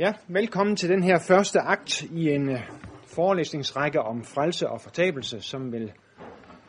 Ja, 0.00 0.12
velkommen 0.28 0.76
til 0.76 0.88
den 0.88 1.02
her 1.02 1.18
første 1.28 1.60
akt 1.60 2.02
i 2.02 2.30
en 2.30 2.48
øh, 2.50 2.60
forelæsningsrække 3.06 4.00
om 4.00 4.24
frelse 4.24 4.68
og 4.68 4.80
fortabelse, 4.80 5.40
som 5.40 5.72
vil 5.72 5.92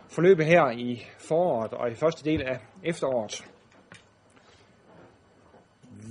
forløbe 0.09 0.43
her 0.43 0.71
i 0.71 1.05
foråret 1.19 1.73
og 1.73 1.91
i 1.91 1.95
første 1.95 2.29
del 2.29 2.41
af 2.41 2.59
efteråret. 2.83 3.45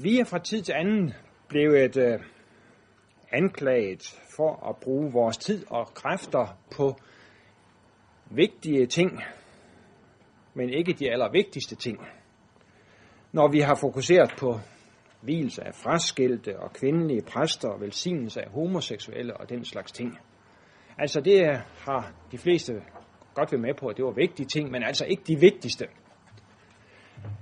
Vi 0.03 0.19
er 0.19 0.25
fra 0.25 0.39
tid 0.39 0.63
til 0.63 0.73
anden 0.73 1.15
blevet 1.49 1.97
øh, 1.97 2.21
anklaget 3.33 4.21
for 4.37 4.69
at 4.69 4.77
bruge 4.77 5.13
vores 5.13 5.37
tid 5.37 5.67
og 5.71 5.95
kræfter 5.95 6.59
på 6.77 6.97
vigtige 8.31 8.87
ting, 8.87 9.23
men 10.55 10.71
ikke 10.71 10.93
de 10.93 11.11
allervigtigste 11.13 11.77
ting. 11.77 11.99
Når 13.33 13.49
vi 13.49 13.61
har 13.61 13.75
fokuseret 13.75 14.35
på 14.39 14.61
hvilelse 15.21 15.67
af 15.67 15.75
fraskilte 15.75 16.59
og 16.59 16.73
kvindelige 16.73 17.23
præster 17.23 17.69
og 17.69 17.81
velsignelse 17.81 18.41
af 18.41 18.51
homoseksuelle 18.51 19.37
og 19.37 19.49
den 19.49 19.65
slags 19.65 19.93
ting. 19.93 20.19
Altså 20.99 21.21
det 21.21 21.63
har 21.79 22.13
de 22.33 22.39
fleste 22.39 22.83
godt 23.35 23.53
været 23.53 23.63
med 23.63 23.75
på, 23.75 23.87
at 23.87 23.97
det 23.97 24.05
var 24.05 24.11
vigtige 24.11 24.47
ting, 24.47 24.71
men 24.71 24.83
altså 24.83 25.05
ikke 25.05 25.23
de 25.27 25.41
vigtigste. 25.41 25.87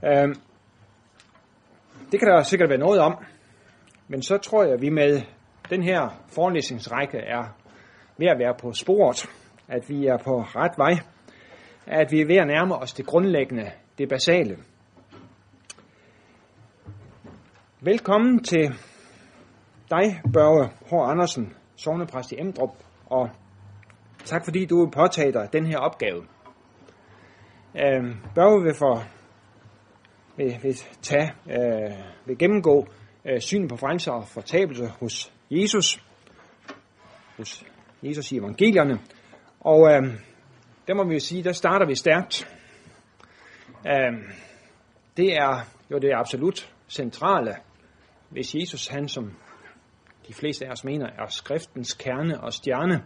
Øhm, 0.04 0.34
det 2.12 2.20
kan 2.20 2.28
der 2.28 2.42
sikkert 2.42 2.68
være 2.68 2.78
noget 2.78 3.00
om, 3.00 3.24
men 4.08 4.22
så 4.22 4.38
tror 4.38 4.64
jeg, 4.64 4.72
at 4.72 4.80
vi 4.80 4.88
med 4.88 5.22
den 5.70 5.82
her 5.82 6.24
forelæsningsrække 6.28 7.18
er 7.18 7.44
ved 8.18 8.26
at 8.26 8.38
være 8.38 8.54
på 8.60 8.72
sporet, 8.72 9.30
at 9.68 9.88
vi 9.88 10.06
er 10.06 10.16
på 10.24 10.40
ret 10.40 10.78
vej, 10.78 10.94
at 11.86 12.12
vi 12.12 12.20
er 12.20 12.26
ved 12.26 12.36
at 12.36 12.46
nærme 12.46 12.74
os 12.76 12.92
det 12.92 13.06
grundlæggende, 13.06 13.70
det 13.98 14.08
basale. 14.08 14.56
Velkommen 17.80 18.44
til 18.44 18.74
dig, 19.90 20.20
Børge 20.32 20.68
H. 20.90 21.10
Andersen, 21.10 21.52
sovnepræst 21.76 22.32
i 22.32 22.40
Emdrup, 22.40 22.70
og 23.06 23.30
tak 24.24 24.44
fordi 24.44 24.66
du 24.66 24.84
vil 24.84 24.90
påtage 24.90 25.32
dig 25.32 25.48
den 25.52 25.66
her 25.66 25.78
opgave. 25.78 26.26
Øh, 27.74 28.16
Børge 28.34 28.62
vil, 28.62 28.74
for, 28.74 29.04
vil, 30.36 30.58
vil, 30.62 30.74
tage, 31.02 31.32
øh, 31.50 31.96
vil 32.26 32.38
gennemgå 32.38 32.86
øh, 33.24 33.40
synet 33.40 33.68
på 33.68 33.76
frelse 33.76 34.12
og 34.12 34.28
fortabelse 34.28 34.86
hos 35.00 35.32
Jesus, 35.50 36.04
hos 37.36 37.64
Jesus 38.02 38.32
i 38.32 38.36
evangelierne, 38.36 38.98
og 39.60 39.92
øh, 39.92 40.02
der 40.88 40.94
må 40.94 41.04
vi 41.04 41.14
jo 41.14 41.20
sige, 41.20 41.44
der 41.44 41.52
starter 41.52 41.86
vi 41.86 41.94
stærkt. 41.94 42.56
Øh, 43.86 44.34
det 45.16 45.32
er 45.32 45.60
jo 45.90 45.98
det 45.98 46.10
absolut 46.14 46.74
centrale 46.88 47.54
hvis 48.30 48.54
Jesus, 48.54 48.86
han 48.86 49.08
som 49.08 49.36
de 50.28 50.34
fleste 50.34 50.66
af 50.66 50.70
os 50.70 50.84
mener, 50.84 51.06
er 51.06 51.26
skriftens 51.28 51.92
kerne 51.92 52.40
og 52.40 52.52
stjerne, 52.52 53.04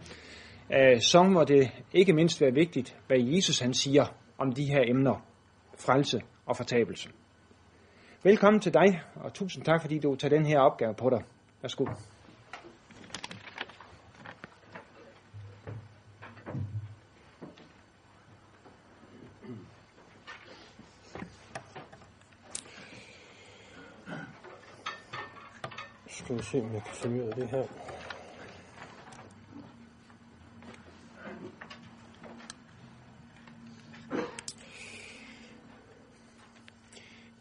øh, 0.73 1.01
så 1.01 1.23
må 1.23 1.43
det 1.43 1.71
ikke 1.93 2.13
mindst 2.13 2.41
være 2.41 2.53
vigtigt, 2.53 2.97
hvad 3.07 3.17
Jesus 3.19 3.59
han 3.59 3.73
siger 3.73 4.05
om 4.37 4.51
de 4.51 4.65
her 4.65 4.83
emner, 4.87 5.25
frelse 5.77 6.21
og 6.45 6.57
fortabelse. 6.57 7.09
Velkommen 8.23 8.61
til 8.61 8.73
dig, 8.73 9.01
og 9.15 9.33
tusind 9.33 9.65
tak, 9.65 9.81
fordi 9.81 9.99
du 9.99 10.15
tager 10.15 10.35
den 10.35 10.45
her 10.45 10.59
opgave 10.59 10.93
på 10.93 11.09
dig. 11.09 11.23
Værsgo. 11.61 11.85
Skal 26.07 26.37
vi 26.37 26.42
se, 26.53 26.61
om 26.61 26.73
jeg 26.73 26.83
kan 26.83 26.95
finde 26.95 27.23
ud 27.23 27.29
af 27.29 27.35
det 27.35 27.49
her. 27.49 27.63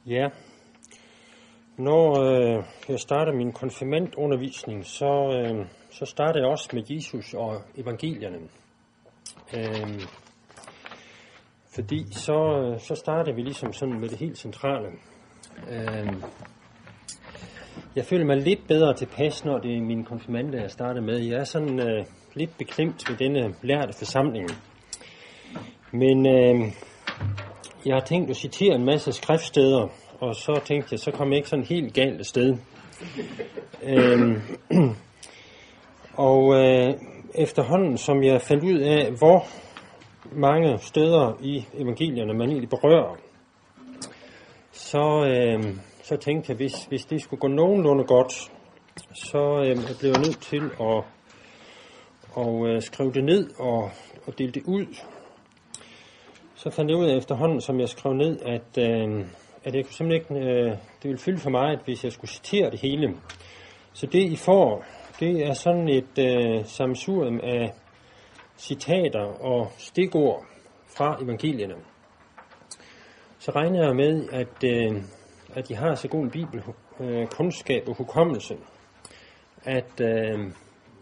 Ja, 0.07 0.29
når 1.77 2.21
øh, 2.21 2.65
jeg 2.89 3.01
starter 3.01 3.33
min 3.33 3.53
konfirmandundervisning, 3.53 4.87
så, 4.87 5.43
øh, 5.45 5.67
så 5.91 6.05
starter 6.05 6.41
jeg 6.41 6.49
også 6.49 6.69
med 6.73 6.83
Jesus 6.91 7.35
og 7.35 7.63
evangelierne. 7.77 8.39
Øh, 9.57 10.01
fordi 11.75 12.13
så, 12.13 12.63
øh, 12.63 12.81
så 12.81 12.95
starter 12.95 13.33
vi 13.33 13.43
ligesom 13.43 13.73
sådan 13.73 14.01
med 14.01 14.09
det 14.09 14.19
helt 14.19 14.39
centrale. 14.39 14.89
Øh, 15.69 16.23
jeg 17.97 18.05
føler 18.05 18.25
mig 18.25 18.37
lidt 18.37 18.67
bedre 18.69 18.95
tilpas, 18.95 19.45
når 19.45 19.59
det 19.59 19.77
er 19.77 19.81
min 19.81 20.05
konfirmande, 20.05 20.61
jeg 20.61 20.71
starter 20.71 21.01
med. 21.01 21.19
Jeg 21.19 21.41
er 21.41 21.45
sådan 21.45 21.81
øh, 21.81 22.05
lidt 22.35 22.59
beklemt 22.59 23.11
ved 23.11 23.17
denne 23.17 23.55
lærte 23.63 23.93
forsamling. 23.99 24.51
Men 25.91 26.27
øh, 26.27 26.73
jeg 27.87 27.95
har 27.95 28.01
tænkt 28.01 28.31
at 28.31 28.37
citere 28.37 28.75
en 28.75 28.85
masse 28.85 29.13
skriftsteder, 29.13 29.89
og 30.21 30.35
så 30.35 30.61
tænkte 30.65 30.89
jeg, 30.93 31.01
så 31.01 31.11
kommer 31.11 31.35
jeg 31.35 31.39
ikke 31.39 31.49
sådan 31.49 31.65
helt 31.65 31.95
galt 31.95 32.19
af 32.19 32.27
sted. 32.27 32.57
øh, 33.83 34.41
og 36.15 36.55
øh, 36.55 36.95
efterhånden, 37.35 37.99
som 37.99 38.23
jeg 38.23 38.41
fandt 38.41 38.65
ud 38.65 38.79
af, 38.79 39.13
hvor 39.19 39.47
mange 40.33 40.79
steder 40.79 41.39
i 41.43 41.65
evangelierne 41.75 42.35
man 42.35 42.49
egentlig 42.49 42.71
berører, 42.71 43.17
så... 44.73 45.27
Øh, 45.27 45.77
så 46.03 46.17
tænkte 46.17 46.51
jeg, 46.51 46.57
hvis, 46.57 46.85
hvis 46.89 47.05
det 47.05 47.23
skulle 47.23 47.41
gå 47.41 47.49
nogenlunde 47.49 48.05
godt, 48.05 48.33
så 49.15 49.65
øh, 49.67 49.99
blev 50.01 50.11
jeg 50.11 50.21
nødt 50.21 50.41
til 50.41 50.71
at 50.81 51.05
og, 52.35 52.69
øh, 52.69 52.83
skrive 52.83 53.13
det 53.13 53.25
ned 53.25 53.51
og, 53.59 53.91
og 54.27 54.39
dele 54.39 54.53
det 54.53 54.63
ud. 54.67 54.87
Så 56.55 56.71
fandt 56.71 56.91
jeg 56.91 56.99
ud 56.99 57.07
af 57.07 57.17
efterhånden, 57.17 57.61
som 57.61 57.81
jeg 57.81 57.89
skrev 57.89 58.13
ned, 58.13 58.41
at, 58.41 58.79
øh, 58.79 59.27
at 59.65 59.75
jeg 59.75 59.85
kunne 59.85 59.95
simpelthen 59.95 60.37
ikke, 60.37 60.51
øh, 60.51 60.71
det 60.71 61.05
ville 61.05 61.19
fylde 61.19 61.39
for 61.39 61.51
mig, 61.51 61.73
at 61.73 61.81
hvis 61.85 62.05
jeg 62.05 62.13
skulle 62.13 62.31
citere 62.31 62.71
det 62.71 62.81
hele. 62.81 63.15
Så 63.93 64.07
det 64.07 64.23
I 64.31 64.37
får, 64.37 64.85
det 65.21 65.47
er 65.47 65.53
sådan 65.53 65.89
et 65.89 66.19
øh, 66.19 66.65
samsurium 66.65 67.41
af 67.43 67.73
citater 68.59 69.43
og 69.43 69.73
stikord 69.79 70.45
fra 70.97 71.19
evangelierne. 71.23 71.75
Så 73.39 73.51
regner 73.51 73.87
jeg 73.87 73.97
med, 73.97 74.29
at 74.33 74.65
øh, 74.65 75.03
at 75.55 75.69
de 75.69 75.75
har 75.75 75.95
så 75.95 76.09
god 76.09 76.23
en 76.23 76.31
bibelkundskab 76.31 77.83
øh, 77.83 77.89
og 77.89 77.97
hukommelse, 77.97 78.57
at, 79.65 80.01
øh, 80.01 80.53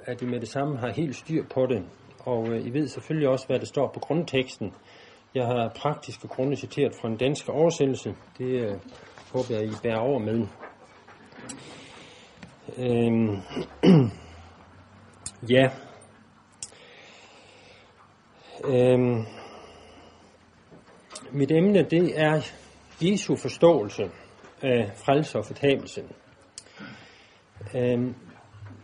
at 0.04 0.22
I 0.22 0.26
med 0.26 0.40
det 0.40 0.48
samme 0.48 0.78
har 0.78 0.92
helt 0.92 1.16
styr 1.16 1.44
på 1.54 1.66
det. 1.66 1.82
Og 2.18 2.48
øh, 2.48 2.66
I 2.66 2.70
ved 2.70 2.88
selvfølgelig 2.88 3.28
også, 3.28 3.46
hvad 3.46 3.58
der 3.58 3.66
står 3.66 3.90
på 3.94 4.00
grundteksten. 4.00 4.74
Jeg 5.34 5.46
har 5.46 5.72
praktiske 5.76 6.28
grunde 6.28 6.56
citeret 6.56 6.94
fra 6.94 7.08
en 7.08 7.16
dansk 7.16 7.48
oversættelse. 7.48 8.14
Det 8.38 8.46
øh, 8.46 8.76
håber 9.32 9.54
jeg, 9.54 9.64
I 9.64 9.72
bærer 9.82 9.98
over 9.98 10.18
med. 10.18 10.46
Øh, 12.78 13.38
ja. 15.54 15.70
Øh, 18.64 19.24
mit 21.32 21.50
emne, 21.50 21.82
det 21.82 22.20
er 22.20 22.40
Jesu 23.02 23.36
forståelse 23.36 24.10
af 24.62 24.90
frelse 24.94 25.38
og 25.38 25.44
fortabelse. 25.44 26.02
Øhm, 27.74 28.14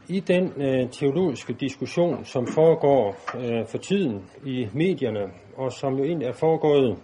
I 0.08 0.20
den 0.20 0.52
øh, 0.62 0.90
teologiske 0.90 1.52
diskussion, 1.52 2.24
som 2.24 2.46
foregår 2.46 3.16
øh, 3.36 3.66
for 3.66 3.78
tiden 3.78 4.30
i 4.44 4.68
medierne, 4.72 5.32
og 5.56 5.72
som 5.72 5.98
jo 5.98 6.04
egentlig 6.04 6.28
er 6.28 6.32
foregået 6.32 6.98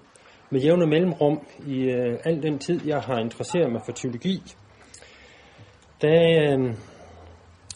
med 0.51 0.61
jævne 0.61 0.87
mellemrum 0.87 1.41
i 1.67 1.83
øh, 1.83 2.19
al 2.25 2.43
den 2.43 2.59
tid, 2.59 2.81
jeg 2.87 3.01
har 3.01 3.19
interesseret 3.19 3.73
mig 3.73 3.81
for 3.85 3.93
teologi, 3.93 4.43
der 6.03 6.59
øh, 6.59 6.75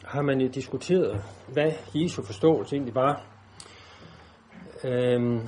har 0.05 0.23
man 0.23 0.41
jo 0.41 0.49
diskuteret, 0.49 1.23
hvad 1.53 1.73
Jesu 1.95 2.23
forståelse 2.23 2.77
egentlig 2.77 2.95
var. 2.95 3.27
Øh, 4.85 5.41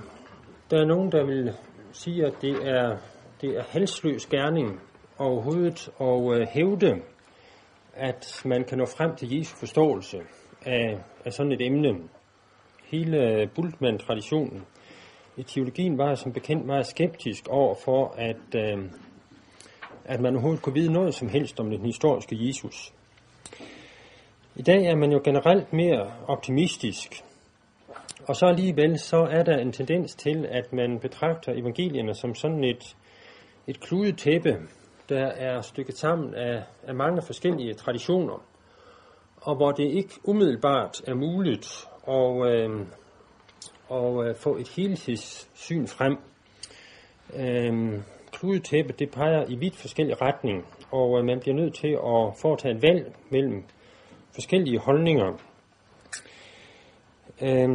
der 0.70 0.80
er 0.80 0.86
nogen, 0.86 1.12
der 1.12 1.26
vil 1.26 1.52
sige, 1.92 2.26
at 2.26 2.32
det 2.42 2.68
er, 2.68 2.96
det 3.40 3.56
er 3.56 3.62
halsløs 3.68 4.26
gerning 4.26 4.80
overhovedet 5.18 5.90
at 6.00 6.40
øh, 6.40 6.46
hævde, 6.48 7.02
at 7.94 8.42
man 8.44 8.64
kan 8.64 8.78
nå 8.78 8.86
frem 8.86 9.16
til 9.16 9.38
Jesu 9.38 9.56
forståelse 9.56 10.18
af, 10.66 10.98
af 11.24 11.32
sådan 11.32 11.52
et 11.52 11.60
emne. 11.60 11.98
Hele 12.84 13.30
øh, 13.30 13.48
Bultmann-traditionen 13.54 14.64
i 15.36 15.42
teologien 15.42 15.98
var 15.98 16.14
som 16.14 16.32
bekendt 16.32 16.66
meget 16.66 16.86
skeptisk 16.86 17.48
over 17.48 17.74
for, 17.84 18.14
at, 18.18 18.54
øh, 18.56 18.78
at 20.04 20.20
man 20.20 20.32
overhovedet 20.34 20.62
kunne 20.62 20.74
vide 20.74 20.92
noget 20.92 21.14
som 21.14 21.28
helst 21.28 21.60
om 21.60 21.70
den 21.70 21.84
historiske 21.84 22.46
Jesus. 22.46 22.92
I 24.56 24.62
dag 24.62 24.84
er 24.84 24.96
man 24.96 25.12
jo 25.12 25.20
generelt 25.24 25.72
mere 25.72 26.12
optimistisk, 26.28 27.24
og 28.26 28.36
så 28.36 28.46
alligevel 28.46 28.98
så 28.98 29.16
er 29.16 29.42
der 29.42 29.58
en 29.58 29.72
tendens 29.72 30.14
til, 30.14 30.46
at 30.50 30.72
man 30.72 30.98
betragter 31.00 31.52
evangelierne 31.52 32.14
som 32.14 32.34
sådan 32.34 32.64
et, 32.64 32.96
et 33.66 33.80
kludetæppe, 33.80 34.56
der 35.08 35.26
er 35.26 35.60
stykket 35.60 35.98
sammen 35.98 36.34
af, 36.34 36.62
af 36.82 36.94
mange 36.94 37.22
forskellige 37.22 37.74
traditioner. 37.74 38.42
og 39.40 39.56
hvor 39.56 39.70
det 39.72 39.84
ikke 39.84 40.14
umiddelbart 40.24 41.02
er 41.06 41.14
muligt 41.14 41.88
at, 42.08 42.52
øh, 42.52 42.86
at 43.90 44.28
øh, 44.28 44.36
få 44.36 44.56
et 44.56 44.68
helhedssyn 44.68 45.86
frem. 45.86 46.18
Øh, 47.34 48.00
kludetæppet 48.32 48.98
det 48.98 49.10
peger 49.10 49.44
i 49.48 49.56
vidt 49.56 49.76
forskellige 49.76 50.16
retning, 50.22 50.66
og 50.90 51.18
øh, 51.18 51.24
man 51.24 51.40
bliver 51.40 51.56
nødt 51.56 51.74
til 51.74 51.88
at 51.88 52.40
foretage 52.42 52.74
et 52.74 52.82
valg 52.82 53.14
mellem 53.30 53.64
forskellige 54.34 54.78
holdninger. 54.78 55.32
Øh, 57.42 57.68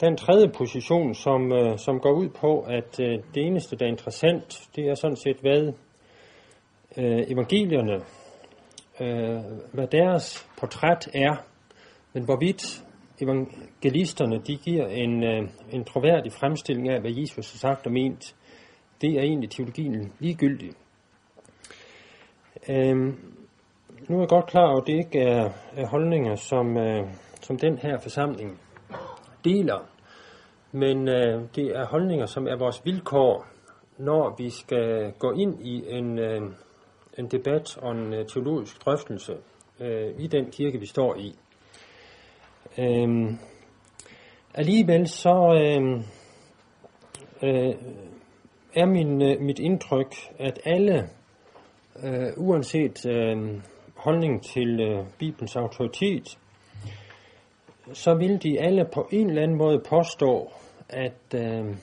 der 0.00 0.06
er 0.06 0.10
en 0.10 0.16
tredje 0.16 0.48
position, 0.48 1.14
som, 1.14 1.52
øh, 1.52 1.78
som 1.78 2.00
går 2.00 2.12
ud 2.12 2.28
på, 2.28 2.60
at 2.60 3.00
øh, 3.00 3.18
det 3.34 3.46
eneste, 3.46 3.76
der 3.76 3.84
er 3.84 3.90
interessant, 3.90 4.68
det 4.76 4.88
er 4.88 4.94
sådan 4.94 5.16
set, 5.16 5.36
hvad 5.40 5.72
øh, 6.98 7.24
evangelierne, 7.28 7.94
øh, 9.00 9.42
hvad 9.72 9.86
deres 9.86 10.48
portræt 10.60 11.08
er, 11.14 11.36
men 12.12 12.24
hvorvidt 12.24 12.84
evangelisterne 13.20 14.38
de 14.38 14.56
giver 14.56 14.86
en, 14.86 15.24
øh, 15.24 15.48
en 15.72 15.84
troværdig 15.84 16.32
fremstilling 16.32 16.88
af, 16.88 17.00
hvad 17.00 17.10
Jesus 17.10 17.52
har 17.52 17.58
sagt 17.58 17.86
og 17.86 17.92
ment, 17.92 18.36
det 19.00 19.10
er 19.10 19.22
egentlig 19.22 19.50
teologien 19.50 20.12
ligegyldig. 20.18 20.70
Øh, 22.68 22.96
nu 24.08 24.16
er 24.16 24.20
jeg 24.20 24.28
godt 24.28 24.46
klar 24.46 24.68
over, 24.68 24.80
at 24.80 24.86
det 24.86 24.92
ikke 24.92 25.20
er, 25.20 25.50
er 25.76 25.86
holdninger, 25.86 26.34
som, 26.34 26.76
øh, 26.76 27.06
som 27.40 27.58
den 27.58 27.78
her 27.78 27.98
forsamling 27.98 28.60
deler, 29.44 29.88
men 30.72 31.08
øh, 31.08 31.42
det 31.54 31.66
er 31.76 31.86
holdninger, 31.86 32.26
som 32.26 32.46
er 32.46 32.56
vores 32.58 32.82
vilkår, 32.84 33.46
når 33.98 34.34
vi 34.38 34.50
skal 34.50 35.12
gå 35.18 35.32
ind 35.32 35.66
i 35.66 35.84
en, 35.88 36.18
øh, 36.18 36.42
en 37.18 37.26
debat 37.26 37.76
og 37.76 37.92
en 37.92 38.14
øh, 38.14 38.26
teologisk 38.26 38.84
drøftelse 38.84 39.36
øh, 39.80 40.14
i 40.18 40.26
den 40.26 40.50
kirke, 40.50 40.78
vi 40.80 40.86
står 40.86 41.16
i. 41.16 41.34
Øh, 42.78 43.32
alligevel 44.54 45.08
så 45.08 45.54
øh, 45.54 46.02
øh, 47.42 47.74
er 48.74 48.86
min, 48.86 49.22
øh, 49.22 49.40
mit 49.40 49.58
indtryk, 49.58 50.14
at 50.38 50.60
alle, 50.64 51.08
øh, 52.04 52.32
uanset 52.36 53.06
øh, 53.06 53.60
holdning 53.96 54.42
til 54.42 54.80
øh, 54.80 55.04
Bibelens 55.18 55.56
autoritet, 55.56 56.38
så 57.92 58.14
vil 58.14 58.42
de 58.42 58.60
alle 58.60 58.84
på 58.94 59.08
en 59.12 59.28
eller 59.28 59.42
anden 59.42 59.58
måde 59.58 59.82
påstå, 59.88 60.52
at, 60.88 61.34
øh, 61.34 61.76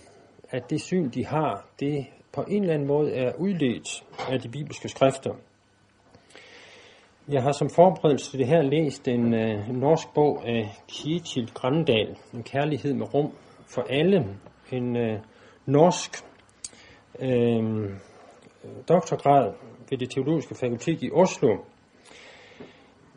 at 0.50 0.70
det 0.70 0.82
syn, 0.82 1.10
de 1.10 1.26
har, 1.26 1.66
det 1.80 2.06
på 2.36 2.42
en 2.48 2.62
eller 2.62 2.74
anden 2.74 2.88
måde 2.88 3.14
er 3.14 3.34
udledt 3.36 4.04
af 4.30 4.40
de 4.40 4.50
bibelske 4.50 4.90
skrifter. 4.90 5.34
Jeg 7.28 7.44
har 7.44 7.52
som 7.52 7.70
forberedelse 7.70 8.32
til 8.32 8.40
det 8.40 8.48
her 8.48 8.62
læst 8.62 9.08
en, 9.08 9.34
øh, 9.34 9.70
norsk 9.70 10.14
bog 10.14 10.48
af 10.48 10.78
Kjetil 10.88 11.52
Grandal, 11.54 12.18
En 12.34 12.44
kærlighed 12.44 12.94
med 12.94 13.14
rum 13.14 13.32
for 13.68 13.86
alle, 13.90 14.26
en 14.72 14.98
øh, 14.98 15.20
norsk 15.66 16.12
øh, 17.20 17.90
doktorgrad 18.90 19.54
ved 19.90 19.98
det 19.98 20.10
teologiske 20.10 20.56
fakultet 20.56 21.04
i 21.04 21.12
Oslo. 21.12 21.58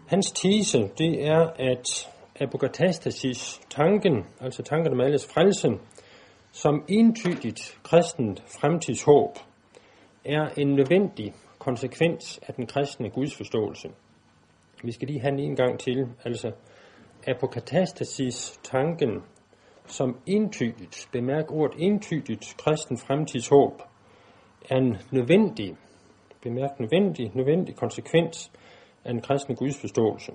Hans 0.07 0.33
tese, 0.33 0.91
det 0.99 1.27
er, 1.27 1.51
at 1.59 2.09
apokatastasis 2.41 3.61
tanken, 3.71 4.27
altså 4.41 4.63
tanken 4.63 4.93
om 4.93 5.01
alles 5.01 5.27
frelse, 5.27 5.69
som 6.53 6.85
entydigt 6.89 7.79
kristent 7.83 8.43
fremtidshåb, 8.61 9.39
er 10.25 10.49
en 10.57 10.75
nødvendig 10.75 11.35
konsekvens 11.59 12.41
af 12.49 12.55
den 12.55 12.67
kristne 12.67 13.11
gudsforståelse. 13.11 13.89
Vi 14.85 14.93
skal 14.93 15.09
lige 15.09 15.21
have 15.21 15.41
en 15.41 15.57
gang 15.57 15.81
til, 15.81 16.09
altså 16.25 16.53
apokatastasis 17.27 18.61
tanken 18.63 19.23
som 19.87 20.19
entydigt, 20.27 21.09
bemærk 21.13 21.51
ordet 21.51 21.77
entydigt, 21.79 22.55
kristen 22.59 22.99
fremtidshåb, 22.99 23.83
er 24.71 24.77
en 24.77 24.97
nødvendig, 25.11 25.77
bemærk 26.43 26.81
nødvendig, 26.81 27.31
nødvendig 27.35 27.77
konsekvens 27.77 28.53
af 29.05 29.13
den 29.13 29.23
kristne 29.23 29.57
gudsforståelse. 29.57 30.33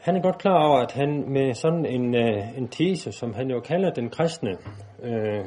Han 0.00 0.16
er 0.16 0.22
godt 0.22 0.38
klar 0.38 0.64
over, 0.64 0.78
at 0.78 0.92
han 0.92 1.24
med 1.28 1.54
sådan 1.54 1.86
en, 1.86 2.14
øh, 2.14 2.58
en 2.58 2.68
tese, 2.68 3.12
som 3.12 3.34
han 3.34 3.50
jo 3.50 3.60
kalder 3.60 3.90
den 3.90 4.10
kristne 4.10 4.50
øh, 5.02 5.44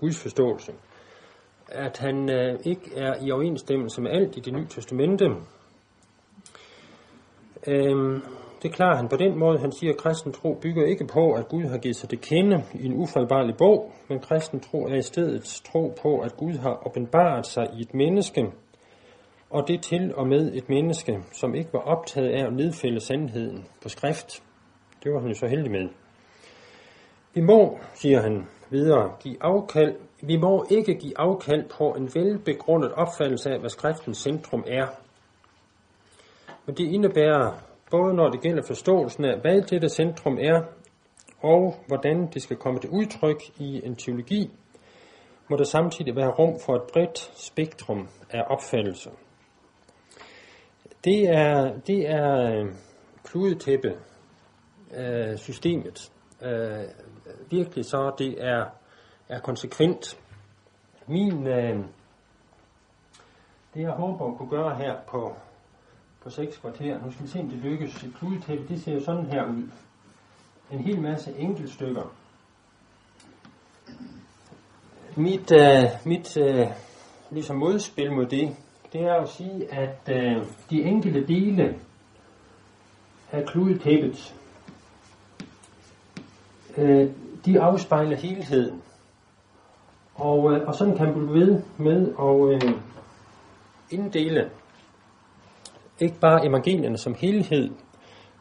gudsforståelse, 0.00 0.72
at 1.68 1.98
han 1.98 2.30
øh, 2.30 2.58
ikke 2.64 2.96
er 2.96 3.14
i 3.26 3.30
overensstemmelse 3.30 4.00
med 4.00 4.10
alt 4.10 4.36
i 4.36 4.40
det 4.40 4.52
nye 4.52 4.66
testamente. 4.66 5.24
Øh, 7.66 8.20
det 8.62 8.72
klarer 8.72 8.96
han 8.96 9.08
på 9.08 9.16
den 9.16 9.38
måde. 9.38 9.58
Han 9.58 9.72
siger, 9.72 9.92
at 9.92 9.98
kristen 9.98 10.32
tro 10.32 10.54
bygger 10.62 10.86
ikke 10.86 11.06
på, 11.06 11.32
at 11.32 11.48
Gud 11.48 11.64
har 11.64 11.78
givet 11.78 11.96
sig 11.96 12.10
det 12.10 12.20
kende 12.20 12.64
i 12.74 12.86
en 12.86 12.96
ufejlbarlig 12.96 13.56
bog, 13.56 13.92
men 14.08 14.20
kristen 14.20 14.60
tro 14.60 14.86
er 14.86 14.94
i 14.94 15.02
stedet 15.02 15.62
tro 15.72 15.94
på, 16.02 16.18
at 16.18 16.36
Gud 16.36 16.54
har 16.54 16.86
åbenbaret 16.86 17.46
sig 17.46 17.66
i 17.78 17.80
et 17.80 17.94
menneske, 17.94 18.52
og 19.50 19.68
det 19.68 19.82
til 19.82 20.14
og 20.14 20.26
med 20.26 20.52
et 20.54 20.68
menneske, 20.68 21.18
som 21.32 21.54
ikke 21.54 21.72
var 21.72 21.80
optaget 21.80 22.28
af 22.28 22.46
at 22.46 22.52
nedfælde 22.52 23.00
sandheden 23.00 23.64
på 23.82 23.88
skrift. 23.88 24.42
Det 25.04 25.12
var 25.12 25.20
han 25.20 25.28
jo 25.28 25.34
så 25.34 25.46
heldig 25.46 25.70
med. 25.70 25.88
Vi 27.34 27.40
må, 27.40 27.78
siger 27.94 28.20
han 28.20 28.46
videre, 28.70 29.12
give 29.20 29.36
afkald. 29.40 29.96
Vi 30.22 30.36
må 30.36 30.66
ikke 30.70 30.94
give 30.94 31.18
afkald 31.18 31.64
på 31.78 31.94
en 31.94 32.10
velbegrundet 32.14 32.92
opfattelse 32.92 33.50
af, 33.50 33.60
hvad 33.60 33.70
skriftens 33.70 34.18
centrum 34.18 34.64
er. 34.66 34.86
Men 36.66 36.76
det 36.76 36.84
indebærer, 36.84 37.52
både 37.90 38.14
når 38.14 38.30
det 38.30 38.40
gælder 38.40 38.62
forståelsen 38.66 39.24
af, 39.24 39.40
hvad 39.40 39.62
dette 39.62 39.88
centrum 39.88 40.38
er, 40.40 40.62
og 41.42 41.74
hvordan 41.86 42.28
det 42.34 42.42
skal 42.42 42.56
komme 42.56 42.80
til 42.80 42.90
udtryk 42.90 43.42
i 43.58 43.80
en 43.84 43.96
teologi, 43.96 44.50
må 45.50 45.56
der 45.56 45.64
samtidig 45.64 46.16
være 46.16 46.30
rum 46.30 46.60
for 46.66 46.74
et 46.74 46.82
bredt 46.92 47.18
spektrum 47.34 48.08
af 48.30 48.42
opfattelser. 48.46 49.10
Det 51.04 51.28
er, 51.28 51.78
det 51.86 52.10
er 52.10 52.60
øh, 52.60 52.72
kludetæppe 53.24 53.98
øh, 54.96 55.36
systemet. 55.36 56.12
Øh, 56.42 56.84
virkelig 57.50 57.84
så 57.84 58.14
det 58.18 58.44
er, 58.44 58.66
er 59.28 59.40
konsekvent. 59.40 60.20
Min, 61.06 61.46
øh, 61.46 61.84
det 63.74 63.82
jeg 63.82 63.90
håber 63.90 64.30
at 64.30 64.38
kunne 64.38 64.50
gøre 64.50 64.74
her 64.74 64.96
på, 65.08 65.36
på 66.22 66.30
seks 66.30 66.56
kvarter, 66.56 67.04
nu 67.04 67.12
skal 67.12 67.24
vi 67.24 67.30
se 67.30 67.40
om 67.40 67.48
det 67.48 67.58
lykkes. 67.58 68.04
Et 68.04 68.14
kludetæppe, 68.18 68.68
det 68.68 68.82
ser 68.82 68.94
jo 68.94 69.00
sådan 69.04 69.26
her 69.26 69.44
ud. 69.44 69.62
En 70.70 70.78
hel 70.78 71.00
masse 71.00 71.38
enkeltstykker. 71.38 72.14
Mit, 75.16 75.52
øh, 75.52 75.84
mit 76.04 76.36
øh, 76.36 76.66
ligesom 77.30 77.56
modspil 77.56 78.12
mod 78.12 78.26
det, 78.26 78.56
det 78.92 79.00
er 79.00 79.14
at 79.14 79.28
sige, 79.28 79.72
at 79.72 79.98
øh, 80.08 80.36
de 80.70 80.82
enkelte 80.82 81.26
dele 81.26 81.78
af 83.32 83.46
kludetæppet, 83.46 84.34
øh, 86.76 87.10
de 87.44 87.60
afspejler 87.60 88.16
helheden. 88.16 88.82
Og, 90.14 90.52
øh, 90.52 90.68
og 90.68 90.74
sådan 90.74 90.96
kan 90.96 91.06
man 91.06 91.14
blive 91.14 91.34
ved 91.34 91.62
med 91.78 92.14
at 92.18 92.64
øh, 92.64 92.74
inddele 93.90 94.50
ikke 96.00 96.20
bare 96.20 96.46
evangelierne 96.46 96.98
som 96.98 97.14
helhed, 97.14 97.70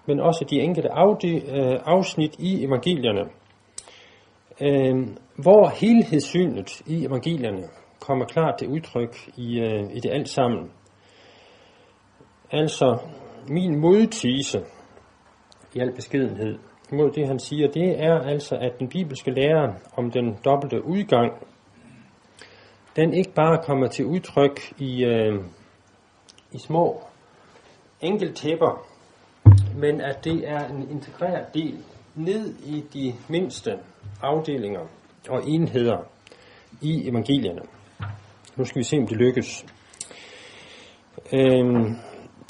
men 0.06 0.20
også 0.20 0.46
de 0.50 0.60
enkelte 0.60 0.90
øh, 0.90 1.80
afsnit 1.86 2.36
i 2.40 2.64
evangelierne. 2.66 3.30
Øh, 4.62 5.08
hvor 5.36 5.70
helhedssynet 5.70 6.82
i 6.86 7.06
evangelierne 7.06 7.64
kommer 8.08 8.26
klart 8.26 8.58
til 8.60 8.68
udtryk 8.68 9.30
i, 9.38 9.60
øh, 9.60 9.92
i 9.94 10.00
det 10.00 10.12
alt 10.12 10.30
sammen. 10.30 10.72
Altså, 12.52 12.98
min 13.48 13.80
modtise 13.80 14.60
i 15.74 15.80
al 15.80 15.96
beskedenhed 15.96 16.60
mod 16.92 17.12
det, 17.12 17.28
han 17.28 17.40
siger, 17.40 17.68
det 17.68 18.04
er 18.04 18.20
altså, 18.20 18.56
at 18.56 18.80
den 18.80 18.90
bibelske 18.90 19.32
lære 19.32 19.76
om 19.98 20.12
den 20.12 20.38
dobbelte 20.46 20.86
udgang, 20.86 21.32
den 22.96 23.14
ikke 23.14 23.34
bare 23.34 23.64
kommer 23.64 23.88
til 23.88 24.06
udtryk 24.06 24.60
i, 24.78 25.04
øh, 25.04 25.44
i 26.52 26.58
små 26.60 27.02
enkeltæpper, 28.02 28.88
men 29.76 30.02
at 30.02 30.24
det 30.24 30.50
er 30.50 30.68
en 30.68 30.90
integreret 30.92 31.54
del 31.54 31.78
ned 32.16 32.56
i 32.66 32.84
de 32.94 33.14
mindste 33.30 33.72
afdelinger 34.22 34.88
og 35.30 35.42
enheder 35.48 35.98
i 36.82 37.10
evangelierne. 37.10 37.77
Nu 38.58 38.66
skal 38.66 38.80
vi 38.80 38.84
se, 38.84 38.98
om 38.98 39.08
det 39.08 39.18
lykkes. 39.18 39.66
Øhm, 41.34 41.96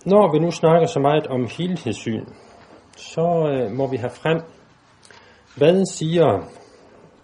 når 0.05 0.31
vi 0.31 0.39
nu 0.39 0.51
snakker 0.51 0.87
så 0.87 0.99
meget 0.99 1.27
om 1.27 1.47
helhedssyn, 1.57 2.25
så 2.97 3.49
øh, 3.51 3.71
må 3.71 3.87
vi 3.87 3.97
have 3.97 4.09
frem, 4.09 4.41
hvad 5.55 5.85
siger 5.85 6.49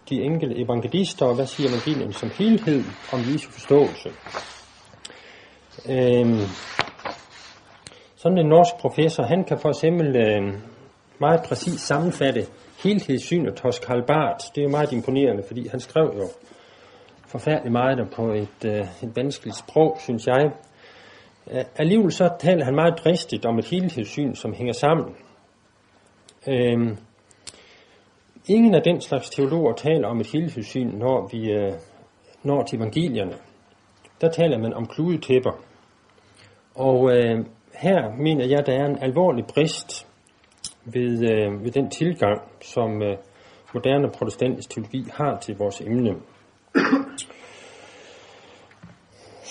de 0.10 0.16
enkelte 0.22 0.64
evangelister, 0.64 1.26
og 1.26 1.36
hvad 1.36 1.46
siger 1.46 1.70
evangelien 1.70 2.14
som 2.14 2.30
helhed 2.38 2.84
om 3.14 3.20
Jesu 3.20 3.52
forståelse. 3.52 4.10
Øhm, 5.90 6.40
Sådan 8.24 8.38
en 8.38 8.48
norsk 8.48 8.76
professor, 8.82 9.24
han 9.24 9.44
kan 9.44 9.60
for 9.60 9.70
eksempel 9.70 10.16
øh, 10.16 10.54
meget 11.20 11.42
præcis 11.48 11.82
sammenfatte 11.82 12.46
helhedssynet 12.84 13.60
hos 13.60 13.80
Karl 13.80 14.06
Barth. 14.08 14.46
Det 14.56 14.64
er 14.64 14.70
meget 14.70 14.92
imponerende, 14.92 15.44
fordi 15.48 15.68
han 15.68 15.80
skrev 15.80 16.14
jo 16.18 16.28
forfærdeligt 17.34 17.72
meget 17.72 18.10
på 18.16 18.32
et, 18.32 18.66
øh, 18.66 18.82
et 19.04 19.16
vanskeligt 19.16 19.58
sprog, 19.58 19.98
synes 20.00 20.28
jeg. 20.28 20.52
Øh, 21.52 21.64
alligevel 21.76 22.12
så 22.12 22.30
taler 22.40 22.66
han 22.66 22.76
meget 22.76 23.00
dristigt 23.04 23.46
om 23.46 23.60
et 23.60 23.66
helhedssyn, 23.66 24.36
som 24.36 24.54
hænger 24.54 24.74
sammen. 24.74 25.16
Øhm, 26.48 26.98
ingen 28.48 28.76
af 28.76 28.82
den 28.84 29.02
slags 29.02 29.30
teologer 29.30 29.74
taler 29.74 30.08
om 30.08 30.20
et 30.20 30.28
helhedssyn, 30.34 30.88
når 30.88 31.30
vi 31.32 31.52
øh, 31.52 31.74
når 32.44 32.64
til 32.64 32.78
evangelierne. 32.78 33.34
Der 34.22 34.30
taler 34.30 34.58
man 34.58 34.74
om 34.74 34.86
kludetæpper. 34.86 35.52
Og 36.76 37.18
øh, 37.18 37.46
her 37.74 38.16
mener 38.18 38.46
jeg, 38.46 38.66
der 38.66 38.74
er 38.74 38.86
en 38.86 38.98
alvorlig 39.02 39.46
brist 39.46 40.08
ved, 40.86 41.32
øh, 41.32 41.64
ved 41.64 41.72
den 41.72 41.90
tilgang, 41.90 42.42
som 42.62 43.02
øh, 43.02 43.18
moderne 43.74 44.10
protestantisk 44.10 44.70
teologi 44.70 45.06
har 45.14 45.40
til 45.40 45.58
vores 45.58 45.82
emne. 45.82 46.16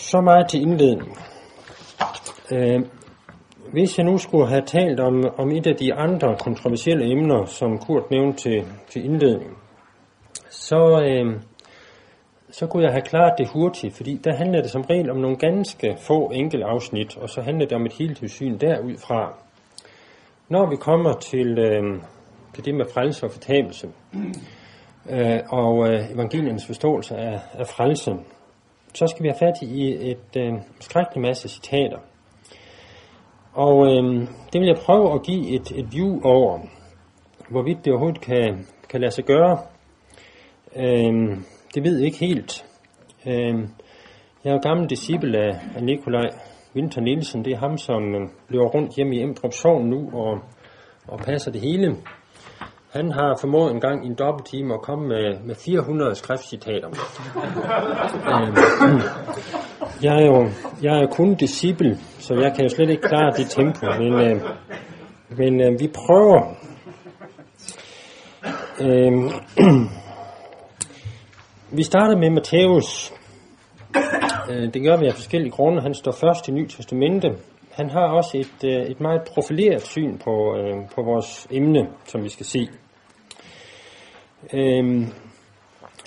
Så 0.02 0.20
meget 0.20 0.48
til 0.48 0.62
indledning. 0.62 1.18
Øh, 2.52 2.80
hvis 3.72 3.98
jeg 3.98 4.06
nu 4.06 4.18
skulle 4.18 4.48
have 4.48 4.62
talt 4.66 5.00
om, 5.00 5.24
om 5.38 5.50
et 5.50 5.66
af 5.66 5.76
de 5.76 5.94
andre 5.94 6.36
kontroversielle 6.38 7.10
emner, 7.10 7.44
som 7.44 7.78
Kurt 7.78 8.10
nævnte 8.10 8.38
til, 8.38 8.64
til 8.90 9.04
indledning, 9.04 9.58
så, 10.50 11.02
øh, 11.04 11.40
så 12.50 12.66
kunne 12.66 12.82
jeg 12.82 12.92
have 12.92 13.02
klaret 13.02 13.34
det 13.38 13.48
hurtigt, 13.48 13.96
fordi 13.96 14.20
der 14.24 14.34
handler 14.34 14.62
det 14.62 14.70
som 14.70 14.82
regel 14.82 15.10
om 15.10 15.16
nogle 15.16 15.36
ganske 15.36 15.96
få 15.98 16.30
enkelte 16.30 16.66
afsnit, 16.66 17.16
og 17.16 17.28
så 17.28 17.40
handler 17.40 17.66
det 17.66 17.76
om 17.76 17.86
et 17.86 17.92
helhedssyn 17.92 18.58
derudfra. 18.58 19.34
Når 20.48 20.70
vi 20.70 20.76
kommer 20.76 21.12
til, 21.12 21.58
øh, 21.58 22.00
til 22.54 22.64
det 22.64 22.74
med 22.74 22.86
frelse 22.94 23.26
og 23.26 23.32
fortabelse, 23.32 23.88
øh, 25.10 25.40
og 25.48 25.88
øh, 25.88 26.12
evangeliernes 26.12 26.66
forståelse 26.66 27.16
af, 27.16 27.40
af 27.52 27.66
frelse, 27.66 28.12
så 28.94 29.06
skal 29.06 29.22
vi 29.22 29.28
have 29.28 29.38
fat 29.38 29.62
i 29.62 30.10
et 30.10 30.36
øh, 30.36 30.52
skrækkelig 30.80 31.22
masse 31.22 31.48
citater. 31.48 31.98
Og 33.52 33.86
øh, 33.86 34.28
det 34.52 34.60
vil 34.60 34.66
jeg 34.66 34.76
prøve 34.76 35.14
at 35.14 35.22
give 35.22 35.54
et, 35.54 35.72
et 35.74 35.92
view 35.92 36.20
over, 36.24 36.60
hvorvidt 37.50 37.84
det 37.84 37.92
overhovedet 37.92 38.20
kan, 38.20 38.66
kan 38.88 39.00
lade 39.00 39.12
sig 39.12 39.24
gøre. 39.24 39.58
Øh, 40.76 41.36
det 41.74 41.84
ved 41.84 41.96
jeg 41.96 42.06
ikke 42.06 42.26
helt. 42.26 42.64
Øh, 43.26 43.54
jeg 44.44 44.50
er 44.50 44.52
jo 44.52 44.60
gammel 44.62 44.90
disciple 44.90 45.38
af, 45.38 45.60
af 45.76 45.82
Nikolaj 45.82 46.28
Winter 46.76 47.00
Nielsen. 47.00 47.44
Det 47.44 47.52
er 47.52 47.58
ham, 47.58 47.78
som 47.78 48.14
øh, 48.14 48.20
løber 48.48 48.68
rundt 48.68 48.96
hjemme 48.96 49.16
i 49.16 49.22
Emdrup 49.22 49.52
Sogn 49.52 49.86
nu 49.86 50.10
og, 50.12 50.38
og 51.08 51.18
passer 51.18 51.50
det 51.52 51.60
hele. 51.60 51.96
Han 52.92 53.12
har 53.12 53.36
formået 53.40 53.72
en 53.72 53.80
gang 53.80 54.04
i 54.04 54.08
en 54.08 54.14
dobbelttime 54.14 54.74
at 54.74 54.82
komme 54.82 55.08
med, 55.08 55.40
med 55.44 55.54
400 55.54 56.14
skriftcitater. 56.14 56.88
øh, 58.32 58.56
jeg 60.02 60.22
er 60.22 60.26
jo 60.26 60.48
jeg 60.82 61.02
er 61.02 61.06
kun 61.06 61.34
disciple, 61.34 61.98
så 62.18 62.34
jeg 62.34 62.52
kan 62.54 62.62
jo 62.62 62.68
slet 62.68 62.90
ikke 62.90 63.02
klare 63.02 63.30
det 63.36 63.50
tempo, 63.50 63.86
men, 63.98 64.12
øh, 64.12 64.42
men 65.38 65.60
øh, 65.60 65.80
vi 65.80 65.88
prøver. 65.88 66.54
Øh, 68.80 69.12
vi 71.78 71.82
starter 71.82 72.16
med 72.16 72.30
Matthæus. 72.30 73.12
Øh, 74.50 74.74
det 74.74 74.82
gør 74.82 74.96
vi 74.96 75.06
af 75.06 75.14
forskellige 75.14 75.50
grunde. 75.50 75.82
Han 75.82 75.94
står 75.94 76.12
først 76.12 76.48
i 76.48 76.52
Ny 76.52 76.66
Testamente. 76.66 77.28
Han 77.72 77.90
har 77.90 78.06
også 78.08 78.38
et, 78.38 78.64
øh, 78.64 78.86
et 78.86 79.00
meget 79.00 79.22
profileret 79.34 79.82
syn 79.82 80.18
på, 80.18 80.56
øh, 80.56 80.74
på 80.94 81.02
vores 81.02 81.46
emne, 81.50 81.88
som 82.04 82.24
vi 82.24 82.28
skal 82.28 82.46
se. 82.46 82.68
Øhm, 84.54 85.06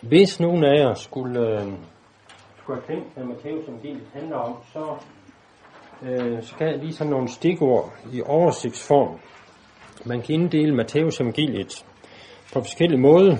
hvis 0.03 0.39
nogen 0.39 0.63
af 0.63 0.79
jer 0.79 0.93
skulle, 0.93 1.39
øh, 1.39 1.67
skulle 2.57 2.81
have 2.81 2.95
tænkt, 2.95 3.13
hvad 3.13 3.23
Matthæus 3.23 3.67
evangeliet 3.67 4.07
handler 4.13 4.37
om, 4.37 4.55
så, 4.73 4.95
øh, 6.03 6.43
så 6.43 6.55
kan 6.55 6.67
jeg 6.67 6.77
lige 6.77 6.93
sådan 6.93 7.11
nogle 7.11 7.27
stikord 7.27 7.93
i 8.13 8.21
oversigtsform. 8.21 9.19
Man 10.05 10.21
kan 10.21 10.35
inddele 10.35 10.75
Matthæus 10.75 11.19
evangeliet 11.19 11.85
på 12.53 12.61
forskellige 12.61 13.01
måder. 13.01 13.37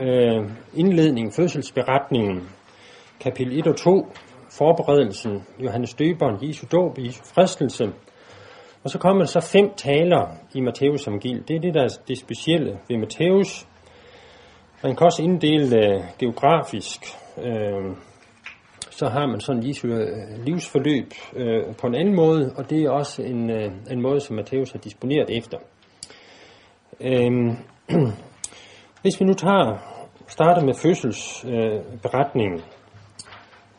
Øh, 0.00 0.50
indledningen, 0.74 1.32
fødselsberetningen, 1.32 2.48
kapitel 3.20 3.58
1 3.58 3.66
og 3.66 3.76
2, 3.76 4.06
forberedelsen, 4.50 5.44
Johannes 5.58 5.94
Døberen, 5.94 6.48
Jesu 6.48 6.66
dåb, 6.72 6.98
Jesu 6.98 7.22
fristelse. 7.24 7.92
Og 8.84 8.90
så 8.90 8.98
kommer 8.98 9.22
der 9.22 9.26
så 9.26 9.40
fem 9.40 9.70
taler 9.76 10.28
i 10.54 10.60
Matthæus 10.60 11.06
evangeliet. 11.06 11.48
Det 11.48 11.56
er 11.56 11.60
det, 11.60 11.74
der 11.74 11.82
er 11.82 11.88
det 12.08 12.18
specielle 12.18 12.78
ved 12.88 12.98
Matthæus. 12.98 13.66
Man 14.82 14.96
kan 14.96 15.04
også 15.04 15.22
inddele 15.22 15.76
øh, 15.76 16.04
geografisk. 16.18 17.00
Uh, 17.36 17.96
så 18.90 19.08
har 19.08 19.26
man 19.26 19.40
sådan 19.40 19.68
Jesu 19.68 19.88
øh, 19.88 20.44
livsforløb 20.44 21.12
på 21.80 21.86
en 21.86 21.94
anden 21.94 22.16
måde, 22.16 22.52
og 22.56 22.70
det 22.70 22.82
er 22.82 22.90
også 22.90 23.22
en, 23.22 23.50
en 23.90 24.02
måde, 24.02 24.20
som 24.20 24.36
Matthæus 24.36 24.72
har 24.72 24.78
disponeret 24.78 25.30
efter. 25.30 25.58
Uh, 27.00 27.56
hvis 29.02 29.20
vi 29.20 29.24
nu 29.24 29.32
tager, 29.32 29.78
starter 30.26 30.64
med 30.64 30.74
fødselsberetningen. 30.74 32.58
Uh, 32.58 32.64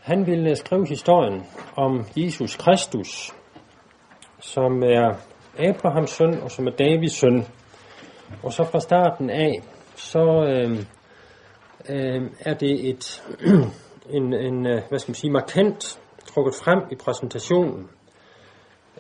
han 0.02 0.26
vil 0.26 0.56
skrive 0.56 0.88
historien 0.88 1.44
om 1.76 2.06
Jesus 2.16 2.56
Kristus, 2.56 3.34
som 4.40 4.84
er 4.84 5.14
Abrahams 5.60 6.10
søn, 6.10 6.42
og 6.42 6.52
som 6.52 6.68
er 6.68 6.72
Davids 6.72 7.14
søn. 7.14 7.46
Og 8.44 8.54
så 8.54 8.64
fra 8.64 8.80
starten 8.80 9.30
af, 9.30 9.62
så 10.00 10.46
øh, 10.50 10.78
øh, 11.90 12.32
er 12.40 12.54
det 12.54 12.90
et 12.90 13.24
en, 14.18 14.34
en 14.34 14.68
øh, 14.68 14.82
hvad 14.90 15.00
skal 15.00 15.10
man 15.10 15.16
sige, 15.16 15.32
markant 15.32 16.00
trukket 16.34 16.56
frem 16.64 16.80
i 16.92 16.96
præsentationen. 16.96 17.90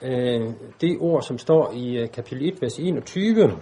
Øh, 0.01 0.53
det 0.81 0.97
ord, 0.99 1.21
som 1.21 1.37
står 1.37 1.71
i 1.73 1.97
øh, 1.97 2.11
kapitel 2.11 2.47
1, 2.47 2.61
vers 2.61 2.79
21, 2.79 3.59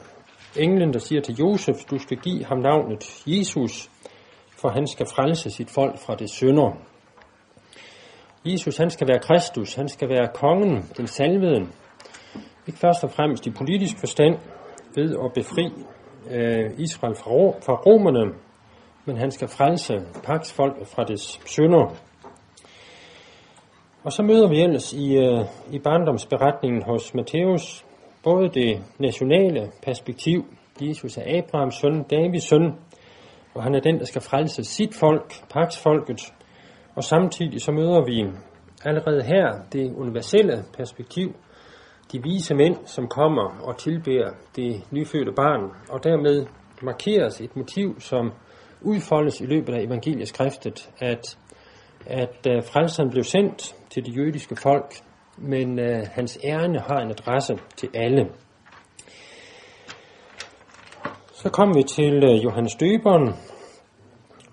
englen, 0.56 0.94
der 0.94 1.00
siger 1.00 1.22
til 1.22 1.36
Josef, 1.36 1.76
du 1.92 2.00
skal 2.00 2.18
give 2.18 2.46
ham 2.46 2.58
navnet 2.58 3.24
Jesus, 3.28 3.90
for 4.62 4.70
han 4.70 4.88
skal 4.88 5.06
frelse 5.16 5.50
sit 5.50 5.70
folk 5.70 6.00
fra 6.00 6.16
det 6.16 6.30
synder. 6.30 6.72
Jesus, 8.46 8.78
han 8.78 8.90
skal 8.90 9.08
være 9.08 9.20
Kristus, 9.20 9.74
han 9.74 9.90
skal 9.90 10.10
være 10.10 10.28
kongen, 10.34 10.86
den 10.98 11.08
salvede. 11.08 11.68
Ikke 12.68 12.80
først 12.80 13.04
og 13.04 13.12
fremmest 13.12 13.48
i 13.48 13.52
politisk 13.52 14.00
forstand, 14.00 14.36
ved 14.96 15.16
at 15.26 15.34
befri 15.34 15.72
øh, 16.32 16.72
Israel 16.78 17.16
fra, 17.16 17.30
fra 17.66 17.74
romerne, 17.74 18.34
men 19.06 19.18
han 19.18 19.32
skal 19.32 19.48
frelse 19.48 19.94
paksfolk 20.24 20.88
fra 20.88 21.04
dets 21.04 21.50
synder. 21.50 21.96
Og 24.04 24.14
så 24.14 24.24
møder 24.24 24.50
vi 24.50 24.62
ellers 24.62 24.94
i, 24.94 25.18
øh, 25.18 25.46
i 25.72 25.80
barndomsberetningen 25.80 26.84
hos 26.84 27.14
Matthæus 27.14 27.86
både 28.24 28.50
det 28.50 28.84
nationale 29.00 29.72
perspektiv, 29.84 30.46
Jesus 30.82 31.18
er 31.18 31.38
Abrahams 31.38 31.76
søn, 31.76 32.04
Davids 32.04 32.44
søn, 32.44 32.74
og 33.56 33.64
han 33.64 33.76
er 33.76 33.80
den, 33.80 34.00
der 34.00 34.06
skal 34.06 34.22
frelse 34.22 34.64
sit 34.64 34.96
folk, 34.96 35.34
paksfolket, 35.50 36.34
og 36.96 37.04
samtidig 37.04 37.62
så 37.62 37.72
møder 37.72 38.06
vi 38.06 38.26
allerede 38.86 39.24
her 39.24 39.60
det 39.74 39.94
universelle 39.96 40.64
perspektiv, 40.78 41.36
de 42.12 42.24
vise 42.24 42.56
mænd, 42.56 42.76
som 42.86 43.08
kommer 43.08 43.68
og 43.68 43.78
tilbærer 43.78 44.32
det 44.56 44.84
nyfødte 44.92 45.32
barn, 45.32 45.72
og 45.90 46.04
dermed 46.04 46.46
markeres 46.82 47.42
et 47.42 47.56
motiv, 47.56 48.00
som 48.00 48.32
udfoldes 48.82 49.42
i 49.42 49.46
løbet 49.46 49.74
af 49.74 49.82
evangelieskriftet, 49.82 50.90
at, 51.00 51.38
at 52.06 52.48
uh, 52.50 52.64
frelseren 52.64 53.10
blev 53.10 53.24
sendt 53.24 53.76
til 53.90 54.06
det 54.06 54.18
jødiske 54.18 54.56
folk, 54.56 54.94
men 55.38 55.80
uh, 55.80 56.08
hans 56.12 56.40
ærne 56.44 56.80
har 56.80 56.98
en 56.98 57.10
adresse 57.10 57.58
til 57.76 57.90
alle. 57.94 58.28
Så 61.34 61.50
kommer 61.50 61.76
vi 61.76 61.84
til 61.84 62.24
uh, 62.24 62.44
Johannes 62.44 62.76
Døberen, 62.76 63.34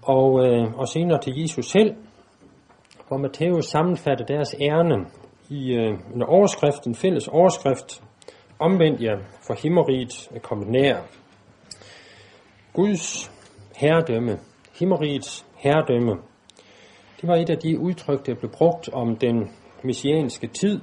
og, 0.02 0.32
uh, 0.32 0.78
og 0.78 0.88
senere 0.88 1.20
til 1.20 1.40
Jesus 1.40 1.66
selv, 1.66 1.94
hvor 3.08 3.16
Matthæus 3.16 3.64
sammenfatter 3.64 4.25
deres 4.25 4.54
ærne 4.61 5.06
i 5.48 5.72
øh, 5.74 5.98
en 6.14 6.22
overskrift, 6.22 6.86
en 6.86 6.94
fælles 6.94 7.28
overskrift, 7.28 8.02
omvendt 8.58 9.02
jer, 9.02 9.18
for 9.46 9.54
himmeriget 9.54 10.28
er 10.34 10.38
kommet 10.38 10.68
nær. 10.68 10.96
Guds 12.72 13.32
herredømme, 13.76 14.38
himmerigets 14.78 15.46
herredømme, 15.56 16.12
det 17.20 17.28
var 17.28 17.36
et 17.36 17.50
af 17.50 17.58
de 17.58 17.78
udtryk, 17.78 18.26
der 18.26 18.34
blev 18.34 18.50
brugt 18.50 18.88
om 18.88 19.16
den 19.16 19.50
messianske 19.84 20.46
tid. 20.46 20.80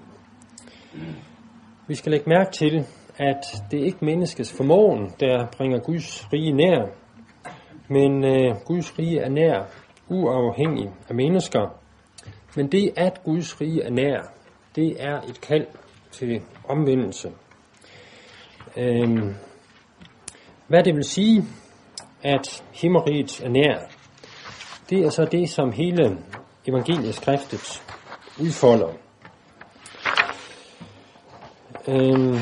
Vi 1.88 1.96
skal 1.96 2.12
lægge 2.12 2.30
mærke 2.30 2.51
til, 2.51 2.86
at 3.18 3.63
det 3.72 3.77
ikke 3.77 3.98
er 4.01 4.06
menneskets 4.06 4.58
formåen, 4.58 5.12
der 5.20 5.48
bringer 5.58 5.80
Guds 5.80 6.34
rige 6.34 6.51
nær, 6.51 6.88
men 7.88 8.24
øh, 8.24 8.56
Guds 8.65 9.00
rige 9.00 9.20
er 9.20 9.30
nær, 9.30 9.63
uafhængig 10.10 10.89
af 11.10 11.15
mennesker. 11.15 11.77
Men 12.56 12.68
det, 12.72 12.91
at 12.98 13.24
Guds 13.24 13.62
rige 13.62 13.84
er 13.84 13.89
nær, 13.89 14.40
det 14.75 14.96
er 15.00 15.22
et 15.22 15.42
kald 15.42 15.68
til 16.12 16.42
omvendelse. 16.70 17.32
Øhm, 18.78 19.36
hvad 20.68 20.84
det 20.84 20.96
vil 20.96 21.04
sige, 21.04 21.44
at 22.24 22.63
himmeriget 22.72 23.42
er 23.44 23.50
nær, 23.50 23.80
det 24.90 25.06
er 25.06 25.10
så 25.10 25.25
det, 25.25 25.50
som 25.50 25.72
hele 25.72 26.18
evangelieskriftet 26.68 27.84
udfolder. 28.40 28.94
Øhm, 31.88 32.38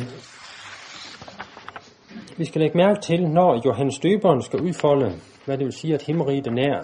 vi 2.38 2.46
skal 2.46 2.62
lægge 2.62 2.78
mærke 2.78 3.02
til, 3.02 3.28
når 3.28 3.62
Johannes 3.66 4.00
Døberen 4.00 4.42
skal 4.42 4.62
udfolde, 4.62 5.20
hvad 5.46 5.58
det 5.58 5.66
vil 5.66 5.74
sige, 5.74 5.94
at 5.94 6.02
himmeriget 6.02 6.48
er 6.48 6.52
nær, 6.52 6.84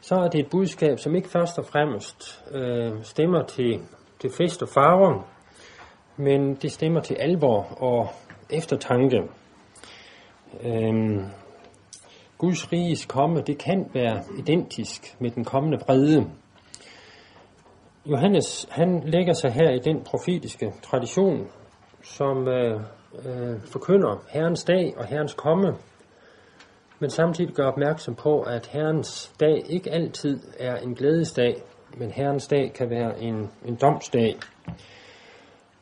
så 0.00 0.14
er 0.14 0.28
det 0.28 0.40
et 0.40 0.50
budskab, 0.50 0.98
som 0.98 1.14
ikke 1.14 1.28
først 1.28 1.58
og 1.58 1.66
fremmest 1.66 2.44
øh, 2.50 2.92
stemmer 3.02 3.42
til, 3.42 3.80
til 4.20 4.30
fest 4.30 4.62
og 4.62 4.68
farver, 4.68 5.22
men 6.16 6.54
det 6.54 6.72
stemmer 6.72 7.00
til 7.00 7.14
alvor 7.14 7.82
og 7.82 8.08
eftertanke. 8.50 9.22
Øhm, 10.62 11.24
Guds 12.38 12.72
riges 12.72 13.06
komme, 13.06 13.40
det 13.40 13.58
kan 13.58 13.90
være 13.92 14.22
identisk 14.38 15.16
med 15.18 15.30
den 15.30 15.44
kommende 15.44 15.78
vrede. 15.78 16.30
Johannes, 18.06 18.66
han 18.70 19.02
lægger 19.04 19.32
sig 19.32 19.52
her 19.52 19.70
i 19.70 19.78
den 19.78 20.02
profetiske 20.04 20.72
tradition, 20.82 21.48
som 22.02 22.48
øh, 22.48 22.80
øh, 23.24 23.60
forkynder 23.64 24.24
Herrens 24.28 24.64
dag 24.64 24.94
og 24.96 25.06
Herrens 25.06 25.34
komme, 25.34 25.74
men 26.98 27.10
samtidig 27.10 27.54
gør 27.54 27.66
opmærksom 27.66 28.14
på, 28.14 28.40
at 28.40 28.66
Herrens 28.66 29.32
dag 29.40 29.62
ikke 29.68 29.90
altid 29.90 30.40
er 30.58 30.76
en 30.76 30.94
glædesdag, 30.94 31.62
men 31.96 32.10
Herrens 32.10 32.46
dag 32.46 32.72
kan 32.72 32.90
være 32.90 33.20
en, 33.20 33.50
en 33.64 33.74
domsdag. 33.76 34.36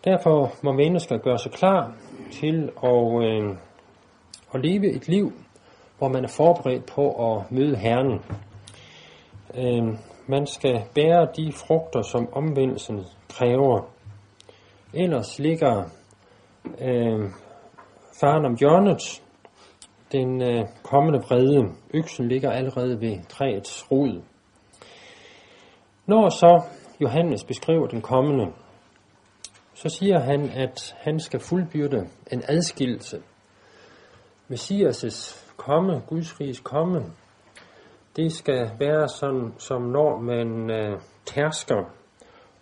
Derfor 0.05 0.53
må 0.63 0.73
mennesker 0.73 1.19
gøre 1.19 1.39
sig 1.39 1.53
klar 1.53 1.93
til 2.33 2.71
at, 2.83 3.25
øh, 3.25 3.57
at 4.55 4.61
leve 4.65 4.93
et 4.93 5.09
liv, 5.09 5.33
hvor 5.99 6.09
man 6.09 6.25
er 6.25 6.29
forberedt 6.29 6.87
på 6.87 7.35
at 7.35 7.53
møde 7.53 7.77
Herren. 7.77 8.21
Øh, 9.55 9.99
man 10.27 10.47
skal 10.47 10.83
bære 10.95 11.29
de 11.37 11.53
frugter, 11.53 12.03
som 12.03 12.29
omvendelsen 12.33 13.05
kræver. 13.29 13.81
Ellers 14.95 15.39
ligger 15.39 15.85
øh, 16.81 17.31
faren 18.21 18.45
om 18.45 18.57
hjørnet, 18.59 19.23
den 20.13 20.43
øh, 20.43 20.67
kommende 20.83 21.19
vrede. 21.19 21.73
Øksen 21.95 22.29
ligger 22.29 22.51
allerede 22.51 23.01
ved 23.01 23.19
træets 23.29 23.91
rod. 23.91 24.23
Når 26.07 26.29
så 26.29 26.63
Johannes 27.01 27.45
beskriver 27.45 27.87
den 27.87 28.03
kommende, 28.03 28.53
så 29.75 29.89
siger 29.89 30.21
han, 30.21 30.51
at 30.51 30.97
han 30.99 31.21
skal 31.21 31.41
fuldbyrde 31.41 32.09
en 32.33 32.43
adskillelse. 32.49 33.23
Messias' 34.51 35.45
komme, 35.57 36.03
Guds 36.07 36.41
riges 36.41 36.61
komme, 36.61 37.05
det 38.17 38.33
skal 38.33 38.71
være 38.79 39.09
sådan, 39.09 39.53
som 39.59 39.83
når 39.83 40.19
man 40.21 40.71
øh, 40.71 41.01
tærsker 41.25 41.85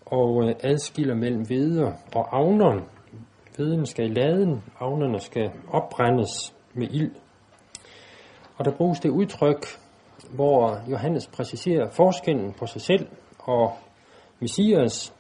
og 0.07 0.45
øh, 0.45 0.55
adskiller 0.61 1.15
mellem 1.15 1.49
veder 1.49 1.93
og 2.15 2.37
avneren. 2.37 2.85
Hveden 3.57 3.87
skal 3.87 4.11
i 4.11 4.15
laden, 4.15 4.65
avnerne 4.81 5.21
skal 5.21 5.51
opbrændes 5.69 6.55
med 6.75 6.89
ild. 6.91 7.15
Og 8.57 8.65
der 8.65 8.77
bruges 8.77 9.01
det 9.01 9.11
udtryk, 9.11 9.67
hvor 10.35 10.81
Johannes 10.91 11.27
præciserer 11.27 11.91
forskellen 11.91 12.53
på 12.53 12.67
sig 12.67 12.81
selv 12.81 13.09
og 13.45 13.77
Messias, 14.41 15.15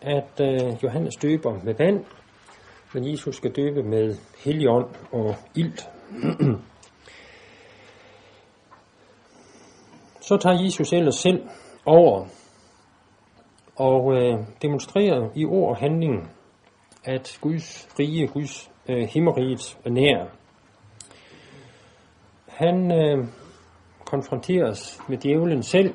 at 0.00 0.40
øh, 0.40 0.82
Johannes 0.82 1.16
døber 1.16 1.64
med 1.64 1.74
vand, 1.74 2.04
men 2.94 3.10
Jesus 3.10 3.36
skal 3.36 3.52
døbe 3.52 3.82
med 3.82 4.16
helion 4.44 4.96
og 5.12 5.34
ilt. 5.54 5.88
Så 10.28 10.36
tager 10.36 10.62
Jesus 10.62 10.92
ellers 10.92 11.14
selv 11.14 11.48
over 11.86 12.26
og 13.76 14.14
øh, 14.14 14.38
demonstrerer 14.62 15.30
i 15.34 15.44
ord 15.44 15.68
og 15.68 15.76
handling, 15.76 16.30
at 17.04 17.38
Guds 17.40 17.88
rige, 17.98 18.26
Guds 18.26 18.70
øh, 18.88 19.08
himmeriget 19.08 19.78
er 19.84 19.90
nær. 19.90 20.26
Han 22.48 22.92
øh, 22.92 23.28
konfronteres 24.04 25.00
med 25.08 25.18
djævlen 25.18 25.62
selv 25.62 25.94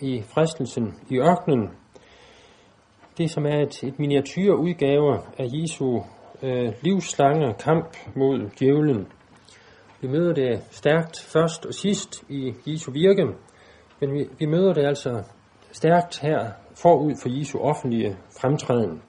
i 0.00 0.22
fristelsen 0.22 0.94
i 1.10 1.18
ørkenen. 1.18 1.70
Det 3.18 3.30
som 3.30 3.46
er 3.46 3.60
et, 3.62 3.82
et 3.82 3.98
miniatyrudgave 3.98 5.18
af 5.38 5.46
Jesu 5.52 6.00
øh, 6.42 6.72
livslange 6.82 7.54
kamp 7.54 7.96
mod 8.16 8.50
djævlen. 8.58 9.06
Vi 10.00 10.08
møder 10.08 10.34
det 10.34 10.62
stærkt 10.70 11.20
først 11.20 11.66
og 11.66 11.74
sidst 11.74 12.24
i 12.28 12.54
Jesu 12.66 12.90
virke, 12.90 13.26
men 14.00 14.12
vi, 14.12 14.28
vi 14.38 14.46
møder 14.46 14.72
det 14.72 14.84
altså 14.84 15.22
stærkt 15.72 16.20
her 16.20 16.50
forud 16.82 17.14
for 17.22 17.38
Jesu 17.38 17.58
offentlige 17.58 18.16
fremtræden. 18.40 19.02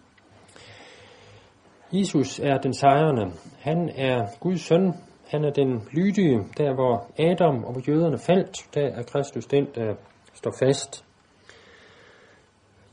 Jesus 1.91 2.39
er 2.39 2.57
den 2.57 2.73
sejrende. 2.73 3.31
Han 3.59 3.89
er 3.95 4.27
Guds 4.39 4.61
søn. 4.61 4.93
Han 5.27 5.43
er 5.43 5.51
den 5.51 5.87
lydige, 5.91 6.39
der 6.57 6.73
hvor 6.73 7.11
Adam 7.19 7.63
og 7.63 7.71
hvor 7.71 7.81
jøderne 7.87 8.17
faldt, 8.17 8.55
der 8.73 8.87
er 8.87 9.03
Kristus 9.03 9.45
den, 9.45 9.67
der 9.75 9.95
står 10.37 10.53
fast. 10.59 11.05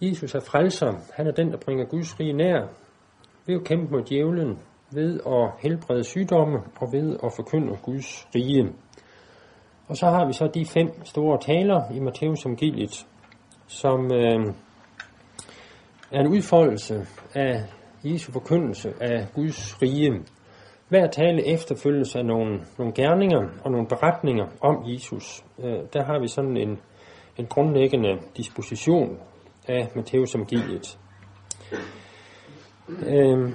Jesus 0.01 0.35
er 0.35 0.41
frelser. 0.41 0.93
Han 1.17 1.27
er 1.27 1.33
den, 1.33 1.51
der 1.51 1.59
bringer 1.65 1.85
Guds 1.85 2.21
rige 2.21 2.33
nær 2.33 2.69
ved 3.47 3.55
at 3.55 3.65
kæmpe 3.65 3.93
mod 3.93 4.03
djævlen, 4.03 4.59
ved 4.93 5.21
at 5.27 5.51
helbrede 5.63 6.05
sygdomme 6.05 6.59
og 6.81 6.93
ved 6.93 7.17
at 7.25 7.33
forkynde 7.37 7.79
Guds 7.83 8.29
rige. 8.35 8.73
Og 9.89 9.97
så 9.97 10.07
har 10.07 10.27
vi 10.27 10.33
så 10.33 10.51
de 10.55 10.67
fem 10.67 11.05
store 11.05 11.39
taler 11.41 11.93
i 11.95 12.01
Matteus 12.01 12.47
evangeliet, 12.47 13.07
som 13.67 14.13
øh, 14.13 14.55
er 16.13 16.21
en 16.21 16.29
udfoldelse 16.29 17.07
af 17.35 17.65
Jesu 18.05 18.33
forkyndelse 18.33 18.93
af 19.01 19.27
Guds 19.35 19.83
rige. 19.83 20.25
Hver 20.89 21.07
tale 21.07 21.47
efterfølges 21.47 22.17
af 22.17 22.25
nogle, 22.25 22.61
nogle 22.79 22.93
gerninger 22.95 23.49
og 23.65 23.71
nogle 23.71 23.87
beretninger 23.87 24.47
om 24.61 24.85
Jesus. 24.87 25.45
Øh, 25.59 25.81
der 25.93 26.05
har 26.05 26.21
vi 26.21 26.29
sådan 26.29 26.57
en, 26.57 26.79
en 27.39 27.47
grundlæggende 27.47 28.19
disposition 28.37 29.19
af 29.69 29.89
Matteus 29.95 30.35
evangeliet. 30.35 30.99
Øh, 33.07 33.53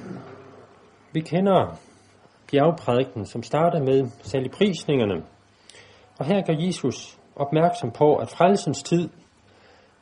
vi 1.12 1.20
kender 1.20 1.80
bjergprædiken, 2.52 3.26
som 3.26 3.44
starter 3.44 3.80
med 3.84 4.10
saligprisningerne, 4.22 5.24
og 6.20 6.26
her 6.26 6.42
gør 6.42 6.66
Jesus 6.66 7.20
opmærksom 7.36 7.92
på, 7.92 8.16
at 8.16 8.30
frelsens 8.30 8.84
tid, 8.84 9.10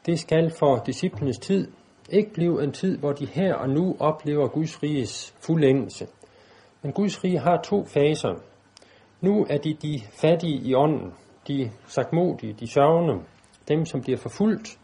det 0.06 0.20
skal 0.20 0.52
for 0.60 0.84
disciplenes 0.86 1.38
tid 1.38 1.72
ikke 2.10 2.34
blive 2.34 2.64
en 2.64 2.72
tid, 2.72 2.98
hvor 2.98 3.12
de 3.12 3.26
her 3.26 3.54
og 3.54 3.70
nu 3.70 3.96
oplever 4.00 4.48
Guds 4.48 4.84
riges 4.84 5.36
fuldendelse. 5.40 6.08
Men 6.82 6.94
Guds 6.94 7.24
rige 7.24 7.40
har 7.40 7.62
to 7.62 7.86
faser. 7.86 8.36
Nu 9.22 9.46
er 9.50 9.58
de 9.58 9.74
de 9.74 10.02
fattige 10.12 10.62
i 10.70 10.76
ånden, 10.76 11.14
de 11.48 11.72
sagtmodige, 11.88 12.54
de 12.54 12.68
sørgende, 12.68 13.24
dem 13.68 13.86
som 13.86 14.02
bliver 14.02 14.18
forfulgt. 14.18 14.80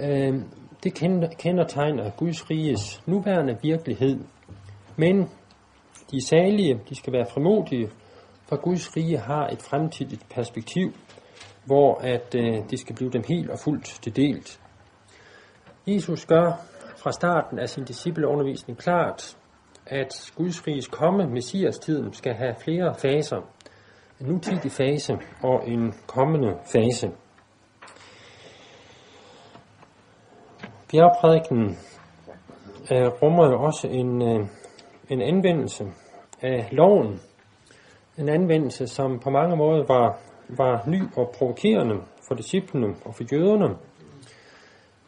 Øh, 0.00 0.34
det 0.84 0.94
kendetegner 1.38 2.10
Guds 2.10 2.50
riges 2.50 3.02
nuværende 3.06 3.58
virkelighed. 3.62 4.20
Men 4.96 5.28
de 6.10 6.26
salige, 6.26 6.80
de 6.88 6.94
skal 6.94 7.12
være 7.12 7.26
frimodige, 7.30 7.90
for 8.48 8.56
Guds 8.56 8.96
rige 8.96 9.18
har 9.18 9.48
et 9.48 9.62
fremtidigt 9.62 10.28
perspektiv, 10.28 10.92
hvor 11.64 11.94
at 11.94 12.34
øh, 12.34 12.70
det 12.70 12.78
skal 12.78 12.96
blive 12.96 13.10
dem 13.10 13.22
helt 13.28 13.50
og 13.50 13.58
fuldt 13.58 13.84
til 13.84 14.16
delt. 14.16 14.60
Jesus 15.86 16.26
gør 16.26 16.52
fra 16.96 17.12
starten 17.12 17.58
af 17.58 17.68
sin 17.68 17.84
discipleundervisning 17.84 18.78
klart, 18.78 19.36
at 19.86 20.32
Guds 20.36 20.66
riges 20.66 20.88
komme, 20.88 21.26
Messias-tiden, 21.26 22.12
skal 22.12 22.34
have 22.34 22.54
flere 22.64 22.94
faser. 22.94 23.36
En 24.20 24.26
nutidig 24.26 24.72
fase 24.72 25.18
og 25.42 25.68
en 25.68 25.94
kommende 26.06 26.58
fase. 26.72 27.10
Bjergprædiken 30.90 31.78
øh, 32.92 33.06
rummer 33.22 33.46
jo 33.46 33.62
også 33.62 33.88
en, 33.88 34.22
øh, 34.22 34.46
en 35.08 35.22
anvendelse 35.22 35.84
af 36.42 36.68
loven, 36.72 37.20
en 38.18 38.28
anvendelse, 38.28 38.86
som 38.86 39.18
på 39.18 39.30
mange 39.30 39.56
måder 39.56 39.84
var, 39.88 40.18
var 40.48 40.84
ny 40.86 41.02
og 41.16 41.34
provokerende 41.38 41.94
for 42.28 42.34
disciplene 42.34 42.94
og 43.04 43.14
for 43.14 43.24
jøderne. 43.32 43.76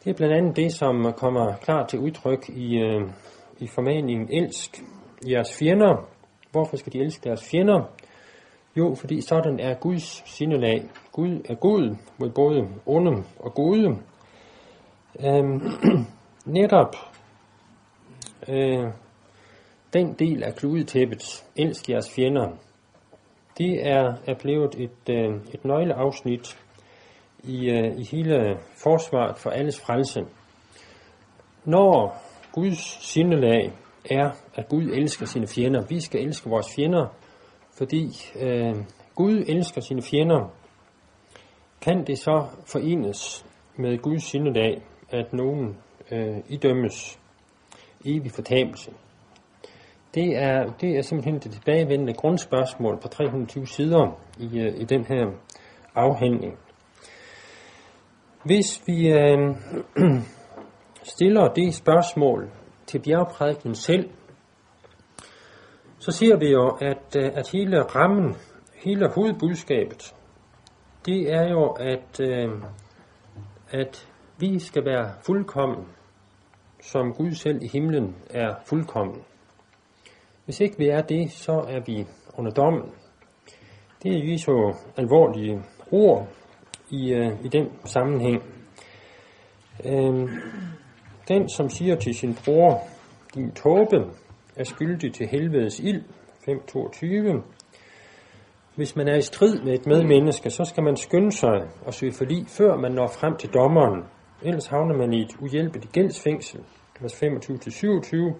Det 0.03 0.09
er 0.09 0.13
blandt 0.13 0.35
andet 0.35 0.55
det, 0.55 0.73
som 0.73 1.13
kommer 1.17 1.55
klart 1.55 1.87
til 1.89 1.99
udtryk 1.99 2.49
i, 2.49 2.77
øh, 2.77 3.01
i 3.59 3.67
formaningen 3.67 4.27
Elsk 4.31 4.83
jeres 5.29 5.57
fjender. 5.59 6.07
Hvorfor 6.51 6.77
skal 6.77 6.93
de 6.93 6.99
elske 6.99 7.29
deres 7.29 7.49
fjender? 7.51 7.83
Jo, 8.75 8.95
fordi 8.95 9.21
sådan 9.21 9.59
er 9.59 9.73
Guds 9.73 10.23
sindelag. 10.25 10.89
Gud 11.11 11.41
er 11.49 11.55
god 11.55 11.95
mod 12.17 12.29
både 12.29 12.67
onde 12.85 13.23
og 13.39 13.53
gode 13.53 13.97
øh, 15.25 15.61
netop 16.57 16.95
øh, 18.47 18.87
den 19.93 20.13
del 20.13 20.43
af 20.43 20.55
kludetæppet, 20.55 21.45
elsk 21.55 21.89
jeres 21.89 22.11
fjender, 22.15 22.49
det 23.57 23.87
er, 23.87 24.13
er 24.27 24.35
blevet 24.39 24.75
et, 24.77 25.09
øh, 25.09 25.35
et 25.53 25.65
nøgleafsnit 25.65 26.57
i, 27.43 27.69
øh, 27.69 27.99
i 27.99 28.03
hele 28.03 28.57
forsvaret 28.83 29.37
for 29.37 29.49
alles 29.49 29.81
frelse. 29.81 30.25
Når 31.65 32.21
Guds 32.51 33.05
sindelag 33.05 33.73
er, 34.09 34.31
at 34.55 34.69
Gud 34.69 34.83
elsker 34.83 35.25
sine 35.25 35.47
fjender, 35.47 35.85
vi 35.85 35.99
skal 35.99 36.21
elske 36.21 36.49
vores 36.49 36.75
fjender, 36.75 37.07
fordi 37.77 38.07
øh, 38.39 38.75
Gud 39.15 39.43
elsker 39.47 39.81
sine 39.81 40.01
fjender, 40.01 40.49
kan 41.81 42.07
det 42.07 42.19
så 42.19 42.47
forenes 42.65 43.45
med 43.75 43.97
Guds 43.97 44.23
sindelag, 44.23 44.81
at 45.13 45.33
nogen 45.33 45.77
øh, 46.11 46.37
idømmes 46.47 47.19
evig 48.05 48.31
fortabelse. 48.31 48.91
Det 50.13 50.37
er, 50.37 50.73
det 50.81 50.97
er 50.97 51.01
simpelthen 51.01 51.39
det 51.39 51.51
tilbagevendende 51.51 52.13
grundspørgsmål 52.13 52.99
på 53.01 53.07
320 53.07 53.67
sider 53.67 54.19
i, 54.39 54.59
øh, 54.59 54.81
i 54.81 54.83
den 54.83 55.05
her 55.05 55.31
afhandling. 55.95 56.57
Hvis 58.43 58.81
vi 58.87 59.07
øh, 59.07 59.55
stiller 61.15 61.47
det 61.47 61.73
spørgsmål 61.73 62.49
til 62.85 62.99
bjergprædiken 62.99 63.75
selv, 63.75 64.09
så 65.99 66.11
ser 66.11 66.37
vi 66.37 66.51
jo, 66.51 66.69
at, 66.69 67.15
øh, 67.17 67.31
at 67.35 67.49
hele 67.51 67.81
rammen, 67.81 68.35
hele 68.83 69.09
hovedbudskabet, 69.15 70.15
det 71.05 71.33
er 71.33 71.49
jo, 71.49 71.67
at, 71.67 72.19
øh, 72.19 72.49
at 73.71 74.10
vi 74.41 74.59
skal 74.59 74.85
være 74.85 75.11
fuldkommen, 75.25 75.85
som 76.81 77.13
Gud 77.13 77.31
selv 77.31 77.63
i 77.63 77.67
himlen 77.67 78.15
er 78.29 78.55
fuldkommen. 78.65 79.21
Hvis 80.45 80.59
ikke 80.59 80.77
vi 80.77 80.87
er 80.87 81.01
det, 81.01 81.31
så 81.31 81.65
er 81.67 81.79
vi 81.79 82.07
under 82.37 82.51
dommen. 82.51 82.91
Det 84.03 84.33
er 84.33 84.37
så 84.37 84.75
alvorlige 84.97 85.63
ord 85.91 86.27
i, 86.89 87.13
øh, 87.13 87.45
i 87.45 87.47
den 87.47 87.67
sammenhæng. 87.85 88.43
Uh, 89.85 90.29
den, 91.27 91.49
som 91.49 91.69
siger 91.69 91.95
til 91.95 92.15
sin 92.15 92.37
bror, 92.45 92.81
din 93.35 93.51
tåbe 93.51 94.05
er 94.55 94.63
skyldig 94.63 95.13
til 95.13 95.27
helvedes 95.27 95.79
ild, 95.79 96.03
5.22. 96.47 97.41
Hvis 98.75 98.95
man 98.95 99.07
er 99.07 99.15
i 99.15 99.21
strid 99.21 99.61
med 99.61 99.73
et 99.73 99.85
medmenneske, 99.85 100.49
så 100.49 100.65
skal 100.65 100.83
man 100.83 100.97
skynde 100.97 101.31
sig 101.31 101.61
og 101.85 101.93
søge 101.93 102.13
forlig, 102.13 102.45
før 102.47 102.77
man 102.77 102.91
når 102.91 103.07
frem 103.07 103.37
til 103.37 103.49
dommeren. 103.49 104.03
Ellers 104.43 104.67
havner 104.67 104.97
man 104.97 105.13
i 105.13 105.21
et 105.21 105.35
uhjælpeligt 105.39 105.91
gældsfængsel, 105.91 106.59
altså 107.01 107.25
vers 107.25 108.33
25-27. 108.33 108.35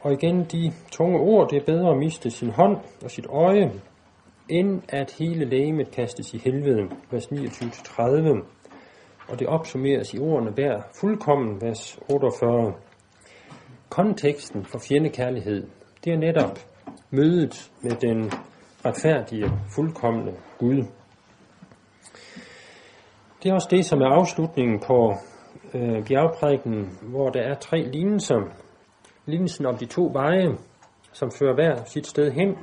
Og 0.00 0.12
igen 0.12 0.44
de 0.44 0.72
tunge 0.90 1.18
ord, 1.18 1.50
det 1.50 1.56
er 1.56 1.64
bedre 1.66 1.90
at 1.90 1.98
miste 1.98 2.30
sin 2.30 2.50
hånd 2.50 2.76
og 3.04 3.10
sit 3.10 3.26
øje, 3.26 3.72
end 4.48 4.82
at 4.88 5.14
hele 5.18 5.44
lægemet 5.44 5.90
kastes 5.90 6.34
i 6.34 6.38
helvede, 6.38 6.88
vers 7.10 7.26
29-30. 7.26 8.44
Og 9.28 9.38
det 9.38 9.46
opsummeres 9.46 10.14
i 10.14 10.18
ordene 10.18 10.50
hver 10.50 10.80
fuldkommen, 11.00 11.60
vers 11.60 11.98
48. 12.10 12.74
Konteksten 13.88 14.64
for 14.64 14.78
fjendekærlighed, 14.78 15.66
det 16.04 16.12
er 16.12 16.18
netop 16.18 16.58
mødet 17.10 17.70
med 17.82 17.90
den 17.90 18.30
retfærdige, 18.84 19.50
fuldkommende 19.74 20.34
Gud. 20.58 20.84
Det 23.42 23.50
er 23.50 23.54
også 23.54 23.68
det, 23.70 23.84
som 23.84 24.00
er 24.00 24.06
afslutningen 24.06 24.80
på 24.86 25.14
øh, 25.74 26.04
bjergprædiken, 26.06 26.98
hvor 27.02 27.30
der 27.30 27.40
er 27.40 27.54
tre 27.54 27.82
lignelser, 27.82 28.40
lignelsen 29.26 29.66
om 29.66 29.76
de 29.76 29.86
to 29.86 30.10
veje, 30.12 30.48
som 31.12 31.30
fører 31.38 31.54
hver 31.54 31.84
sit 31.84 32.06
sted 32.06 32.30
hen, 32.32 32.56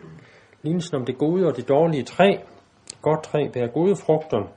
lignelsen 0.61 0.95
om 0.95 1.05
det 1.05 1.17
gode 1.17 1.47
og 1.47 1.55
det 1.55 1.69
dårlige 1.69 2.03
træ, 2.03 2.38
godt 3.01 3.23
træ 3.23 3.47
bærer 3.53 3.67
gode 3.67 3.95
frugter, 3.95 4.51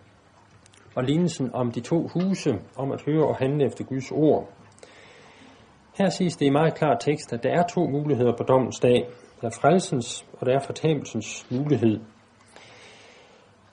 og 0.94 1.04
lignelsen 1.04 1.54
om 1.54 1.70
de 1.72 1.81
to 1.81 2.09
huse, 2.09 2.59
om 2.76 2.92
at 2.92 3.02
høre 3.07 3.26
og 3.26 3.37
handle 3.37 3.66
efter 3.66 3.85
Guds 3.85 4.11
ord. 4.11 4.48
Her 5.98 6.09
siges 6.09 6.37
det 6.37 6.46
i 6.46 6.50
meget 6.50 6.74
klar 6.74 6.96
tekst, 6.96 7.33
at 7.33 7.42
der 7.42 7.50
er 7.50 7.62
to 7.62 7.87
muligheder 7.87 8.37
på 8.37 8.42
dommens 8.42 8.81
dag. 8.81 9.09
Der 9.40 9.46
er 9.46 9.59
frelsens, 9.61 10.26
og 10.33 10.46
der 10.46 10.54
er 10.54 10.61
fortabelsens 10.61 11.46
mulighed. 11.50 12.00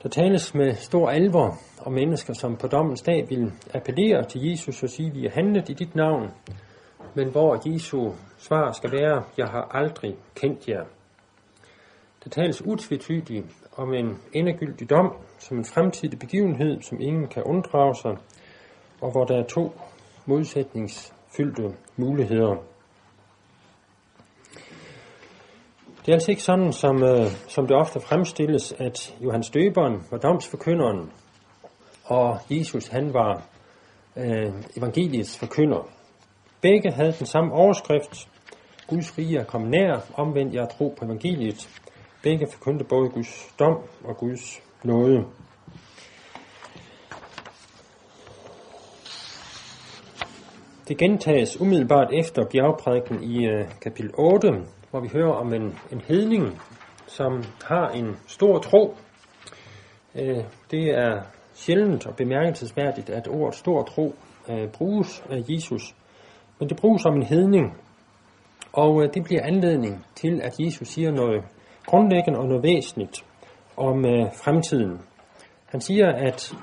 Der 0.05 0.11
tales 0.11 0.53
med 0.55 0.75
stor 0.75 1.09
alvor 1.09 1.57
om 1.81 1.93
mennesker, 1.93 2.33
som 2.33 2.55
på 2.55 2.67
dommens 2.67 3.01
dag 3.01 3.29
vil 3.29 3.51
appellere 3.73 4.25
til 4.25 4.41
Jesus 4.49 4.83
og 4.83 4.89
sige, 4.89 5.13
vi 5.13 5.25
er 5.25 5.31
handlet 5.31 5.69
i 5.69 5.73
dit 5.73 5.95
navn, 5.95 6.29
men 7.15 7.31
hvor 7.31 7.61
Jesu 7.69 8.11
svar 8.37 8.71
skal 8.71 8.91
være, 8.91 9.23
jeg 9.37 9.47
har 9.47 9.67
aldrig 9.71 10.15
kendt 10.35 10.67
jer. 10.67 10.83
Der 12.23 12.29
tales 12.29 12.65
utvetydigt 12.65 13.45
om 13.77 13.93
en 13.93 14.17
endegyldig 14.33 14.89
dom, 14.89 15.13
som 15.39 15.57
en 15.57 15.65
fremtidig 15.65 16.19
begivenhed, 16.19 16.81
som 16.81 17.01
ingen 17.01 17.27
kan 17.27 17.43
unddrage 17.43 17.95
sig, 17.95 18.17
og 19.01 19.11
hvor 19.11 19.23
der 19.25 19.37
er 19.37 19.47
to 19.47 19.71
modsætningsfyldte 20.25 21.73
muligheder. 21.97 22.55
Det 26.05 26.11
er 26.11 26.15
altså 26.15 26.31
ikke 26.31 26.43
sådan, 26.43 26.73
som, 26.73 27.03
øh, 27.03 27.31
som 27.47 27.67
det 27.67 27.75
ofte 27.75 27.99
fremstilles, 27.99 28.73
at 28.79 29.15
Johannes 29.21 29.49
Døberen 29.49 30.03
var 30.11 30.17
domsforkynderen, 30.17 31.11
og 32.03 32.39
Jesus 32.49 32.87
han 32.87 33.13
var 33.13 33.43
øh, 34.17 34.53
evangeliets 34.77 35.37
forkynder. 35.37 35.89
Begge 36.61 36.91
havde 36.91 37.11
den 37.19 37.25
samme 37.25 37.53
overskrift. 37.53 38.29
Guds 38.87 39.17
rige 39.17 39.39
er 39.39 39.43
kommet 39.43 39.69
nær, 39.69 39.99
omvendt 40.13 40.53
jeg 40.53 40.67
tro 40.77 40.95
på 40.99 41.05
evangeliet. 41.05 41.69
Begge 42.23 42.47
forkyndte 42.53 42.85
både 42.85 43.09
Guds 43.09 43.53
dom 43.59 43.77
og 44.03 44.17
Guds 44.17 44.61
nåde. 44.83 45.25
Det 50.87 50.97
gentages 50.97 51.61
umiddelbart 51.61 52.13
efter 52.13 52.45
bjergprædiken 52.51 53.23
i 53.23 53.45
øh, 53.45 53.65
kapitel 53.81 54.11
8, 54.17 54.47
hvor 54.95 55.01
vi 55.01 55.09
hører 55.13 55.33
om 55.33 55.53
en, 55.53 55.79
en 55.91 56.01
hedning, 56.07 56.61
som 57.07 57.43
har 57.65 57.89
en 57.89 58.15
stor 58.27 58.59
tro. 58.59 58.97
Uh, 60.15 60.43
det 60.71 60.89
er 60.89 61.21
sjældent 61.53 62.07
og 62.07 62.15
bemærkelsesværdigt, 62.15 63.09
at 63.09 63.27
ordet 63.27 63.55
stor 63.55 63.83
tro 63.83 64.15
øh, 64.49 64.69
bruges 64.71 65.23
af 65.29 65.43
Jesus 65.49 65.95
men 66.59 66.69
det 66.69 66.77
bruges 66.77 67.01
som 67.01 67.15
en 67.15 67.23
hedning, 67.23 67.77
og 68.73 69.03
øh, 69.03 69.09
det 69.13 69.23
bliver 69.23 69.43
anledning 69.43 70.05
til, 70.15 70.41
at 70.43 70.59
Jesus 70.59 70.87
siger 70.87 71.11
noget 71.11 71.43
grundlæggende 71.85 72.39
og 72.39 72.47
noget 72.47 72.63
væsentligt 72.63 73.25
om 73.77 74.05
øh, 74.05 74.25
fremtiden. 74.43 74.99
Han 75.65 75.81
siger, 75.81 76.07
at 76.07 76.55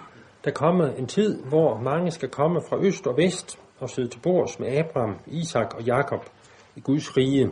der 0.45 0.51
kommer 0.51 0.87
en 0.88 1.07
tid, 1.07 1.42
hvor 1.45 1.79
mange 1.79 2.11
skal 2.11 2.29
komme 2.29 2.61
fra 2.68 2.77
øst 2.81 3.07
og 3.07 3.16
vest 3.16 3.59
og 3.79 3.90
sidde 3.90 4.09
til 4.09 4.21
bords 4.21 4.59
med 4.61 4.79
Abraham, 4.79 5.16
Isak 5.27 5.75
og 5.75 5.83
Jakob 5.83 6.25
i 6.77 6.81
Guds 6.81 7.16
rige. 7.16 7.49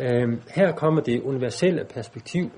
Øh, 0.00 0.38
her 0.54 0.72
kommer 0.72 1.02
det 1.02 1.22
universelle 1.22 1.84
perspektiv 1.94 2.50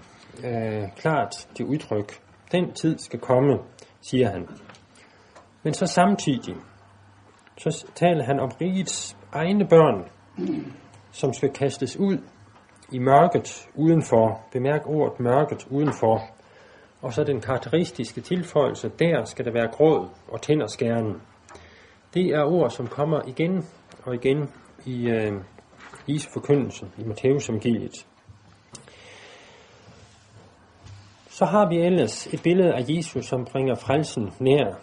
øh, 0.44 0.82
klart 0.96 1.48
til 1.54 1.64
udtryk. 1.64 2.12
Den 2.52 2.72
tid 2.72 2.98
skal 2.98 3.20
komme, 3.20 3.58
siger 4.00 4.30
han. 4.30 4.48
Men 5.62 5.74
så 5.74 5.86
samtidig, 5.86 6.56
så 7.58 7.86
taler 7.94 8.24
han 8.24 8.40
om 8.40 8.50
rigets 8.60 9.16
egne 9.32 9.68
børn, 9.68 10.08
som 11.12 11.32
skal 11.32 11.50
kastes 11.50 11.96
ud 11.96 12.18
i 12.92 12.98
mørket 12.98 13.68
udenfor. 13.74 14.40
Bemærk 14.52 14.86
ordet 14.86 15.20
mørket 15.20 15.66
udenfor. 15.70 16.22
Og 17.02 17.12
så 17.12 17.24
den 17.24 17.40
karakteristiske 17.40 18.20
tilføjelse, 18.20 18.90
der 18.98 19.24
skal 19.24 19.44
der 19.44 19.52
være 19.52 19.68
gråd 19.72 20.08
og 20.28 20.42
tænderskæren. 20.42 21.22
Det 22.14 22.26
er 22.26 22.44
ord, 22.44 22.70
som 22.70 22.86
kommer 22.86 23.20
igen 23.26 23.64
og 24.04 24.14
igen 24.14 24.50
i 24.84 25.08
øh, 25.08 25.32
Jesu 26.08 26.30
forkyndelse 26.30 26.86
i 26.98 27.04
Matteus 27.04 27.48
evangeliet. 27.48 28.06
Så 31.28 31.44
har 31.44 31.68
vi 31.68 31.76
ellers 31.76 32.26
et 32.26 32.42
billede 32.42 32.74
af 32.74 32.84
Jesus, 32.88 33.26
som 33.26 33.44
bringer 33.44 33.74
frelsen 33.74 34.30
nær. 34.40 34.74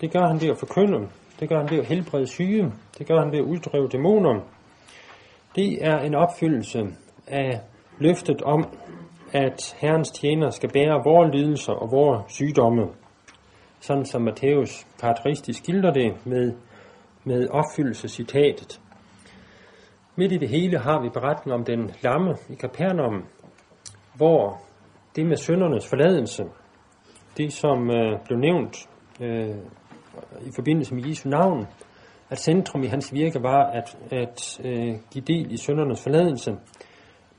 Det 0.00 0.12
gør 0.12 0.26
han 0.26 0.40
ved 0.40 0.48
at 0.48 0.58
forkynde 0.58 1.08
det 1.40 1.48
gør 1.48 1.58
han 1.58 1.70
ved 1.70 1.78
at 1.78 1.86
helbrede 1.86 2.26
syge. 2.26 2.72
Det 2.98 3.06
gør 3.06 3.18
han 3.18 3.32
ved 3.32 3.38
at 3.38 3.44
uddrive 3.44 3.88
dæmoner. 3.88 4.40
Det 5.56 5.86
er 5.86 5.98
en 5.98 6.14
opfyldelse 6.14 6.78
af 7.26 7.60
løftet 7.98 8.42
om, 8.42 8.64
at 9.32 9.76
Herrens 9.78 10.10
tjener 10.10 10.50
skal 10.50 10.70
bære 10.72 11.02
vores 11.04 11.34
lidelser 11.34 11.72
og 11.72 11.90
vores 11.90 12.32
sygdomme. 12.32 12.86
Sådan 13.80 14.04
som 14.04 14.22
Matthæus 14.22 14.86
karakteristisk 15.00 15.58
skildrer 15.58 15.92
det 15.92 16.26
med, 16.26 16.52
med 17.24 17.48
opfyldelsescitatet. 17.48 18.80
Midt 20.20 20.32
i 20.32 20.38
det 20.38 20.48
hele 20.48 20.78
har 20.78 21.02
vi 21.02 21.08
beretningen 21.08 21.60
om 21.60 21.64
den 21.64 21.90
lamme 22.02 22.34
i 22.48 22.54
Kapernaum, 22.54 23.24
hvor 24.16 24.60
det 25.16 25.26
med 25.26 25.36
søndernes 25.36 25.88
forladelse, 25.88 26.44
det 27.36 27.52
som 27.52 27.90
øh, 27.90 28.18
blev 28.24 28.38
nævnt 28.38 28.76
øh, 29.20 29.56
i 30.40 30.50
forbindelse 30.54 30.94
med 30.94 31.08
Jesu 31.08 31.28
navn, 31.28 31.66
at 32.30 32.38
centrum 32.38 32.82
i 32.82 32.86
hans 32.86 33.12
virke 33.12 33.42
var 33.42 33.64
at, 33.70 33.98
at 34.10 34.60
øh, 34.64 34.94
give 35.12 35.24
del 35.26 35.52
i 35.52 35.56
søndernes 35.56 36.02
forladelse. 36.02 36.56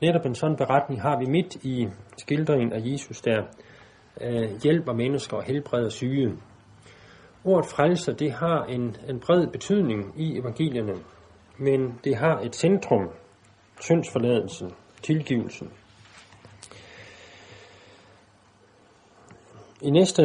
Netop 0.00 0.26
en 0.26 0.34
sådan 0.34 0.56
beretning 0.56 1.02
har 1.02 1.18
vi 1.18 1.26
midt 1.26 1.56
i 1.64 1.88
skildringen 2.18 2.72
af 2.72 2.80
Jesus, 2.84 3.20
der 3.20 3.42
øh, 4.20 4.50
hjælper 4.62 4.92
mennesker 4.92 5.36
og 5.36 5.42
helbreder 5.42 5.88
syge. 5.88 6.32
Ordet 7.44 7.70
frelser, 7.70 8.12
det 8.12 8.32
har 8.32 8.64
en, 8.64 8.96
en 9.08 9.20
bred 9.20 9.46
betydning 9.46 10.14
i 10.16 10.38
evangelierne, 10.38 10.94
men 11.62 11.98
det 12.04 12.16
har 12.16 12.40
et 12.40 12.56
centrum, 12.56 13.10
syndsforladelsen, 13.80 14.70
tilgivelsen. 15.02 15.72
I 19.82 19.90
næste 19.90 20.22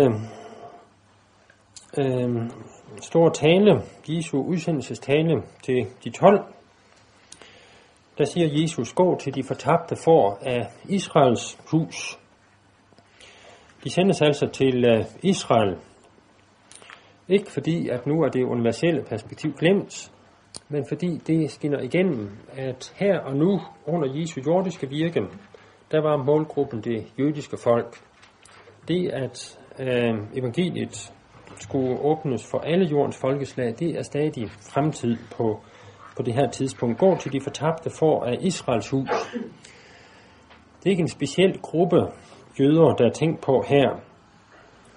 øh, 1.97 2.49
store 3.01 3.33
tale, 3.33 3.81
Jesu 4.07 4.41
udsendelsestale 4.41 5.43
til 5.63 5.87
de 6.03 6.09
12, 6.09 6.45
der 8.17 8.25
siger 8.25 8.61
Jesus, 8.61 8.93
gå 8.93 9.17
til 9.19 9.35
de 9.35 9.43
fortabte 9.43 9.95
for 10.03 10.39
af 10.41 10.67
Israels 10.89 11.59
hus. 11.71 12.19
De 13.83 13.89
sendes 13.89 14.21
altså 14.21 14.47
til 14.53 14.85
øh, 14.85 15.05
Israel, 15.23 15.77
ikke 17.27 17.51
fordi, 17.51 17.89
at 17.89 18.07
nu 18.07 18.21
er 18.23 18.29
det 18.29 18.43
universelle 18.43 19.03
perspektiv 19.03 19.53
glemt, 19.53 20.11
men 20.69 20.85
fordi 20.87 21.17
det 21.27 21.51
skinner 21.51 21.79
igennem, 21.79 22.29
at 22.51 22.93
her 22.95 23.19
og 23.19 23.35
nu 23.35 23.61
under 23.85 24.19
Jesu 24.19 24.41
jordiske 24.47 24.89
virke, 24.89 25.21
der 25.91 26.01
var 26.01 26.17
målgruppen 26.17 26.81
det 26.81 27.05
jødiske 27.19 27.57
folk. 27.63 27.97
Det, 28.87 29.09
at 29.09 29.59
øh, 29.79 30.13
evangeliet 30.35 31.13
skulle 31.59 31.99
åbnes 31.99 32.51
for 32.51 32.59
alle 32.59 32.85
jordens 32.85 33.17
folkeslag, 33.17 33.75
det 33.79 33.89
er 33.97 34.01
stadig 34.01 34.49
fremtid 34.73 35.17
på, 35.37 35.59
på 36.15 36.23
det 36.23 36.33
her 36.33 36.49
tidspunkt. 36.49 36.99
Gå 36.99 37.17
til 37.17 37.33
de 37.33 37.41
fortabte 37.41 37.89
for 37.99 38.23
af 38.23 38.37
Israels 38.41 38.89
hus. 38.89 39.09
Det 40.79 40.85
er 40.85 40.89
ikke 40.89 41.01
en 41.01 41.07
speciel 41.07 41.59
gruppe 41.61 41.97
jøder, 42.59 42.95
der 42.95 43.05
er 43.05 43.11
tænkt 43.11 43.41
på 43.41 43.63
her. 43.67 43.99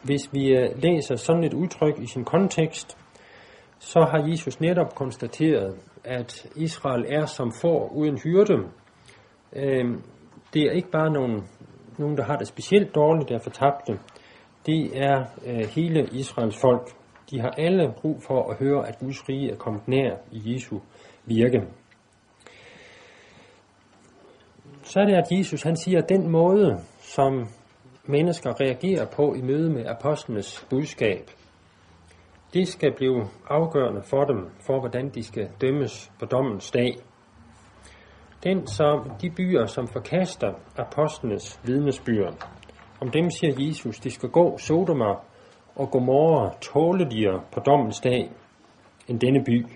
Hvis 0.02 0.32
vi 0.32 0.48
øh, 0.48 0.82
læser 0.82 1.16
sådan 1.16 1.44
et 1.44 1.54
udtryk 1.54 1.98
i 1.98 2.06
sin 2.06 2.24
kontekst, 2.24 2.96
så 3.80 4.00
har 4.00 4.28
Jesus 4.30 4.60
netop 4.60 4.94
konstateret, 4.94 5.76
at 6.04 6.46
Israel 6.56 7.04
er 7.08 7.26
som 7.26 7.52
får 7.60 7.88
uden 7.88 8.18
hyrde. 8.18 8.54
Øhm, 9.52 10.02
det 10.54 10.62
er 10.62 10.70
ikke 10.72 10.90
bare 10.90 11.12
nogen, 11.12 11.48
nogen, 11.98 12.16
der 12.16 12.24
har 12.24 12.36
det 12.36 12.48
specielt 12.48 12.94
dårligt, 12.94 13.28
der 13.28 13.34
er 13.34 13.42
fortabte. 13.42 13.98
Det 14.66 15.02
er 15.02 15.24
øh, 15.46 15.68
hele 15.74 16.08
Israels 16.12 16.60
folk. 16.60 16.88
De 17.30 17.40
har 17.40 17.50
alle 17.58 17.94
brug 18.00 18.22
for 18.26 18.50
at 18.50 18.56
høre, 18.58 18.88
at 18.88 18.98
Guds 18.98 19.28
rige 19.28 19.52
er 19.52 19.56
kommet 19.56 19.88
nær 19.88 20.16
i 20.30 20.54
Jesu 20.54 20.78
virke. 21.24 21.62
Så 24.82 25.00
er 25.00 25.04
det, 25.04 25.14
at 25.14 25.38
Jesus 25.38 25.62
han 25.62 25.76
siger, 25.76 25.98
at 25.98 26.08
den 26.08 26.30
måde, 26.30 26.78
som 27.00 27.48
mennesker 28.04 28.60
reagerer 28.60 29.06
på 29.06 29.34
i 29.34 29.40
møde 29.42 29.70
med 29.70 29.86
apostlenes 29.86 30.66
budskab, 30.70 31.30
det 32.54 32.68
skal 32.68 32.92
blive 32.96 33.28
afgørende 33.48 34.02
for 34.02 34.24
dem, 34.24 34.50
for 34.66 34.80
hvordan 34.80 35.08
de 35.08 35.22
skal 35.22 35.48
dømmes 35.60 36.12
på 36.18 36.26
dommens 36.26 36.70
dag. 36.70 36.96
Den 38.44 38.66
som 38.66 39.10
de 39.22 39.30
byer, 39.30 39.66
som 39.66 39.88
forkaster 39.88 40.52
apostlenes 40.76 41.60
vidnesbyrd, 41.64 42.48
om 43.00 43.10
dem 43.10 43.30
siger 43.30 43.54
Jesus, 43.58 43.98
de 43.98 44.10
skal 44.10 44.28
gå 44.28 44.58
Sodoma 44.58 45.14
og 45.76 45.90
Gomorra 45.90 46.54
tåleligere 46.60 47.42
på 47.52 47.60
dommens 47.60 48.00
dag 48.00 48.30
end 49.08 49.20
denne 49.20 49.44
by. 49.44 49.66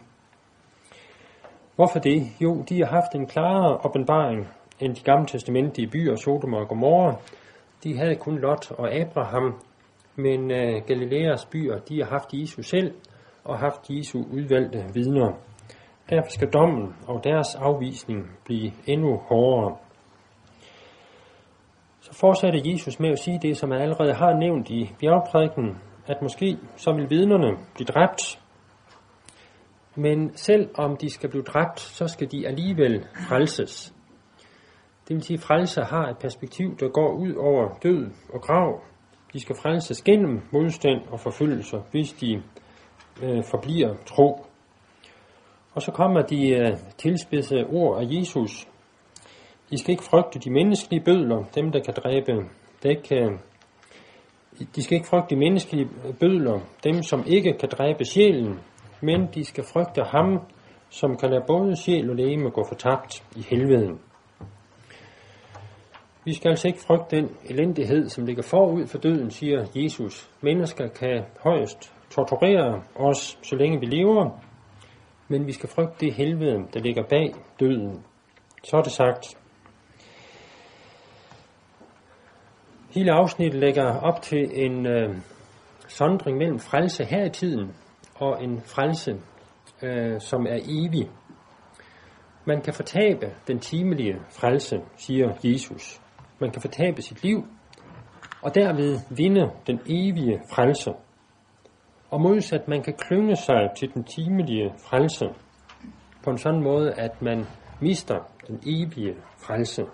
Hvorfor 1.77 1.99
det? 1.99 2.23
Jo, 2.41 2.63
de 2.69 2.79
har 2.79 2.87
haft 2.87 3.15
en 3.15 3.27
klarere 3.27 3.79
åbenbaring 3.85 4.49
end 4.81 4.95
de 4.95 5.01
gamle 5.01 5.27
testamentlige 5.27 5.91
byer, 5.91 6.17
Sodoma 6.17 6.57
og 6.57 6.69
Gomorra. 6.69 7.17
De 7.85 7.99
havde 7.99 8.17
kun 8.17 8.39
Lot 8.39 8.71
og 8.71 8.95
Abraham, 8.95 9.61
men 10.17 10.51
øh, 10.51 10.83
Galileas 10.87 11.47
byer, 11.47 11.79
de 11.79 11.99
har 11.99 12.11
haft 12.11 12.29
Jesus 12.33 12.67
selv 12.67 12.95
og 13.45 13.59
haft 13.59 13.91
Jesu 13.91 14.19
udvalgte 14.19 14.85
vidner. 14.95 15.33
Derfor 16.11 16.31
skal 16.31 16.49
dommen 16.53 16.97
og 17.07 17.25
deres 17.25 17.55
afvisning 17.55 18.31
blive 18.45 18.73
endnu 18.87 19.17
hårdere. 19.17 19.77
Så 22.01 22.15
fortsatte 22.21 22.71
Jesus 22.71 23.01
med 23.01 23.11
at 23.11 23.19
sige 23.19 23.39
det, 23.43 23.57
som 23.57 23.71
han 23.71 23.81
allerede 23.81 24.15
har 24.15 24.39
nævnt 24.39 24.71
i 24.71 24.91
bjergprædiken, 25.01 25.79
at 26.07 26.23
måske 26.23 26.59
så 26.77 26.93
vil 26.93 27.11
vidnerne 27.11 27.57
blive 27.75 27.87
dræbt. 27.87 28.41
Men 29.97 30.37
selv 30.37 30.71
om 30.75 30.97
de 30.97 31.11
skal 31.11 31.31
blive 31.31 31.43
dræbt, 31.43 31.81
så 31.81 32.07
skal 32.07 32.31
de 32.33 32.49
alligevel 32.49 33.07
frelses. 33.29 33.95
Det 35.09 35.15
vil 35.17 35.23
sige, 35.23 35.37
at 35.37 35.43
frelse 35.43 35.81
har 35.81 36.09
et 36.09 36.19
perspektiv, 36.19 36.77
der 36.81 36.89
går 36.89 37.13
ud 37.13 37.35
over 37.35 37.79
død 37.83 38.11
og 38.33 38.41
grav. 38.41 38.81
De 39.35 39.41
skal 39.41 39.57
frelses 39.57 40.03
gennem 40.03 40.41
modstand 40.51 41.01
og 41.11 41.21
forfølgelse, 41.21 41.77
hvis 41.91 42.13
de 42.13 42.43
øh, 43.23 43.45
forbliver 43.51 43.95
tro. 44.07 44.47
Og 45.75 45.83
så 45.83 45.93
kommer 45.93 46.23
de 46.23 46.49
øh, 46.49 46.77
tilspidsede 46.99 47.65
ord 47.67 48.03
af 48.03 48.07
Jesus. 48.11 48.69
I 49.71 49.77
skal 49.77 49.91
ikke 49.91 50.05
frygte 50.05 50.39
de 50.39 50.51
menneskelige 50.51 51.05
bødler, 51.05 51.45
dem 51.55 51.73
der 51.73 51.81
kan 51.81 51.95
dræbe. 51.95 52.33
Der 52.83 52.95
kan, 53.09 53.33
øh, 54.61 54.67
de 54.77 54.83
skal 54.83 54.97
ikke 54.97 55.09
frygte 55.09 55.35
de 55.35 55.41
menneskelige 55.41 55.89
bødler, 56.21 56.61
dem 56.85 57.03
som 57.03 57.25
ikke 57.27 57.57
kan 57.61 57.69
dræbe 57.69 58.05
sjælen, 58.05 58.61
men 59.01 59.29
de 59.35 59.45
skal 59.45 59.65
frygte 59.73 60.03
ham, 60.03 60.41
som 60.91 61.17
kan 61.17 61.31
lade 61.31 61.45
både 61.47 61.77
sjæl 61.77 62.11
og 62.11 62.17
læge 62.17 62.51
gå 62.51 62.65
fortabt 62.69 63.25
i 63.37 63.43
helveden. 63.51 64.01
Vi 66.25 66.35
skal 66.35 66.49
altså 66.49 66.69
ikke 66.69 66.81
frygte 66.81 67.17
den 67.17 67.37
elendighed, 67.45 68.09
som 68.09 68.27
ligger 68.27 68.43
forud 68.43 68.87
for 68.87 68.99
døden, 68.99 69.31
siger 69.31 69.67
Jesus. 69.75 70.31
Mennesker 70.41 70.89
kan 70.89 71.25
højst 71.41 71.95
torturere 72.11 72.83
os, 72.95 73.39
så 73.43 73.57
længe 73.57 73.81
vi 73.81 73.87
lever, 73.87 74.41
men 75.29 75.47
vi 75.47 75.53
skal 75.53 75.69
frygte 75.69 76.07
det 76.07 76.15
helvede, 76.15 76.67
der 76.75 76.81
ligger 76.81 77.03
bag 77.03 77.35
døden. 77.61 78.05
Så 78.65 78.77
er 78.77 78.83
det 78.83 78.93
sagt. 78.93 79.39
Hele 82.91 83.13
afsnittet 83.13 83.61
lægger 83.61 84.01
op 84.01 84.23
til 84.23 84.65
en 84.65 84.87
øh, 84.87 85.17
sondring 85.89 86.39
mellem 86.39 86.59
frelse 86.59 87.05
her 87.05 87.25
i 87.25 87.31
tiden 87.31 87.75
og 88.15 88.45
en 88.45 88.61
frelse, 88.61 89.21
øh, 89.83 90.21
som 90.21 90.47
er 90.47 90.59
evig. 90.69 91.11
Man 92.45 92.63
kan 92.63 92.75
fortabe 92.75 93.35
den 93.47 93.59
timelige 93.59 94.17
frelse, 94.31 94.81
siger 94.97 95.33
Jesus. 95.45 96.01
Man 96.39 96.51
kan 96.51 96.63
fortabe 96.63 97.03
sit 97.03 97.23
liv, 97.23 97.45
og 98.43 98.55
derved 98.55 98.99
vinde 99.17 99.51
den 99.67 99.81
evige 99.87 100.41
frelse. 100.51 100.93
Og 102.11 102.21
modsat, 102.21 102.69
man 102.69 102.83
kan 102.83 102.95
klynge 102.95 103.37
sig 103.37 103.71
til 103.77 103.95
den 103.95 104.05
timelige 104.05 104.73
frelse 104.89 105.27
på 106.25 106.31
en 106.31 106.39
sådan 106.39 106.63
måde, 106.63 106.93
at 106.93 107.23
man 107.23 107.47
mister 107.81 108.19
den 108.47 108.61
evige 108.67 109.15
frelse. 109.39 109.85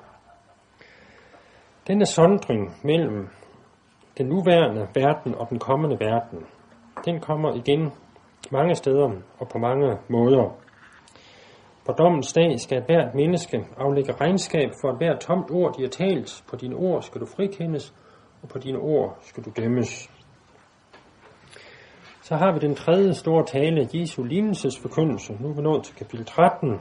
Denne 1.87 2.07
sondring 2.07 2.77
mellem 2.85 3.29
den 4.19 4.27
nuværende 4.27 4.89
verden 4.95 5.35
og 5.35 5.49
den 5.51 5.59
kommende 5.59 5.97
verden, 6.01 6.47
den 7.05 7.21
kommer 7.21 7.55
igen 7.55 7.93
mange 8.53 8.75
steder 8.75 9.11
og 9.39 9.49
på 9.49 9.59
mange 9.59 9.97
måder. 10.09 10.57
På 11.91 11.95
dommens 12.03 12.33
dag 12.33 12.61
skal 12.61 12.83
hvert 12.87 13.15
menneske 13.15 13.67
aflægge 13.77 14.13
regnskab 14.13 14.71
for 14.81 14.97
hvert 14.97 15.21
tomt 15.21 15.51
ord, 15.51 15.77
de 15.77 15.83
har 15.83 15.89
talt. 15.89 16.45
På 16.49 16.57
dine 16.57 16.77
ord 16.77 17.03
skal 17.03 17.21
du 17.21 17.27
frikendes, 17.27 17.95
og 18.43 18.49
på 18.49 18.59
dine 18.59 18.79
ord 18.79 19.19
skal 19.23 19.45
du 19.45 19.51
dømmes. 19.57 20.11
Så 22.23 22.37
har 22.37 22.53
vi 22.53 22.59
den 22.59 22.75
tredje 22.75 23.15
store 23.15 23.47
tale, 23.47 23.89
Jesu 23.95 24.23
lignelsesforkyndelse. 24.23 25.37
Nu 25.41 25.49
er 25.49 25.55
vi 25.55 25.63
nået 25.63 25.85
til 25.85 25.95
kapitel 25.95 26.27
13, 26.27 26.81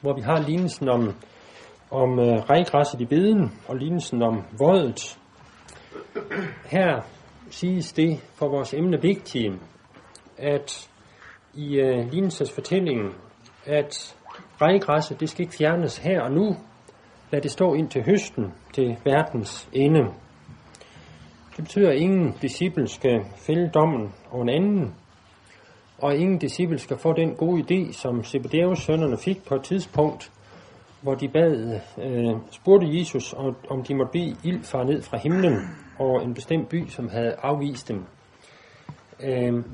hvor 0.00 0.12
vi 0.12 0.20
har 0.20 0.40
lignelsen 0.40 0.88
om, 0.88 1.14
om 1.90 2.18
øh, 2.18 2.26
uh, 2.26 2.50
rejgræsset 2.50 3.00
i 3.00 3.04
beden 3.04 3.52
og 3.68 3.76
lignelsen 3.76 4.22
om 4.22 4.42
voldet. 4.58 5.18
Her 6.66 7.00
siges 7.50 7.92
det 7.92 8.20
for 8.34 8.48
vores 8.48 8.74
emne 8.74 9.02
vigtige, 9.02 9.52
at 10.38 10.90
i 11.54 11.80
øh, 11.80 12.12
lignelsesfortællingen 12.12 13.12
at 13.68 14.16
regngræsset, 14.60 15.20
det 15.20 15.28
skal 15.28 15.42
ikke 15.42 15.56
fjernes 15.56 15.98
her 15.98 16.20
og 16.20 16.32
nu. 16.32 16.56
Lad 17.30 17.40
det 17.40 17.50
stå 17.50 17.74
ind 17.74 17.88
til 17.88 18.04
høsten, 18.04 18.52
til 18.74 18.96
verdens 19.04 19.68
ende. 19.72 20.00
Det 21.56 21.64
betyder, 21.64 21.90
at 21.90 21.96
ingen 21.96 22.34
disciple 22.42 22.88
skal 22.88 23.20
fælde 23.36 23.70
dommen 23.74 24.14
over 24.30 24.42
en 24.42 24.48
anden, 24.48 24.94
og 25.98 26.16
ingen 26.16 26.38
disciple 26.38 26.78
skal 26.78 26.98
få 26.98 27.12
den 27.12 27.34
gode 27.34 27.62
idé, 27.62 27.92
som 27.92 28.24
Zebedeus 28.24 28.78
sønnerne 28.78 29.18
fik 29.18 29.44
på 29.44 29.54
et 29.54 29.62
tidspunkt, 29.62 30.32
hvor 31.02 31.14
de 31.14 31.28
bad, 31.28 31.80
øh, 32.02 32.36
spurgte 32.50 32.98
Jesus, 32.98 33.34
om 33.70 33.82
de 33.82 33.94
måtte 33.94 34.12
bede 34.12 34.36
ild 34.44 34.62
far 34.62 34.84
ned 34.84 35.02
fra 35.02 35.18
himlen 35.18 35.56
over 35.98 36.20
en 36.20 36.34
bestemt 36.34 36.68
by, 36.68 36.88
som 36.88 37.08
havde 37.08 37.34
afvist 37.42 37.88
dem. 37.88 38.04
Øh, 39.20 39.64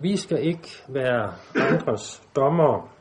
Vi 0.00 0.16
skal 0.16 0.46
ikke 0.46 0.68
være 0.88 1.32
andres 1.54 2.22
dommer, 2.36 2.93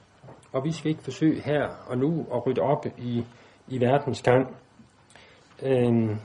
og 0.54 0.63
vi 0.63 0.72
skal 0.72 0.92
ikke 0.92 1.04
forsøge 1.04 1.42
her 1.42 1.68
og 1.88 1.98
nu 1.98 2.26
at 2.34 2.48
rydde 2.48 2.62
op 2.62 2.86
i, 2.98 3.26
i 3.68 3.82
verdens 3.82 4.22
gang. 4.22 4.56
Øhm, 5.62 6.20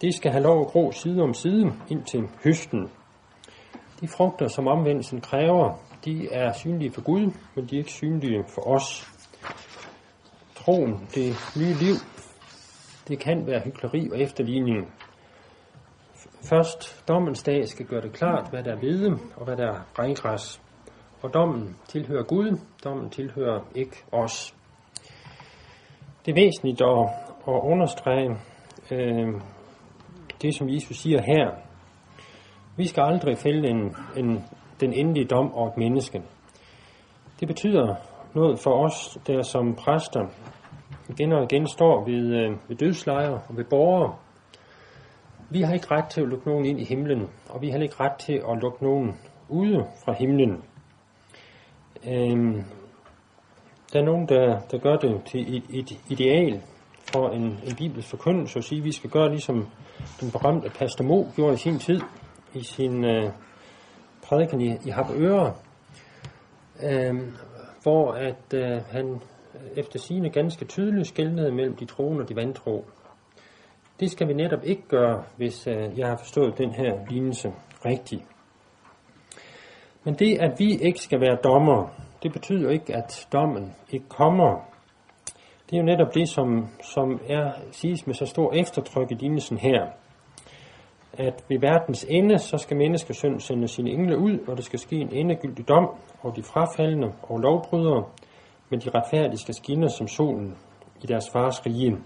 det 0.00 0.14
skal 0.14 0.30
have 0.30 0.42
lov 0.42 0.60
at 0.60 0.66
gro 0.66 0.92
side 0.92 1.22
om 1.22 1.34
side 1.34 1.72
indtil 1.88 2.28
høsten. 2.44 2.90
De 4.00 4.08
frugter, 4.08 4.48
som 4.48 4.66
omvendelsen 4.66 5.20
kræver, 5.20 5.74
de 6.04 6.28
er 6.32 6.52
synlige 6.52 6.92
for 6.92 7.02
Gud, 7.02 7.32
men 7.54 7.66
de 7.66 7.74
er 7.74 7.78
ikke 7.78 7.90
synlige 7.90 8.44
for 8.48 8.68
os. 8.68 9.08
Troen, 10.54 11.08
det 11.14 11.34
nye 11.56 11.74
liv, 11.74 11.94
det 13.08 13.18
kan 13.18 13.46
være 13.46 13.60
hykleri 13.60 14.10
og 14.12 14.20
efterligning. 14.20 14.92
Først 16.48 17.08
dommens 17.08 17.42
dag 17.42 17.68
skal 17.68 17.86
gøre 17.86 18.00
det 18.00 18.12
klart, 18.12 18.50
hvad 18.50 18.62
der 18.62 18.72
er 18.72 18.78
hvide 18.78 19.18
og 19.36 19.44
hvad 19.44 19.56
der 19.56 19.72
er 19.72 19.80
regngræs. 19.98 20.60
For 21.20 21.28
dommen 21.28 21.76
tilhører 21.88 22.22
Gud, 22.22 22.58
dommen 22.84 23.10
tilhører 23.10 23.60
ikke 23.74 24.04
os. 24.12 24.54
Det 26.26 26.30
er 26.32 26.34
væsentligt 26.34 26.80
at, 26.80 27.08
at 27.48 27.60
understrege 27.62 28.36
øh, 28.90 29.40
det, 30.42 30.54
som 30.54 30.68
Jesus 30.68 30.96
siger 30.96 31.22
her. 31.22 31.50
Vi 32.76 32.86
skal 32.86 33.02
aldrig 33.02 33.38
fælde 33.38 33.68
en, 33.68 33.96
en, 34.16 34.44
den 34.80 34.92
endelige 34.92 35.26
dom 35.26 35.52
over 35.54 35.70
et 35.70 35.76
menneske. 35.76 36.22
Det 37.40 37.48
betyder 37.48 37.94
noget 38.34 38.58
for 38.58 38.84
os, 38.84 39.18
der 39.26 39.42
som 39.42 39.74
præster 39.74 40.26
igen 41.08 41.32
og 41.32 41.42
igen 41.42 41.66
står 41.66 42.04
ved, 42.04 42.36
øh, 42.36 42.50
ved 42.68 42.76
dødslejre 42.76 43.40
og 43.48 43.56
ved 43.56 43.64
borgere. 43.64 44.16
Vi 45.50 45.62
har 45.62 45.74
ikke 45.74 45.90
ret 45.90 46.10
til 46.10 46.20
at 46.20 46.28
lukke 46.28 46.48
nogen 46.48 46.64
ind 46.64 46.80
i 46.80 46.84
himlen, 46.84 47.28
og 47.48 47.62
vi 47.62 47.70
har 47.70 47.78
ikke 47.78 48.00
ret 48.00 48.16
til 48.18 48.32
at 48.32 48.58
lukke 48.62 48.84
nogen 48.84 49.18
ude 49.48 49.86
fra 50.04 50.12
himlen. 50.12 50.64
Øhm, 52.06 52.64
der 53.92 54.00
er 54.00 54.04
nogen, 54.04 54.28
der, 54.28 54.60
der 54.60 54.78
gør 54.78 54.96
det 54.96 55.22
til 55.26 55.56
et, 55.56 55.64
et 55.70 55.98
ideal 56.08 56.62
for 57.12 57.28
en, 57.28 57.42
en 57.42 57.76
bibelsk 57.78 58.08
forkyndelse, 58.08 58.58
at 58.58 58.64
sige, 58.64 58.78
at 58.78 58.84
vi 58.84 58.92
skal 58.92 59.10
gøre 59.10 59.30
ligesom 59.30 59.68
den 60.20 60.30
berømte 60.30 60.70
Pastor 60.70 61.04
Mo 61.04 61.24
gjorde 61.36 61.54
i 61.54 61.56
sin 61.56 61.78
tid, 61.78 62.00
i 62.54 62.62
sin 62.62 63.04
øh, 63.04 63.30
prædiken 64.22 64.60
i, 64.60 64.76
i 64.84 64.90
Harboøre, 64.90 65.54
øh, 66.82 67.14
hvor 67.82 68.12
at 68.12 68.54
øh, 68.54 68.80
han 68.90 69.20
efter 69.76 69.98
sine 69.98 70.30
ganske 70.30 70.64
tydeligt 70.64 71.08
skældnede 71.08 71.52
mellem 71.52 71.76
de 71.76 71.84
troende 71.84 72.22
og 72.22 72.28
de 72.28 72.36
vantro. 72.36 72.84
Det 74.00 74.10
skal 74.10 74.28
vi 74.28 74.32
netop 74.32 74.64
ikke 74.64 74.88
gøre, 74.88 75.24
hvis 75.36 75.66
øh, 75.66 75.98
jeg 75.98 76.08
har 76.08 76.16
forstået 76.16 76.58
den 76.58 76.70
her 76.70 77.06
lignelse 77.10 77.52
rigtigt. 77.84 78.22
Men 80.08 80.14
det, 80.14 80.38
at 80.40 80.58
vi 80.58 80.76
ikke 80.76 81.00
skal 81.00 81.20
være 81.20 81.36
dommer, 81.44 81.88
det 82.22 82.32
betyder 82.32 82.70
ikke, 82.70 82.96
at 82.96 83.28
dommen 83.32 83.74
ikke 83.90 84.08
kommer. 84.08 84.60
Det 85.70 85.76
er 85.76 85.80
jo 85.80 85.82
netop 85.82 86.14
det, 86.14 86.28
som, 86.28 86.68
som 86.82 87.20
er 87.28 87.52
siges 87.72 88.06
med 88.06 88.14
så 88.14 88.26
stor 88.26 88.52
eftertryk 88.52 89.10
i 89.10 89.14
lignelsen 89.14 89.58
her. 89.58 89.86
At 91.12 91.44
ved 91.48 91.60
verdens 91.60 92.06
ende, 92.08 92.38
så 92.38 92.58
skal 92.58 92.76
menneskesøn 92.76 93.40
sende 93.40 93.68
sine 93.68 93.90
engle 93.90 94.18
ud, 94.18 94.38
og 94.46 94.56
der 94.56 94.62
skal 94.62 94.78
ske 94.78 94.96
en 94.96 95.12
endegyldig 95.12 95.68
dom 95.68 95.88
over 96.22 96.34
de 96.34 96.42
frafaldende 96.42 97.12
og 97.22 97.38
lovbrydere, 97.38 98.04
men 98.70 98.80
de 98.80 98.90
retfærdige 98.90 99.38
skal 99.38 99.54
skinne 99.54 99.90
som 99.90 100.08
solen 100.08 100.56
i 101.02 101.06
deres 101.06 101.24
fars 101.32 101.66
rige. 101.66 101.96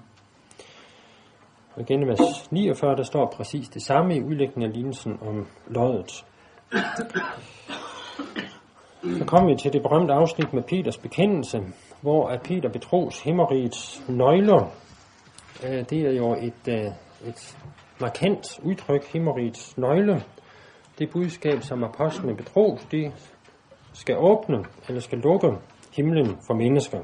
Og 1.75 1.83
igen 1.83 2.03
i 2.03 2.07
vers 2.07 2.53
49, 2.53 2.97
der 2.97 3.03
står 3.03 3.35
præcis 3.37 3.69
det 3.69 3.83
samme 3.83 4.17
i 4.17 4.23
udlægningen 4.23 4.71
af 4.71 4.77
lignelsen 4.77 5.19
om 5.21 5.47
lodet. 5.67 6.25
Så 9.19 9.25
kom 9.27 9.49
vi 9.49 9.57
til 9.57 9.73
det 9.73 9.83
berømte 9.83 10.13
afsnit 10.13 10.53
med 10.53 10.63
Peters 10.63 10.99
bekendelse, 10.99 11.63
hvor 12.01 12.29
at 12.29 12.43
Peter 12.43 12.69
betros 12.69 13.21
himmerigets 13.21 14.03
nøgler. 14.09 14.71
Øh, 15.65 15.85
det 15.91 15.93
er 15.93 16.13
jo 16.13 16.35
et, 16.35 16.69
øh, 16.69 16.85
et 17.29 17.59
markant 18.01 18.61
udtryk, 18.63 19.13
himmerigets 19.13 19.79
nøgle. 19.79 20.23
Det 20.99 21.11
budskab, 21.11 21.63
som 21.63 21.85
apostlen 21.85 22.37
betros, 22.37 22.85
det 22.91 23.13
skal 23.93 24.17
åbne 24.19 24.65
eller 24.89 25.01
skal 25.01 25.19
lukke 25.19 25.49
himlen 25.97 26.37
for 26.47 26.55
mennesker. 26.55 26.99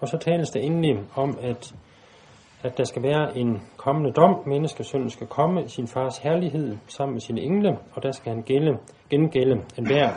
Og 0.00 0.08
så 0.08 0.18
tales 0.18 0.50
der 0.50 0.60
endelig 0.60 0.98
om, 1.14 1.38
at, 1.42 1.74
at 2.62 2.78
der 2.78 2.84
skal 2.84 3.02
være 3.02 3.38
en 3.38 3.62
kommende 3.76 4.12
dom. 4.12 4.42
Menneskesønnen 4.46 5.10
skal 5.10 5.26
komme 5.26 5.64
i 5.64 5.68
sin 5.68 5.86
fars 5.86 6.18
herlighed 6.18 6.76
sammen 6.86 7.12
med 7.14 7.20
sine 7.20 7.40
engle, 7.40 7.78
og 7.94 8.02
der 8.02 8.12
skal 8.12 8.32
han 8.32 8.42
gælde, 8.42 8.78
gengælde 9.10 9.64
enhver 9.78 10.10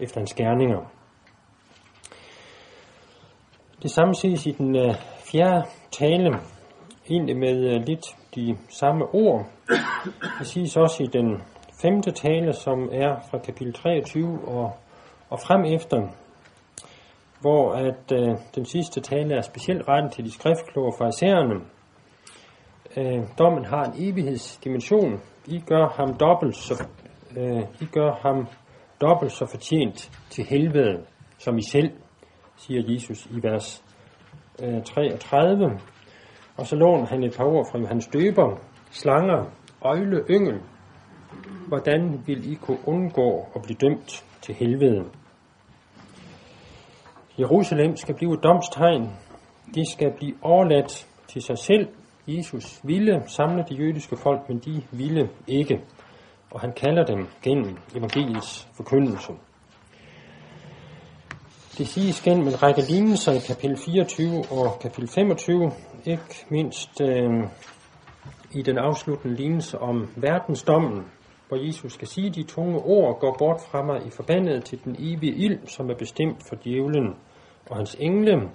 efter 0.00 0.20
hans 0.20 0.34
gerninger. 0.34 0.80
Det 3.82 3.90
samme 3.90 4.14
ses 4.14 4.46
i 4.46 4.50
den 4.50 4.76
øh, 4.76 4.94
fjerde 5.32 5.66
tale, 5.90 6.38
egentlig 7.10 7.36
med 7.36 7.74
øh, 7.74 7.82
lidt 7.86 8.06
de 8.34 8.56
samme 8.68 9.04
ord. 9.14 9.46
Det 10.38 10.46
siges 10.46 10.76
også 10.76 11.02
i 11.02 11.06
den 11.06 11.42
femte 11.82 12.10
tale, 12.10 12.52
som 12.52 12.88
er 12.92 13.16
fra 13.30 13.38
kapitel 13.38 13.72
23 13.72 14.38
og, 14.48 14.72
og 15.30 15.40
frem 15.40 15.64
efter, 15.64 16.08
hvor 17.40 17.72
at 17.72 18.12
øh, 18.12 18.36
den 18.54 18.64
sidste 18.64 19.00
tale 19.00 19.34
er 19.34 19.42
specielt 19.42 19.88
rettet 19.88 20.12
til 20.12 20.24
de 20.24 20.32
skriftkloge 20.32 20.92
farisæerne. 20.98 21.54
Øh, 22.96 23.22
dommen 23.38 23.64
har 23.64 23.84
en 23.84 23.92
evighedsdimension. 23.96 25.20
I 25.46 25.60
gør 25.66 25.88
ham 25.88 26.14
dobbelt 26.14 26.56
så, 26.56 26.84
øh, 27.36 27.62
I 27.80 27.84
gør 27.92 28.12
ham 28.22 28.46
dobbelt 29.00 29.32
så 29.32 29.46
fortjent 29.46 30.10
til 30.30 30.44
helvede 30.44 31.04
som 31.38 31.58
I 31.58 31.62
selv, 31.62 31.90
siger 32.56 32.82
Jesus 32.92 33.26
i 33.26 33.42
vers 33.42 33.84
øh, 34.62 34.84
33. 34.84 35.80
Og 36.56 36.66
så 36.66 36.76
låner 36.76 37.06
han 37.06 37.22
et 37.22 37.34
par 37.36 37.44
ord 37.44 37.66
fra 37.72 37.78
Johannes 37.78 38.06
Døber. 38.06 38.56
Slanger, 38.90 39.44
øjle, 39.82 40.24
yngel. 40.30 40.60
Hvordan 41.68 42.22
vil 42.26 42.52
I 42.52 42.54
kunne 42.54 42.78
undgå 42.86 43.46
at 43.54 43.62
blive 43.62 43.76
dømt 43.80 44.24
til 44.40 44.54
helvede? 44.54 45.04
Jerusalem 47.40 47.96
skal 47.96 48.14
blive 48.14 48.34
et 48.34 48.42
domstegn. 48.42 49.10
De 49.74 49.92
skal 49.92 50.12
blive 50.16 50.34
overladt 50.42 51.06
til 51.28 51.42
sig 51.42 51.58
selv. 51.58 51.88
Jesus 52.26 52.80
ville 52.84 53.22
samle 53.26 53.64
de 53.68 53.74
jødiske 53.74 54.16
folk, 54.16 54.48
men 54.48 54.58
de 54.58 54.82
ville 54.92 55.28
ikke 55.46 55.80
og 56.50 56.60
han 56.60 56.72
kalder 56.72 57.04
dem 57.04 57.28
gennem 57.42 57.76
evangeliets 57.96 58.68
forkyndelse. 58.76 59.32
Det 61.78 61.88
siges 61.88 62.20
gennem 62.20 62.46
en 62.46 62.62
række 62.62 62.82
lignelser 62.82 63.32
i 63.32 63.38
kapitel 63.38 63.76
24 63.76 64.44
og 64.50 64.78
kapitel 64.82 65.08
25, 65.08 65.72
ikke 66.04 66.46
mindst 66.48 67.00
øh, 67.00 67.30
i 68.52 68.62
den 68.62 68.78
afsluttende 68.78 69.36
lignelse 69.36 69.78
om 69.78 70.08
verdensdommen, 70.16 71.04
hvor 71.48 71.66
Jesus 71.66 71.92
skal 71.92 72.08
sige, 72.08 72.30
de 72.30 72.42
tunge 72.42 72.78
ord 72.78 73.20
går 73.20 73.36
bort 73.38 73.60
fra 73.70 73.82
mig 73.82 74.06
i 74.06 74.10
forbandet 74.10 74.64
til 74.64 74.84
den 74.84 74.96
evige 74.98 75.34
ild, 75.34 75.66
som 75.66 75.90
er 75.90 75.94
bestemt 75.94 76.42
for 76.48 76.56
djævlen 76.64 77.14
og 77.70 77.76
hans 77.76 77.96
engle, 77.98 78.50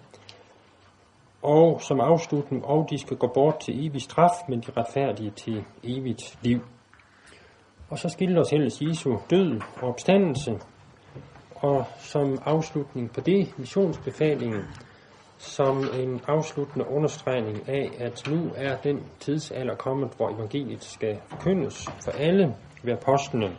og 1.42 1.82
som 1.82 2.00
afslutning, 2.00 2.66
og 2.66 2.88
de 2.90 2.98
skal 2.98 3.18
gå 3.18 3.28
bort 3.34 3.60
til 3.60 3.88
evig 3.88 4.02
straf, 4.02 4.32
men 4.50 4.60
de 4.60 4.72
retfærdige 4.78 5.32
til 5.32 5.64
evigt 5.84 6.38
liv. 6.42 6.60
Og 7.90 8.00
så 8.00 8.10
skildres 8.10 8.54
ellers 8.54 8.82
Jesu 8.82 9.18
død 9.30 9.62
og 9.82 9.90
opstandelse, 9.90 10.60
og 11.56 11.86
som 11.98 12.38
afslutning 12.46 13.14
på 13.14 13.22
det, 13.22 13.60
missionsbefalingen, 13.60 14.62
som 15.38 15.84
en 16.00 16.22
afsluttende 16.28 16.88
understregning 16.90 17.70
af, 17.70 17.92
at 18.00 18.24
nu 18.30 18.52
er 18.56 18.78
den 18.78 19.04
tidsalder 19.20 19.76
kommet, 19.76 20.10
hvor 20.18 20.30
evangeliet 20.30 20.84
skal 20.84 21.20
forkyndes 21.28 21.90
for 22.04 22.12
alle 22.12 22.56
ved 22.84 22.94
apostlene 22.94 23.58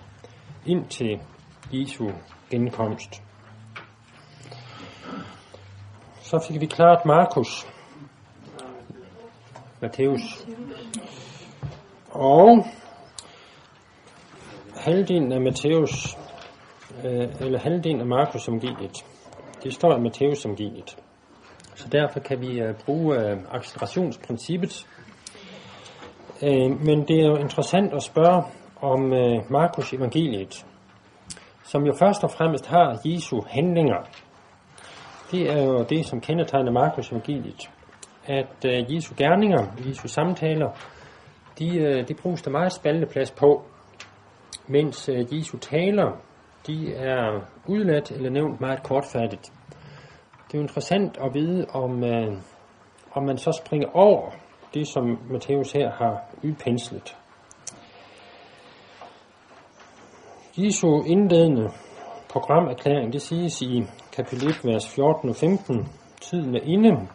ind 0.67 0.87
til 0.87 1.21
Jesu 1.73 2.11
genkomst. 2.51 3.23
Så 6.27 6.39
fik 6.39 6.61
vi 6.61 6.67
klart 6.67 7.05
Markus, 7.05 7.67
Matthæus 9.81 10.47
og 12.11 12.67
halvdelen 14.77 15.33
af 15.33 15.41
Matthæus, 15.41 16.17
øh, 17.05 17.29
eller 17.41 17.59
halvdelen 17.59 18.01
af 18.01 18.07
Markus 18.07 18.43
som 18.43 18.61
givet. 18.61 19.05
Det 19.63 19.75
står 19.75 19.97
i 19.97 20.01
Matthæus 20.01 20.39
som 20.39 20.57
givet. 20.57 20.97
Så 21.75 21.89
derfor 21.89 22.21
kan 22.21 22.41
vi 22.41 22.61
øh, 22.61 22.75
bruge 22.85 23.17
øh, 23.17 23.39
accelerationsprincippet. 23.51 24.87
Øh, 26.43 26.81
men 26.87 27.09
det 27.09 27.21
er 27.21 27.27
jo 27.27 27.37
interessant 27.37 27.93
at 27.95 28.03
spørge 28.03 28.43
om 28.83 29.13
øh, 29.13 29.51
Markus 29.51 29.93
evangeliet, 29.93 30.67
som 31.65 31.87
jo 31.87 31.93
først 31.99 32.25
og 32.25 32.31
fremmest 32.31 32.67
har 32.67 33.01
Jesu 33.05 33.41
handlinger. 33.49 34.26
Det 35.31 35.51
er 35.53 35.63
jo 35.63 35.85
det, 35.85 36.07
som 36.07 36.21
kendetegner 36.21 36.73
Markus 36.73 37.11
evangeliet. 37.13 37.71
At 38.27 38.65
øh, 38.67 38.95
Jesu 38.95 39.15
gerninger, 39.17 39.67
Jesu 39.89 40.09
samtaler, 40.09 40.71
de, 41.59 41.79
øh, 41.79 42.09
de 42.09 42.15
bruges 42.15 42.43
der 42.43 42.51
meget 42.51 42.73
spalteplads 42.73 43.31
på 43.31 43.63
mens 44.67 45.09
øh, 45.09 45.39
Jesu 45.39 45.59
taler, 45.59 46.13
de 46.67 46.95
er 46.95 47.41
udladt 47.67 48.11
eller 48.11 48.31
nævnt 48.31 48.61
meget 48.61 48.83
kortfattet. 48.83 49.53
Det 50.47 50.55
er 50.55 50.59
jo 50.59 50.63
interessant 50.63 51.19
at 51.21 51.35
vide, 51.35 51.67
om, 51.73 52.05
øh, 52.05 52.37
om 53.13 53.23
man 53.23 53.39
så 53.39 53.63
springer 53.65 53.89
over 53.95 54.31
det, 54.75 54.89
som 54.89 55.19
Matthæus 55.31 55.73
her 55.73 55.91
har 55.91 56.25
udpenslet. 56.45 57.17
Jesu 60.59 61.03
indledende 61.03 61.71
programerklæring, 62.29 63.13
det 63.13 63.23
siges 63.23 63.63
i 63.63 63.87
kapitel 64.17 64.49
1, 64.49 64.65
vers 64.65 64.89
14 64.89 65.29
og 65.29 65.37
15. 65.37 65.89
Tiden 66.21 66.57
er 66.57 66.61
inde. 66.65 67.09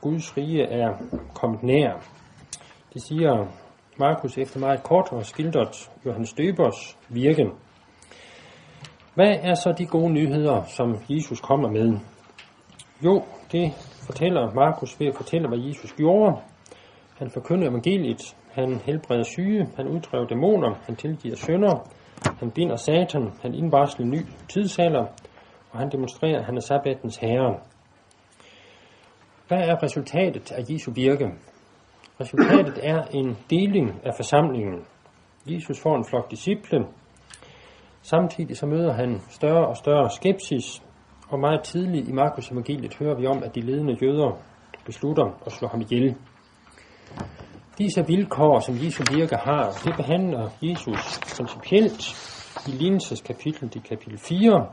Guds 0.00 0.36
rige 0.36 0.62
er 0.62 0.92
kommet 1.34 1.62
nær. 1.62 1.92
Det 2.94 3.02
siger 3.02 3.46
Markus 3.98 4.38
efter 4.38 4.60
meget 4.60 4.82
kort 4.82 5.12
og 5.12 5.26
skildret 5.26 5.90
Johannes 6.06 6.32
Døbers 6.32 6.98
virke. 7.08 7.46
Hvad 9.14 9.36
er 9.42 9.54
så 9.54 9.74
de 9.78 9.86
gode 9.86 10.12
nyheder, 10.12 10.62
som 10.62 10.96
Jesus 11.08 11.40
kommer 11.40 11.70
med? 11.70 11.98
Jo, 13.04 13.22
det 13.52 13.72
fortæller 14.06 14.54
Markus 14.54 15.00
ved 15.00 15.06
at 15.06 15.16
fortælle, 15.16 15.48
hvad 15.48 15.58
Jesus 15.58 15.92
gjorde. 15.92 16.36
Han 17.18 17.30
forkyndede 17.30 17.70
evangeliet, 17.70 18.36
han 18.50 18.80
helbreder 18.84 19.22
syge, 19.22 19.68
han 19.76 19.88
uddrev 19.88 20.26
dæmoner, 20.28 20.74
han 20.86 20.96
tilgiver 20.96 21.36
synder, 21.36 21.88
han 22.38 22.50
binder 22.50 22.76
satan, 22.76 23.30
han 23.42 23.54
indvarsler 23.54 24.06
ny 24.06 24.20
tidsalder, 24.48 25.06
og 25.76 25.82
han 25.82 25.90
demonstrerer, 25.92 26.38
at 26.38 26.44
han 26.44 26.56
er 26.56 26.60
sabbatens 26.60 27.16
herre. 27.16 27.60
Hvad 29.48 29.58
er 29.58 29.82
resultatet 29.82 30.52
af 30.52 30.62
Jesu 30.70 30.92
virke? 30.92 31.26
Resultatet 32.20 32.78
er 32.82 33.02
en 33.02 33.36
deling 33.50 34.00
af 34.04 34.12
forsamlingen. 34.16 34.84
Jesus 35.46 35.80
får 35.80 35.96
en 35.96 36.04
flok 36.04 36.30
disciple. 36.30 36.86
Samtidig 38.02 38.56
så 38.56 38.66
møder 38.66 38.92
han 38.92 39.20
større 39.30 39.66
og 39.66 39.76
større 39.76 40.10
skepsis, 40.10 40.82
og 41.28 41.38
meget 41.40 41.62
tidligt 41.62 42.08
i 42.08 42.12
Markus 42.12 42.50
evangeliet 42.50 42.94
hører 42.94 43.14
vi 43.14 43.26
om, 43.26 43.42
at 43.42 43.54
de 43.54 43.60
ledende 43.60 43.96
jøder 44.02 44.38
beslutter 44.86 45.42
at 45.46 45.52
slå 45.52 45.68
ham 45.68 45.80
ihjel. 45.80 46.16
Disse 47.78 48.06
vilkår, 48.06 48.60
som 48.60 48.74
Jesu 48.74 49.04
virke 49.14 49.36
har, 49.36 49.70
det 49.84 49.96
behandler 49.96 50.48
Jesus 50.62 51.20
principielt 51.36 52.02
i 52.68 52.70
lignelseskapitlet 52.70 53.76
i 53.76 53.78
kapitel 53.78 54.18
4, 54.18 54.66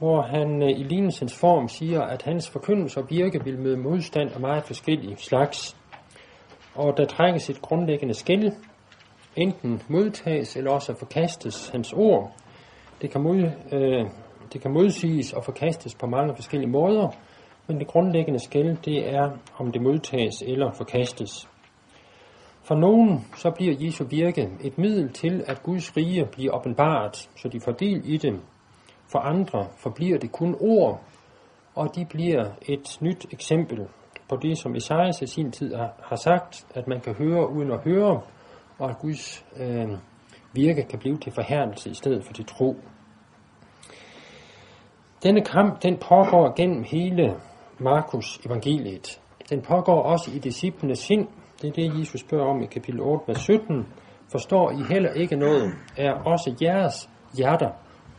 hvor 0.00 0.22
han 0.22 0.62
øh, 0.62 0.70
i 0.70 0.82
lignelsens 0.82 1.38
form 1.38 1.68
siger, 1.68 2.02
at 2.02 2.22
hans 2.22 2.50
forkyndelse 2.50 3.00
og 3.00 3.06
virke 3.10 3.44
vil 3.44 3.58
møde 3.58 3.76
modstand 3.76 4.32
af 4.32 4.40
meget 4.40 4.64
forskellige 4.64 5.16
slags. 5.16 5.76
Og 6.74 6.96
der 6.96 7.06
trækkes 7.06 7.50
et 7.50 7.62
grundlæggende 7.62 8.14
skæld, 8.14 8.52
enten 9.36 9.82
modtages 9.88 10.56
eller 10.56 10.70
også 10.70 10.94
forkastes 10.94 11.68
hans 11.68 11.92
ord. 11.92 12.32
Det 13.02 13.10
kan, 13.10 13.20
mod, 13.20 13.50
øh, 13.72 14.06
det 14.52 14.60
kan 14.60 14.70
modsiges 14.70 15.32
og 15.32 15.44
forkastes 15.44 15.94
på 15.94 16.06
mange 16.06 16.34
forskellige 16.34 16.70
måder, 16.70 17.08
men 17.66 17.78
det 17.78 17.86
grundlæggende 17.86 18.40
skæld, 18.40 18.76
det 18.84 19.14
er, 19.14 19.30
om 19.58 19.72
det 19.72 19.82
modtages 19.82 20.42
eller 20.46 20.72
forkastes. 20.72 21.48
For 22.62 22.74
nogen 22.74 23.26
så 23.36 23.50
bliver 23.50 23.74
Jesu 23.80 24.04
virke 24.04 24.48
et 24.60 24.78
middel 24.78 25.12
til, 25.12 25.44
at 25.46 25.62
Guds 25.62 25.96
rige 25.96 26.24
bliver 26.32 26.56
åbenbart, 26.56 27.16
så 27.36 27.48
de 27.48 27.60
får 27.60 27.72
del 27.72 28.02
i 28.04 28.16
det. 28.16 28.40
For 29.12 29.18
andre 29.18 29.66
forbliver 29.76 30.18
det 30.18 30.32
kun 30.32 30.56
ord, 30.60 31.00
og 31.74 31.94
de 31.96 32.06
bliver 32.10 32.44
et 32.62 32.98
nyt 33.00 33.26
eksempel 33.30 33.88
på 34.28 34.36
det, 34.36 34.58
som 34.58 34.74
Esajas 34.74 35.22
i 35.22 35.26
sin 35.26 35.52
tid 35.52 35.74
har 36.02 36.16
sagt, 36.16 36.66
at 36.74 36.88
man 36.88 37.00
kan 37.00 37.14
høre 37.14 37.50
uden 37.50 37.70
at 37.70 37.80
høre, 37.84 38.20
og 38.78 38.90
at 38.90 38.98
Guds 38.98 39.46
øh, 39.56 39.88
virke 40.52 40.82
kan 40.82 40.98
blive 40.98 41.18
til 41.18 41.32
forhærdelse 41.32 41.90
i 41.90 41.94
stedet 41.94 42.24
for 42.24 42.32
til 42.32 42.46
tro. 42.46 42.76
Denne 45.22 45.44
kamp, 45.44 45.82
den 45.82 45.96
pågår 45.96 46.54
gennem 46.56 46.84
hele 46.84 47.34
Markus 47.78 48.40
evangeliet. 48.46 49.20
Den 49.50 49.62
pågår 49.62 50.02
også 50.02 50.30
i 50.34 50.38
disciplenes 50.38 50.98
sind, 50.98 51.28
det 51.62 51.68
er 51.68 51.72
det, 51.72 52.00
Jesus 52.00 52.20
spørger 52.20 52.46
om 52.46 52.62
i 52.62 52.66
kapitel 52.66 53.00
8, 53.00 53.24
vers 53.28 53.40
17. 53.40 53.86
Forstår 54.32 54.70
I 54.70 54.82
heller 54.92 55.12
ikke 55.12 55.36
noget? 55.36 55.72
Er 55.96 56.12
også 56.12 56.56
jeres 56.62 57.10
hjerter 57.36 57.70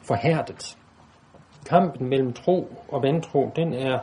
forhærdet? 0.08 0.78
Kampen 1.66 2.10
mellem 2.10 2.34
tro 2.34 2.78
og 2.88 3.04
vantro, 3.04 3.52
den 3.56 3.74
er, 3.74 4.00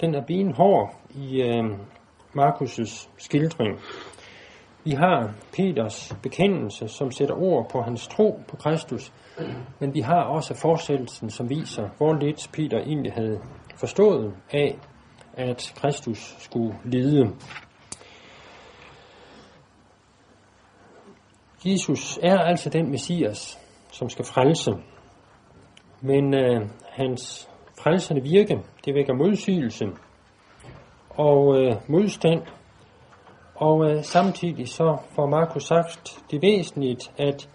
den 0.00 0.14
er 0.14 0.24
benhård 0.26 0.94
i 1.10 1.42
øh, 1.42 1.64
Markus' 2.34 3.08
skildring. 3.18 3.78
Vi 4.84 4.90
har 4.90 5.34
Peters 5.52 6.16
bekendelse, 6.22 6.88
som 6.88 7.10
sætter 7.10 7.34
ord 7.34 7.70
på 7.70 7.82
hans 7.82 8.08
tro 8.08 8.40
på 8.48 8.56
Kristus, 8.56 9.12
men 9.78 9.94
vi 9.94 10.00
har 10.00 10.22
også 10.22 10.54
fortsættelsen, 10.54 11.30
som 11.30 11.50
viser, 11.50 11.88
hvor 11.96 12.14
lidt 12.14 12.50
Peter 12.52 12.78
egentlig 12.78 13.12
havde 13.12 13.40
forstået 13.76 14.34
af, 14.52 14.78
at 15.32 15.74
Kristus 15.76 16.36
skulle 16.38 16.74
lide. 16.84 17.32
Jesus 21.64 22.18
er 22.22 22.38
altså 22.38 22.70
den 22.70 22.90
messias, 22.90 23.58
som 23.92 24.08
skal 24.08 24.24
frelse. 24.24 24.72
Men 26.00 26.34
øh, 26.34 26.68
hans 26.98 27.48
frelsende 27.82 28.22
virke, 28.22 28.58
det 28.84 28.94
vækker 28.94 29.14
modsigelse 29.14 29.86
og 31.10 31.58
øh, 31.58 31.74
modstand. 31.88 32.42
Og 33.54 33.90
øh, 33.90 34.04
samtidig 34.04 34.68
så 34.68 34.98
får 35.14 35.26
Markus 35.26 35.64
sagt 35.64 36.24
det 36.30 36.42
væsentligt, 36.42 37.12
at 37.18 37.48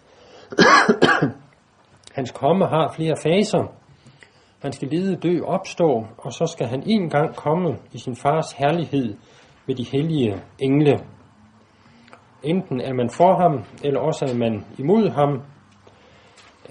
hans 2.17 2.31
komme 2.31 2.65
har 2.65 2.93
flere 2.95 3.15
faser. 3.23 3.73
Han 4.61 4.71
skal 4.71 4.87
lide, 4.87 5.15
dø, 5.15 5.39
opstå, 5.45 6.07
og 6.17 6.33
så 6.33 6.45
skal 6.45 6.67
han 6.67 6.83
en 6.85 7.09
gang 7.09 7.35
komme 7.35 7.77
i 7.91 7.97
sin 7.97 8.15
fars 8.15 8.51
herlighed 8.51 9.15
med 9.67 9.75
de 9.75 9.83
hellige 9.83 10.41
engle. 10.59 10.99
Enten 12.43 12.81
er 12.81 12.93
man 12.93 13.09
for 13.09 13.41
ham, 13.41 13.63
eller 13.83 13.99
også 13.99 14.25
er 14.25 14.35
man 14.35 14.65
imod 14.77 15.09
ham. 15.09 15.41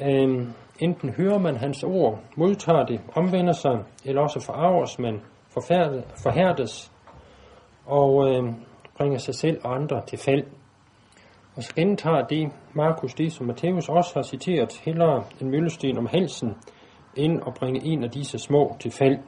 Øh, 0.02 0.46
enten 0.82 1.10
hører 1.10 1.38
man 1.38 1.56
hans 1.56 1.82
ord, 1.84 2.18
modtager 2.36 2.84
det, 2.84 3.00
omvender 3.14 3.52
sig, 3.52 3.84
eller 4.04 4.22
også 4.22 4.40
forarves 4.40 4.98
man, 4.98 5.20
forhærdes 6.22 6.92
og 7.86 8.28
øh, 8.28 8.52
bringer 8.96 9.18
sig 9.18 9.34
selv 9.34 9.60
og 9.64 9.74
andre 9.74 10.02
til 10.06 10.18
fald. 10.18 10.44
Og 11.56 11.62
så 11.62 11.74
gentager 11.74 12.22
det 12.26 12.52
Markus 12.74 13.14
det, 13.14 13.32
som 13.32 13.46
Matthæus 13.46 13.88
også 13.88 14.10
har 14.14 14.22
citeret, 14.22 14.80
hellere 14.84 15.24
en 15.40 15.50
møllesten 15.50 15.98
om 15.98 16.06
halsen, 16.06 16.56
end 17.16 17.40
at 17.46 17.54
bringe 17.54 17.84
en 17.84 18.04
af 18.04 18.10
disse 18.10 18.38
små 18.38 18.76
til 18.80 18.90
fald. 18.90 19.18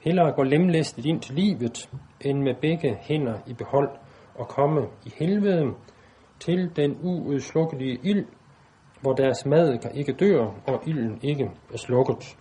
Hellere 0.00 0.32
gå 0.32 0.42
lemlæstet 0.42 1.06
ind 1.06 1.20
til 1.20 1.34
livet, 1.34 1.90
end 2.20 2.42
med 2.42 2.54
begge 2.60 2.98
hænder 3.00 3.34
i 3.46 3.52
behold 3.52 3.90
og 4.34 4.48
komme 4.48 4.80
i 5.06 5.12
helvede 5.18 5.74
til 6.40 6.76
den 6.76 6.98
uudslukkelige 7.02 7.98
ild, 8.02 8.26
hvor 9.02 9.12
deres 9.12 9.46
mad 9.46 9.78
kan 9.78 9.94
ikke 9.94 10.12
dør, 10.12 10.46
og 10.66 10.82
ilden 10.86 11.18
ikke 11.22 11.50
er 11.72 11.76
slukket. 11.76 12.36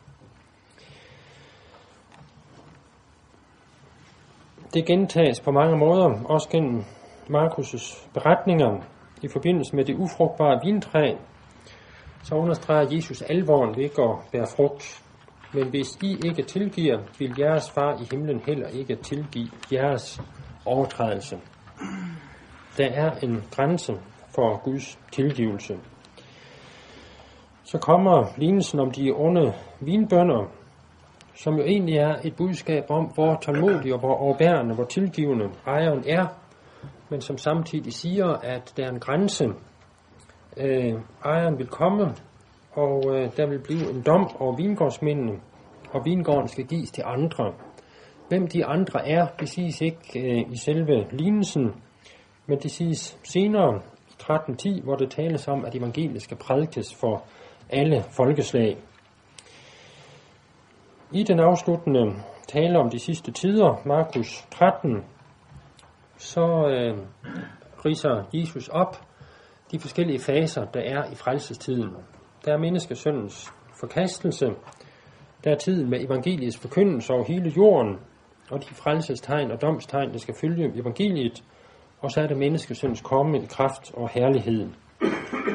Det 4.74 4.86
gentages 4.86 5.40
på 5.40 5.52
mange 5.52 5.78
måder, 5.78 6.24
også 6.26 6.50
gennem 6.50 6.84
Markus' 7.30 8.10
beretninger 8.14 8.82
i 9.22 9.28
forbindelse 9.28 9.76
med 9.76 9.86
det 9.86 9.96
ufrugtbare 9.96 10.60
vintræ, 10.64 11.16
så 12.24 12.36
understreger 12.36 12.88
Jesus 12.92 13.22
alvoren 13.22 13.76
ved 13.76 13.84
ikke 13.84 14.02
at 14.02 14.16
bære 14.32 14.48
frugt. 14.56 15.04
Men 15.54 15.70
hvis 15.70 15.98
I 16.04 16.18
ikke 16.26 16.44
tilgiver, 16.44 17.00
vil 17.20 17.36
jeres 17.40 17.72
far 17.72 18.02
i 18.02 18.08
himlen 18.12 18.42
heller 18.46 18.68
ikke 18.68 18.96
tilgive 18.96 19.50
jeres 19.72 20.22
overtrædelse. 20.66 21.40
Der 22.78 22.90
er 22.90 23.12
en 23.12 23.44
grænse 23.52 23.94
for 24.36 24.64
Guds 24.64 25.00
tilgivelse. 25.12 25.78
Så 27.72 27.78
kommer 27.78 28.26
lignelsen 28.38 28.80
om 28.80 28.92
de 28.92 29.12
onde 29.12 29.54
vinbønder, 29.80 30.46
som 31.36 31.56
jo 31.56 31.64
egentlig 31.64 31.98
er 31.98 32.16
et 32.24 32.36
budskab 32.36 32.84
om, 32.90 33.06
hvor 33.06 33.36
tålmodig 33.42 33.94
og 33.94 34.00
hvor 34.00 34.16
overbærende, 34.16 34.76
hvor 34.76 34.84
tilgivende 34.84 35.50
ejeren 35.68 36.04
er, 36.08 36.26
men 37.10 37.22
som 37.22 37.38
samtidig 37.38 37.94
siger, 37.94 38.28
at 38.28 38.74
der 38.78 38.86
er 38.86 38.90
en 38.90 39.00
grænse. 39.00 39.46
Øh, 40.58 40.94
ejeren 41.26 41.58
vil 41.58 41.68
komme, 41.68 42.16
og 42.72 43.04
øh, 43.16 43.38
der 43.38 43.48
vil 43.48 43.60
blive 43.60 43.90
en 43.90 44.02
dom 44.02 44.30
over 44.40 44.56
vingårdsmændene, 44.56 45.40
og 45.94 46.06
vingården 46.06 46.48
skal 46.48 46.66
gives 46.66 46.92
til 46.92 47.04
andre. 47.06 47.54
Hvem 48.28 48.48
de 48.48 48.66
andre 48.66 49.08
er, 49.08 49.28
det 49.40 49.50
siges 49.50 49.82
ikke 49.82 50.20
øh, 50.20 50.52
i 50.52 50.58
selve 50.58 51.08
lignelsen, 51.12 51.74
men 52.46 52.60
det 52.60 52.72
siges 52.72 53.20
senere 53.24 53.82
13.10, 54.24 54.84
hvor 54.84 54.96
det 54.96 55.12
tales 55.12 55.48
om, 55.48 55.66
at 55.66 55.76
evangeliet 55.76 56.22
skal 56.22 56.38
prædikes 56.38 56.96
for 56.96 57.24
alle 57.72 58.04
folkeslag. 58.10 58.78
I 61.12 61.24
den 61.24 61.40
afsluttende 61.40 62.14
tale 62.48 62.80
om 62.80 62.90
de 62.90 63.00
sidste 63.00 63.32
tider, 63.32 63.82
Markus 63.86 64.46
13, 64.52 65.04
så 66.18 66.68
øh, 66.68 66.98
riser 67.86 68.24
Jesus 68.34 68.68
op 68.68 69.02
de 69.72 69.80
forskellige 69.80 70.20
faser, 70.20 70.66
der 70.66 70.80
er 70.80 71.12
i 71.12 71.16
frelsestiden. 71.16 71.90
der 72.46 72.54
er 72.54 72.58
menneskesøndens 72.58 73.54
forkastelse, 73.80 74.46
der 75.44 75.52
er 75.52 75.56
tiden 75.56 75.90
med 75.90 76.06
evangeliets 76.06 76.58
forkyndelse 76.58 77.14
over 77.14 77.24
hele 77.24 77.54
jorden, 77.58 77.98
og 78.52 78.60
de 78.64 78.74
frelsestegn 78.74 79.52
og 79.52 79.62
domstegn, 79.62 80.12
der 80.12 80.18
skal 80.18 80.36
følge 80.42 80.72
evangeliet, 80.76 81.44
og 82.00 82.12
så 82.12 82.22
er 82.22 82.28
det 82.28 82.38
menneskesøndens 82.38 83.02
komme 83.02 83.38
i 83.38 83.46
kraft 83.46 83.92
og 83.94 84.10
herlighed. 84.10 84.70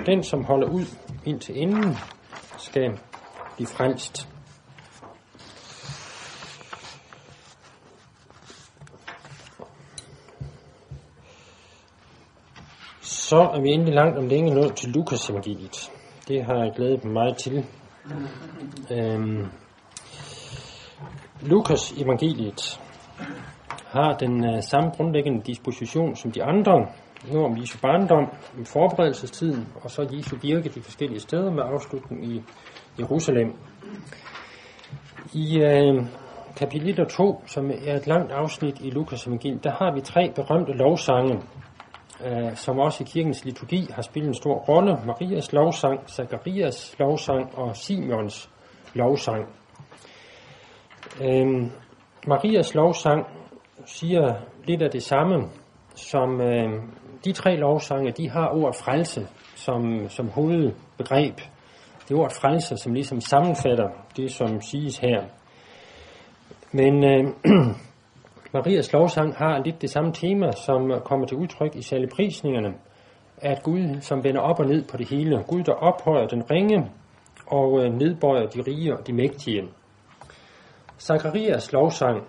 Den, 0.06 0.22
som 0.22 0.44
holder 0.44 0.68
ud 0.68 0.84
indtil 1.26 1.56
inden 1.56 1.96
skal 2.58 2.98
blive 3.56 3.66
frelst. 3.66 4.28
Så 13.00 13.36
er 13.36 13.60
vi 13.60 13.68
endelig 13.68 13.94
langt 13.94 14.18
om 14.18 14.28
længe 14.28 14.54
nået 14.54 14.76
til 14.76 14.88
Lukas 14.88 15.30
evangeliet. 15.30 15.90
Det 16.28 16.44
har 16.44 16.54
jeg 16.54 16.72
glædet 16.76 17.04
mig 17.04 17.12
meget 17.12 17.36
til. 17.36 17.64
Øhm, 18.90 19.46
Lukas 21.40 21.92
evangeliet 21.92 22.80
har 23.86 24.12
den 24.12 24.44
øh, 24.44 24.62
samme 24.62 24.90
grundlæggende 24.90 25.42
disposition 25.44 26.16
som 26.16 26.32
de 26.32 26.44
andre. 26.44 26.86
Nu 27.32 27.44
om 27.44 27.56
Jesu 27.60 27.78
barndom, 27.82 28.30
forberedelsestiden, 28.64 29.68
og 29.82 29.90
så 29.90 30.08
Jesu 30.12 30.36
virke 30.36 30.68
de 30.68 30.82
forskellige 30.82 31.20
steder 31.20 31.50
med 31.50 31.62
afslutning 31.66 32.24
i 32.24 32.42
Jerusalem. 32.98 33.52
I 35.32 35.58
øh, 35.58 36.06
kapitel 36.56 37.06
2, 37.06 37.42
som 37.46 37.70
er 37.70 37.96
et 37.96 38.06
langt 38.06 38.32
afsnit 38.32 38.80
i 38.80 38.90
Lukas 38.90 39.26
evangeliet, 39.26 39.64
der 39.64 39.70
har 39.70 39.94
vi 39.94 40.00
tre 40.00 40.32
berømte 40.34 40.72
lovsange, 40.72 41.40
øh, 42.26 42.56
som 42.56 42.78
også 42.78 43.04
i 43.04 43.06
kirkens 43.06 43.44
liturgi 43.44 43.88
har 43.92 44.02
spillet 44.02 44.28
en 44.28 44.34
stor 44.34 44.54
rolle. 44.54 44.98
Marias 45.06 45.52
lovsang, 45.52 46.10
Zakarias 46.10 46.96
lovsang 46.98 47.58
og 47.58 47.76
Simons 47.76 48.50
lovsang. 48.94 49.46
Øh, 51.22 51.70
Marias 52.26 52.74
lovsang 52.74 53.26
siger 53.86 54.34
lidt 54.64 54.82
af 54.82 54.90
det 54.90 55.02
samme, 55.02 55.48
som 55.94 56.40
øh, 56.40 56.82
de 57.24 57.32
tre 57.32 57.56
lovsange, 57.56 58.12
de 58.12 58.30
har 58.30 58.48
ordet 58.48 58.76
frelse 58.76 59.26
som, 59.54 60.08
som 60.08 60.28
hovedbegreb. 60.28 61.36
Det 62.08 62.14
er 62.14 62.18
ordet 62.18 62.36
frelse, 62.40 62.76
som 62.76 62.92
ligesom 62.92 63.20
sammenfatter 63.20 63.88
det, 64.16 64.32
som 64.32 64.60
siges 64.60 64.98
her. 64.98 65.24
Men 66.72 67.04
øh, 67.04 67.24
Marias 68.54 68.92
lovsang 68.92 69.34
har 69.36 69.62
lidt 69.64 69.82
det 69.82 69.90
samme 69.90 70.12
tema, 70.12 70.52
som 70.52 70.92
kommer 71.04 71.26
til 71.26 71.36
udtryk 71.36 71.76
i 71.76 71.82
saligprisningerne, 71.82 72.74
at 73.38 73.62
Gud, 73.62 74.00
som 74.00 74.24
vender 74.24 74.40
op 74.40 74.60
og 74.60 74.66
ned 74.66 74.84
på 74.90 74.96
det 74.96 75.08
hele, 75.08 75.44
Gud, 75.48 75.62
der 75.62 75.72
ophøjer 75.72 76.26
den 76.26 76.50
ringe 76.50 76.90
og 77.46 77.84
øh, 77.84 77.92
nedbøjer 77.92 78.46
de 78.46 78.62
rige 78.66 78.96
og 78.96 79.06
de 79.06 79.12
mægtige. 79.12 79.62
Zakarias 80.98 81.72
lovsang, 81.72 82.22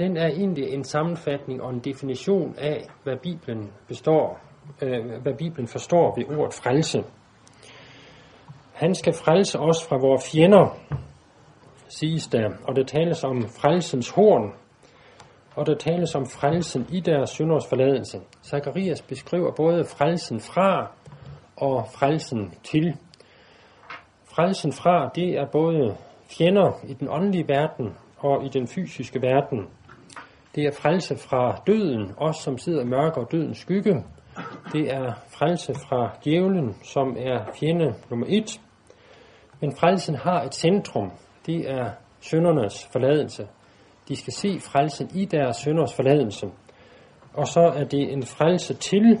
den 0.00 0.16
er 0.16 0.26
egentlig 0.26 0.68
en 0.68 0.84
sammenfatning 0.84 1.62
og 1.62 1.70
en 1.70 1.80
definition 1.80 2.54
af, 2.58 2.86
hvad 3.02 3.16
Bibelen 3.16 3.70
består, 3.88 4.40
øh, 4.82 5.22
hvad 5.22 5.34
Bibelen 5.38 5.68
forstår 5.68 6.14
ved 6.16 6.38
ordet 6.38 6.54
frelse. 6.54 7.04
Han 8.74 8.94
skal 8.94 9.12
frelse 9.12 9.58
os 9.58 9.86
fra 9.88 9.96
vores 9.96 10.30
fjender, 10.32 10.78
siges 11.88 12.26
der, 12.26 12.50
og 12.64 12.76
der 12.76 12.84
tales 12.84 13.24
om 13.24 13.42
frelsens 13.42 14.10
horn, 14.10 14.52
og 15.56 15.66
der 15.66 15.74
tales 15.74 16.14
om 16.14 16.26
frelsen 16.26 16.86
i 16.92 17.00
deres 17.00 17.30
synders 17.30 17.66
forladelse. 17.68 18.20
Zacharias 18.44 19.02
beskriver 19.02 19.52
både 19.56 19.84
frelsen 19.84 20.40
fra 20.40 20.90
og 21.56 21.86
frelsen 21.94 22.54
til. 22.64 22.96
Frelsen 24.24 24.72
fra, 24.72 25.10
det 25.14 25.38
er 25.38 25.46
både 25.52 25.96
fjender 26.38 26.72
i 26.84 26.94
den 26.94 27.08
åndelige 27.10 27.48
verden 27.48 27.96
og 28.18 28.44
i 28.44 28.48
den 28.48 28.66
fysiske 28.66 29.22
verden. 29.22 29.68
Det 30.54 30.64
er 30.64 30.72
frelse 30.72 31.16
fra 31.16 31.62
døden, 31.66 32.14
os 32.16 32.36
som 32.36 32.58
sidder 32.58 32.82
i 32.82 32.84
mørke 32.84 33.20
og 33.20 33.32
dødens 33.32 33.58
skygge. 33.58 34.04
Det 34.72 34.94
er 34.94 35.12
frelse 35.28 35.74
fra 35.74 36.18
djævlen, 36.24 36.76
som 36.82 37.16
er 37.18 37.52
fjende 37.60 37.94
nummer 38.10 38.26
et. 38.28 38.60
Men 39.60 39.76
frelsen 39.76 40.14
har 40.14 40.42
et 40.42 40.54
centrum. 40.54 41.12
Det 41.46 41.70
er 41.70 41.90
søndernes 42.20 42.88
forladelse. 42.92 43.48
De 44.08 44.16
skal 44.16 44.32
se 44.32 44.60
frelsen 44.60 45.10
i 45.14 45.24
deres 45.24 45.56
sønders 45.56 45.94
forladelse. 45.94 46.46
Og 47.34 47.48
så 47.48 47.60
er 47.60 47.84
det 47.84 48.12
en 48.12 48.22
frelse 48.22 48.74
til, 48.74 49.18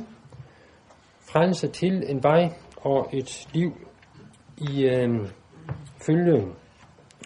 frelse 1.32 1.68
til 1.68 2.10
en 2.10 2.22
vej 2.22 2.52
og 2.76 3.08
et 3.12 3.48
liv 3.52 3.72
i 4.58 4.84
øh, 4.84 5.28
følge. 6.06 6.46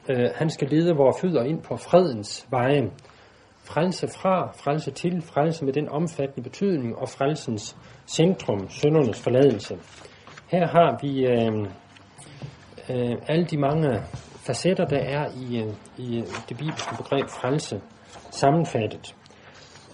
Øh, 0.09 0.31
han 0.35 0.51
skal 0.51 0.69
lede 0.69 0.97
vores 0.97 1.21
fødder 1.21 1.43
ind 1.43 1.63
på 1.63 1.77
fredens 1.77 2.47
veje. 2.51 2.91
Frelse 3.65 4.09
fra, 4.09 4.53
frelse 4.57 4.91
til, 4.91 5.23
frelse 5.23 5.65
med 5.65 5.73
den 5.73 5.89
omfattende 5.89 6.43
betydning 6.43 6.97
og 6.97 7.09
frelsens 7.09 7.77
centrum, 8.07 8.69
søndernes 8.69 9.21
forladelse. 9.21 9.79
Her 10.51 10.67
har 10.67 10.99
vi 11.03 11.27
øh, 11.27 11.69
øh, 12.91 13.17
alle 13.29 13.45
de 13.45 13.59
mange 13.59 14.03
facetter, 14.47 14.85
der 14.85 14.99
er 14.99 15.27
i, 15.37 15.63
øh, 15.63 15.73
i 15.99 16.19
øh, 16.19 16.27
det 16.49 16.57
bibelske 16.59 16.97
begreb 16.97 17.29
frelse, 17.29 17.81
sammenfattet. 18.31 19.15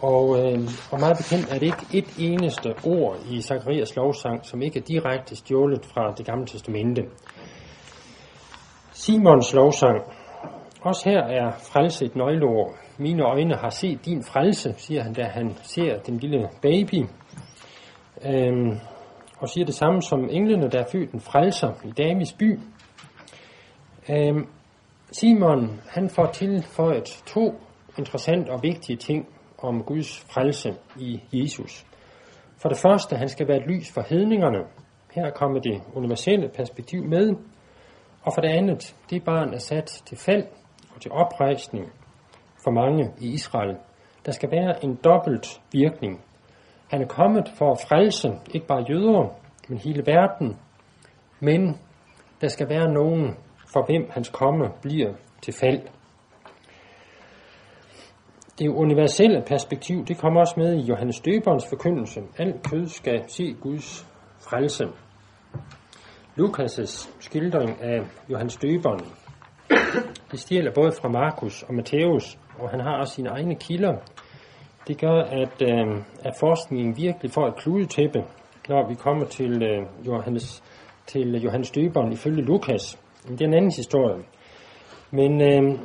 Og, 0.03 0.39
øh, 0.39 0.61
og 0.93 1.01
meget 1.01 1.17
bekendt 1.17 1.53
er 1.53 1.59
det 1.59 1.63
ikke 1.63 1.87
et 1.93 2.09
eneste 2.19 2.75
ord 2.85 3.17
i 3.31 3.43
Zakarias 3.43 3.97
lovsang, 3.97 4.47
som 4.47 4.63
ikke 4.63 4.79
er 4.79 4.83
direkte 4.85 5.37
stjålet 5.37 5.87
fra 5.87 6.15
det 6.19 6.27
gamle 6.27 6.47
testamente. 6.47 7.03
Simons 8.93 9.55
lovsang. 9.55 10.03
Også 10.83 11.11
her 11.11 11.23
er 11.23 11.51
frelse 11.73 12.05
et 12.05 12.17
nøgleord. 12.17 12.75
Mine 13.01 13.23
øjne 13.23 13.55
har 13.55 13.71
set 13.71 14.05
din 14.05 14.23
frelse, 14.23 14.75
siger 14.77 15.03
han, 15.03 15.13
da 15.13 15.25
han 15.25 15.55
ser 15.63 15.99
den 15.99 16.17
lille 16.19 16.49
baby. 16.63 17.07
Øhm, 18.25 18.79
og 19.39 19.49
siger 19.49 19.65
det 19.65 19.75
samme 19.75 20.03
som 20.03 20.29
englene, 20.31 20.71
der 20.71 20.81
er 20.81 20.89
født 20.93 21.13
en 21.13 21.21
frelser 21.21 21.73
i 21.85 21.91
Davids 21.91 22.33
by. 22.33 22.59
Øhm, 24.11 24.47
Simon, 25.13 25.81
han 25.89 26.09
får 26.09 26.27
tilføjet 26.27 27.23
to 27.27 27.61
interessante 27.99 28.51
og 28.51 28.63
vigtige 28.63 28.97
ting 28.97 29.29
om 29.59 29.83
Guds 29.83 30.21
frelse 30.21 30.75
i 30.97 31.21
Jesus. 31.33 31.87
For 32.57 32.69
det 32.69 32.79
første, 32.79 33.17
han 33.17 33.29
skal 33.29 33.49
være 33.49 33.57
et 33.57 33.67
lys 33.67 33.93
for 33.93 34.03
hedningerne. 34.09 34.59
Her 35.15 35.31
kommer 35.31 35.61
det 35.61 35.83
universelle 35.95 36.49
perspektiv 36.49 37.05
med. 37.05 37.35
Og 38.23 38.35
for 38.35 38.41
det 38.41 38.49
andet, 38.49 38.97
det 39.11 39.25
barn 39.25 39.55
er 39.55 39.59
sat 39.59 40.03
til 40.07 40.19
fald 40.19 40.45
og 40.95 41.01
til 41.01 41.13
oprejsning 41.13 41.93
for 42.65 42.71
mange 42.71 43.11
i 43.19 43.33
Israel. 43.33 43.77
Der 44.27 44.33
skal 44.33 44.51
være 44.51 44.85
en 44.85 44.95
dobbelt 45.05 45.61
virkning. 45.73 46.21
Han 46.91 47.03
er 47.03 47.07
kommet 47.07 47.49
for 47.59 47.73
at 47.73 47.81
frelse 47.89 48.29
ikke 48.55 48.67
bare 48.67 48.85
jøder, 48.91 49.35
men 49.69 49.79
hele 49.79 50.03
verden. 50.07 50.57
Men 51.41 51.79
der 52.41 52.49
skal 52.49 52.69
være 52.69 52.93
nogen, 52.93 53.37
for 53.73 53.87
hvem 53.87 54.11
hans 54.11 54.29
komme 54.29 54.65
bliver 54.83 55.13
til 55.43 55.55
fald. 55.55 55.81
Det 58.59 58.69
universelle 58.69 59.43
perspektiv, 59.47 60.05
det 60.05 60.19
kommer 60.19 60.41
også 60.41 60.55
med 60.57 60.77
i 60.77 60.81
Johannes 60.81 61.21
Døberens 61.21 61.67
forkyndelse. 61.69 62.21
Alt 62.39 62.71
kød 62.71 62.87
skal 62.87 63.25
se 63.29 63.57
Guds 63.61 64.07
frelse. 64.49 64.85
Lukas' 66.39 67.11
skildring 67.21 67.83
af 67.83 68.01
Johannes 68.31 68.57
Døberen, 68.57 69.01
det 70.31 70.41
stjæler 70.41 70.73
både 70.75 70.93
fra 70.93 71.09
Markus 71.09 71.63
og 71.63 71.75
Matthæus, 71.75 72.39
og 72.61 72.71
han 72.71 72.81
har 72.81 72.97
også 72.97 73.15
sine 73.15 73.29
egne 73.29 73.55
kilder. 73.55 73.97
Det 74.89 75.01
gør, 75.01 75.23
at, 75.23 75.63
øh, 75.63 76.03
at 76.25 76.35
forskningen 76.41 76.97
virkelig 76.97 77.31
får 77.31 77.47
et 77.47 77.57
kludetæppe, 77.57 78.25
når 78.69 78.89
vi 78.89 78.95
kommer 78.95 79.27
til, 79.27 79.63
øh, 79.63 80.07
Johannes, 80.07 80.63
til 81.07 81.43
Johannes 81.43 81.71
Døberen 81.71 82.13
ifølge 82.13 82.43
Lukas. 82.43 82.99
Det 83.29 83.41
er 83.41 83.45
en 83.45 83.55
anden 83.55 83.73
historie. 83.77 84.25
Men 85.11 85.41
øh, 85.41 85.79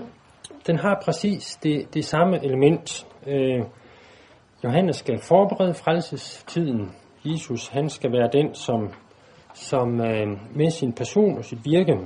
den 0.67 0.77
har 0.77 1.01
præcis 1.05 1.59
det, 1.63 1.93
det 1.93 2.05
samme 2.05 2.45
element. 2.45 3.07
Øh, 3.27 3.63
Johannes 4.63 4.95
skal 4.95 5.19
forberede 5.19 5.73
frelsestiden. 5.73 6.91
Jesus 7.25 7.67
han 7.67 7.89
skal 7.89 8.11
være 8.11 8.29
den, 8.33 8.55
som, 8.55 8.89
som 9.53 10.01
øh, 10.01 10.27
med 10.55 10.69
sin 10.69 10.93
person 10.93 11.37
og 11.37 11.45
sit 11.45 11.65
virke 11.65 11.97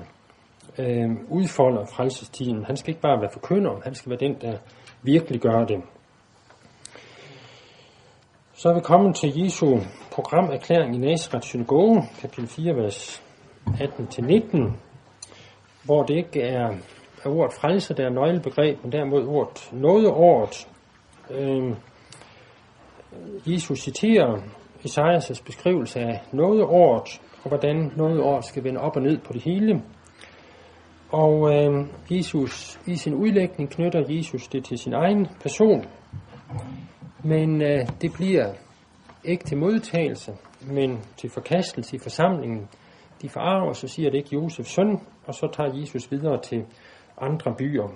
øh, 0.80 1.10
udfolder 1.30 1.86
frelsestiden. 1.86 2.66
Han 2.66 2.78
skal 2.78 2.90
ikke 2.90 3.02
bare 3.02 3.22
være 3.22 3.30
forkynder, 3.34 3.82
han 3.84 3.96
skal 3.96 4.10
være 4.10 4.20
den, 4.20 4.36
der 4.42 4.58
virkelig 5.02 5.42
gør 5.42 5.66
det. 5.66 5.82
Så 8.54 8.70
er 8.70 8.74
vi 8.74 8.80
kommet 8.80 9.16
til 9.16 9.44
Jesu 9.44 9.78
programerklæring 10.12 10.96
i 10.96 10.98
Nazareth 10.98 11.46
synagoge, 11.46 12.04
kapitel 12.22 12.48
4, 12.48 12.76
vers 12.76 13.24
18-19 13.68 14.72
hvor 15.90 16.04
det 16.04 16.16
ikke 16.16 16.42
er, 16.42 16.70
er 17.24 17.30
ordet 17.30 17.54
frelse, 17.54 17.94
der 17.94 18.06
er 18.06 18.10
nøglebegreb, 18.10 18.84
men 18.84 18.92
derimod 18.92 19.28
ordet 19.28 19.70
ord 20.16 20.68
Øh, 21.32 21.76
Jesus 23.48 23.80
citerer 23.80 24.42
Esajas' 24.86 25.44
beskrivelse 25.46 26.00
af 26.00 26.22
nådeåret, 26.32 27.22
og 27.44 27.48
hvordan 27.48 27.92
nådeåret 27.96 28.46
skal 28.46 28.64
vende 28.64 28.80
op 28.80 28.96
og 28.96 29.02
ned 29.02 29.18
på 29.18 29.34
det 29.34 29.42
hele. 29.42 29.82
Og 31.12 31.54
øh, 31.54 31.88
Jesus, 32.12 32.80
i 32.88 32.96
sin 32.96 33.14
udlægning 33.14 33.70
knytter 33.70 34.06
Jesus 34.10 34.48
det 34.48 34.66
til 34.66 34.78
sin 34.78 34.94
egen 34.94 35.28
person, 35.42 35.86
men 37.24 37.62
øh, 37.62 37.88
det 38.02 38.14
bliver 38.14 38.54
ikke 39.24 39.44
til 39.44 39.58
modtagelse, 39.58 40.38
men 40.62 41.00
til 41.18 41.30
forkastelse 41.30 41.96
i 41.96 42.00
forsamlingen. 42.00 42.68
De 43.22 43.30
forarver 43.30 43.74
så 43.74 43.88
siger 43.88 44.10
det 44.10 44.18
ikke 44.18 44.30
Josefs 44.34 44.70
søn, 44.70 45.00
og 45.26 45.36
så 45.36 45.50
tager 45.54 45.74
Jesus 45.74 46.12
videre 46.12 46.42
til 46.42 46.66
andre 47.22 47.56
byer. 47.58 47.88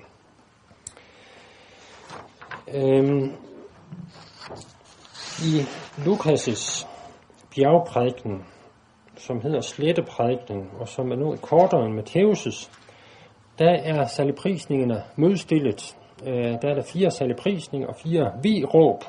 Øhm, 2.73 3.31
I 5.39 5.61
Lukas' 5.97 6.87
bjergprædiken, 7.55 8.45
som 9.17 9.41
hedder 9.41 9.61
Sletteprædiken, 9.61 10.69
og 10.79 10.87
som 10.87 11.11
er 11.11 11.15
noget 11.15 11.41
kortere 11.41 11.85
end 11.85 11.99
Matthæus' 11.99 12.82
der 13.59 13.71
er 13.71 14.05
saligprisningerne 14.05 15.03
modstillet. 15.15 15.97
Øh, 16.27 16.33
der 16.61 16.69
er 16.69 16.73
der 16.73 16.83
fire 16.93 17.11
saligprisninger 17.11 17.87
og 17.87 17.95
fire 17.95 18.31
vi-råb. 18.43 19.03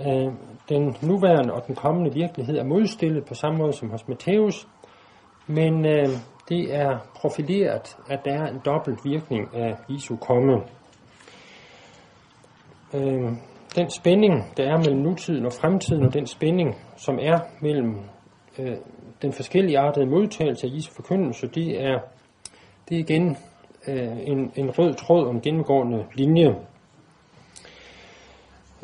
Øh, 0.00 0.32
den 0.68 0.96
nuværende 1.02 1.54
og 1.54 1.66
den 1.66 1.74
kommende 1.74 2.14
virkelighed 2.14 2.58
er 2.58 2.64
modstillet 2.64 3.24
på 3.24 3.34
samme 3.34 3.58
måde 3.58 3.72
som 3.72 3.90
hos 3.90 4.08
Matthæus, 4.08 4.68
men 5.46 5.86
øh, 5.86 6.08
det 6.48 6.74
er 6.74 6.98
profileret, 7.16 7.96
at 8.08 8.24
der 8.24 8.32
er 8.32 8.46
en 8.46 8.60
dobbelt 8.64 8.98
virkning 9.04 9.54
af 9.54 9.76
Jesu 9.88 10.16
komme. 10.16 10.62
Øh, 12.94 13.32
den 13.76 13.90
spænding, 13.90 14.44
der 14.56 14.64
er 14.64 14.76
mellem 14.76 15.00
nutiden 15.00 15.46
og 15.46 15.52
fremtiden, 15.52 16.06
og 16.06 16.14
den 16.14 16.26
spænding, 16.26 16.76
som 16.96 17.18
er 17.22 17.38
mellem 17.60 17.98
øh, 18.58 18.76
den 19.22 19.32
forskellige 19.32 19.78
artede 19.78 20.06
modtagelse 20.06 20.66
af 20.66 20.70
Jesu 20.74 20.92
forkyndelse, 20.92 21.46
det 21.46 21.84
er, 21.84 21.98
det 22.90 22.96
er 22.96 23.00
igen 23.00 23.36
øh, 23.88 24.28
en, 24.28 24.52
en 24.56 24.70
rød 24.70 24.94
tråd 24.94 25.28
om 25.28 25.40
gennemgående 25.40 26.06
linje. 26.14 26.56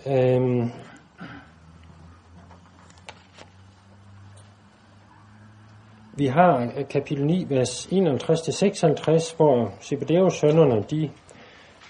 Øhm, 0.06 0.70
Vi 6.18 6.26
har 6.26 6.72
øh, 6.76 6.88
kapitel 6.88 7.26
9, 7.26 7.46
vers 7.48 7.86
51-56, 7.86 9.36
hvor 9.36 9.72
Zebedeus 9.80 10.34
sønnerne, 10.34 10.82
de 10.90 11.10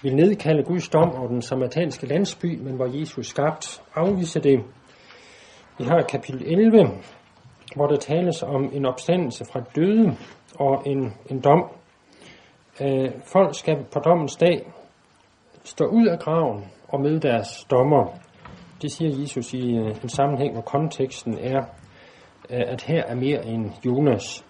vil 0.03 0.15
nedkalde 0.15 0.63
Guds 0.63 0.89
dom 0.89 1.15
over 1.15 1.27
den 1.27 1.41
samaritanske 1.41 2.07
landsby, 2.07 2.59
men 2.59 2.75
hvor 2.75 2.99
Jesus 2.99 3.27
skabt 3.27 3.81
afviser 3.95 4.39
det. 4.39 4.59
Vi 5.77 5.83
har 5.83 6.01
kapitel 6.01 6.43
11, 6.45 6.89
hvor 7.75 7.87
der 7.87 7.95
tales 7.95 8.43
om 8.43 8.69
en 8.73 8.85
opstandelse 8.85 9.45
fra 9.51 9.61
døde 9.75 10.17
og 10.59 10.83
en, 10.85 11.13
en 11.29 11.39
dom. 11.39 11.63
Øh, 12.81 13.11
folk 13.25 13.55
skal 13.55 13.85
på 13.93 13.99
dommens 13.99 14.35
dag 14.35 14.71
stå 15.63 15.85
ud 15.85 16.07
af 16.07 16.19
graven 16.19 16.65
og 16.87 17.01
møde 17.01 17.19
deres 17.19 17.65
dommer. 17.71 18.13
Det 18.81 18.91
siger 18.91 19.21
Jesus 19.21 19.53
i 19.53 19.75
øh, 19.75 20.03
en 20.03 20.09
sammenhæng, 20.09 20.53
hvor 20.53 20.61
konteksten 20.61 21.37
er 21.37 21.61
øh, 22.49 22.63
at 22.67 22.81
her 22.81 23.03
er 23.03 23.15
mere 23.15 23.45
end 23.45 23.71
Jonas. 23.85 24.45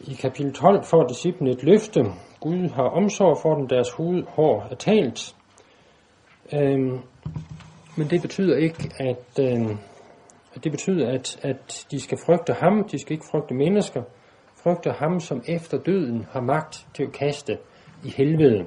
I 0.00 0.14
kapitel 0.14 0.52
12 0.52 0.84
får 0.84 1.06
disciplen 1.06 1.48
et 1.48 1.62
løfte. 1.62 2.04
Gud 2.40 2.68
har 2.68 2.82
omsorg 2.82 3.38
for 3.42 3.54
dem, 3.54 3.68
deres 3.68 3.90
hår 4.28 4.66
er 4.70 4.74
talt. 4.74 5.36
Øhm, 6.52 6.98
men 7.96 8.10
det 8.10 8.22
betyder 8.22 8.56
ikke, 8.56 8.90
at, 8.98 9.38
øhm, 9.40 9.78
det 10.64 10.72
betyder, 10.72 11.08
at, 11.08 11.40
at 11.42 11.86
de 11.90 12.00
skal 12.00 12.18
frygte 12.26 12.52
ham, 12.52 12.88
de 12.88 12.98
skal 12.98 13.12
ikke 13.12 13.26
frygte 13.30 13.54
mennesker, 13.54 14.02
frygte 14.62 14.90
ham, 14.90 15.20
som 15.20 15.42
efter 15.46 15.78
døden 15.78 16.26
har 16.32 16.40
magt 16.40 16.86
til 16.94 17.02
at 17.02 17.12
kaste 17.12 17.58
i 18.04 18.08
helvede. 18.08 18.66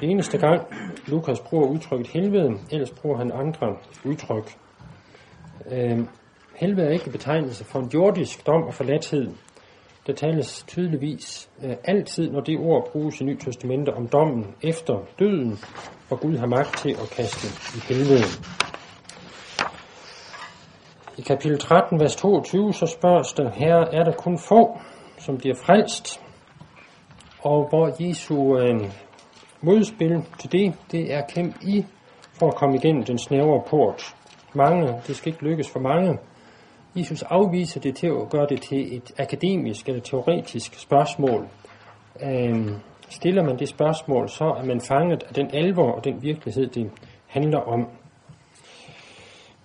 Det 0.00 0.10
eneste 0.10 0.38
gang, 0.38 0.62
Lukas 1.06 1.40
bruger 1.40 1.66
udtrykket 1.66 2.08
helvede, 2.08 2.50
ellers 2.70 2.90
bruger 2.90 3.18
han 3.18 3.32
andre 3.32 3.76
udtryk. 4.04 4.56
Øh, 5.70 5.98
Helvede 6.54 6.86
er 6.86 6.90
ikke 6.90 7.10
betegnelse 7.10 7.64
for 7.64 7.78
en 7.78 7.90
jordisk 7.94 8.46
dom 8.46 8.62
og 8.62 8.74
forladthed. 8.74 9.30
Der 10.06 10.12
tales 10.12 10.64
tydeligvis 10.68 11.50
øh, 11.64 11.76
altid, 11.84 12.30
når 12.30 12.40
det 12.40 12.58
ord 12.58 12.92
bruges 12.92 13.20
i 13.20 13.24
Nyt 13.24 13.40
Testamente 13.40 13.90
om 13.90 14.08
dommen 14.08 14.54
efter 14.62 14.94
døden, 15.18 15.58
hvor 16.08 16.16
Gud 16.16 16.36
har 16.36 16.46
magt 16.46 16.78
til 16.78 16.90
at 16.90 17.10
kaste 17.16 17.46
i 17.76 17.80
helvede. 17.88 18.24
I 21.18 21.22
kapitel 21.22 21.58
13, 21.58 22.00
vers 22.00 22.16
22, 22.16 22.72
så 22.72 22.86
spørges 22.86 23.32
der, 23.32 23.50
her 23.50 23.76
er 23.76 24.04
der 24.04 24.12
kun 24.12 24.38
få, 24.38 24.78
som 25.24 25.38
bliver 25.38 25.54
frelst, 25.54 26.20
og 27.42 27.68
hvor 27.68 28.02
Jesu 28.02 28.58
øh, 28.58 28.90
modspil 29.60 30.22
til 30.38 30.52
det, 30.52 30.74
det 30.92 31.14
er 31.14 31.22
kæmpe 31.34 31.58
i 31.62 31.84
for 32.32 32.48
at 32.48 32.54
komme 32.54 32.76
igennem 32.76 33.04
den 33.04 33.18
snævre 33.18 33.62
port. 33.70 34.14
Mange, 34.54 34.94
det 35.06 35.16
skal 35.16 35.32
ikke 35.32 35.44
lykkes 35.44 35.68
for 35.70 35.80
mange, 35.80 36.18
Jesus 36.96 37.22
afviser 37.22 37.80
det 37.80 37.96
til 37.96 38.06
at 38.06 38.30
gøre 38.30 38.46
det 38.48 38.62
til 38.62 38.96
et 38.96 39.12
akademisk 39.18 39.88
eller 39.88 40.02
teoretisk 40.02 40.80
spørgsmål. 40.80 41.48
Øh, 42.22 42.68
stiller 43.08 43.44
man 43.44 43.58
det 43.58 43.68
spørgsmål, 43.68 44.28
så 44.28 44.44
er 44.44 44.64
man 44.64 44.80
fanget 44.80 45.22
af 45.22 45.34
den 45.34 45.50
alvor 45.52 45.92
og 45.92 46.04
den 46.04 46.22
virkelighed, 46.22 46.66
det 46.66 46.90
handler 47.26 47.58
om. 47.58 47.88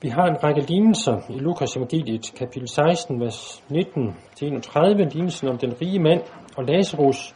Vi 0.01 0.09
har 0.09 0.27
en 0.27 0.43
række 0.43 0.61
lignelser 0.61 1.21
i 1.29 1.39
Lukas 1.39 1.77
evangeliet, 1.77 2.33
kapitel 2.37 2.67
16, 2.67 3.19
vers 3.19 3.63
19-31, 3.71 4.79
lignelsen 5.13 5.47
om 5.47 5.57
den 5.57 5.81
rige 5.81 5.99
mand 5.99 6.21
og 6.57 6.63
Lazarus, 6.63 7.35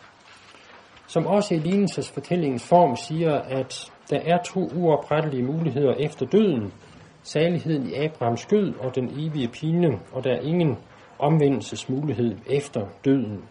som 1.07 1.27
også 1.27 1.55
i 1.55 1.57
lignelsesfortællingens 1.57 2.67
form 2.67 2.95
siger, 2.95 3.33
at 3.33 3.91
der 4.09 4.19
er 4.25 4.37
to 4.37 4.59
uoprettelige 4.75 5.43
muligheder 5.43 5.93
efter 5.93 6.25
døden– 6.25 6.73
saligheden 7.23 7.89
i 7.89 7.93
Abrahams 7.93 8.39
skød 8.39 8.73
og 8.79 8.95
den 8.95 9.09
evige 9.19 9.47
pine, 9.47 9.99
og 10.13 10.23
der 10.23 10.31
er 10.31 10.41
ingen 10.41 10.77
omvendelsesmulighed 11.19 12.37
efter 12.47 12.87
døden. 13.05 13.43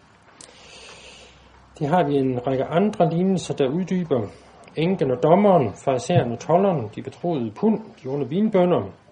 Det 1.79 1.87
har 1.87 2.07
vi 2.07 2.15
en 2.15 2.47
række 2.47 2.63
andre 2.63 3.09
lignelser, 3.09 3.53
der 3.53 3.67
uddyber 3.67 4.27
enken 4.75 5.11
og 5.11 5.23
dommeren, 5.23 5.73
farisæeren 5.85 6.31
og 6.31 6.39
tolleren, 6.39 6.89
de 6.95 7.01
betroede 7.01 7.51
pund, 7.51 7.79
de 8.03 8.09
onde 8.09 8.29
vinbønder. 8.29 9.02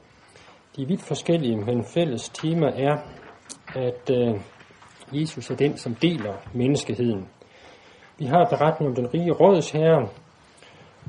De 0.75 0.81
er 0.81 0.85
vidt 0.87 1.01
forskellige, 1.01 1.57
men 1.57 1.83
fælles 1.83 2.29
tema 2.29 2.67
er, 2.67 2.97
at 3.75 4.09
øh, 4.09 4.41
Jesus 5.13 5.49
er 5.49 5.55
den, 5.55 5.77
som 5.77 5.95
deler 5.95 6.33
menneskeheden. 6.53 7.27
Vi 8.17 8.25
har 8.25 8.47
beretningen 8.49 8.97
om 8.97 9.03
den 9.03 9.13
rige 9.13 9.31
rådsherre, 9.31 10.07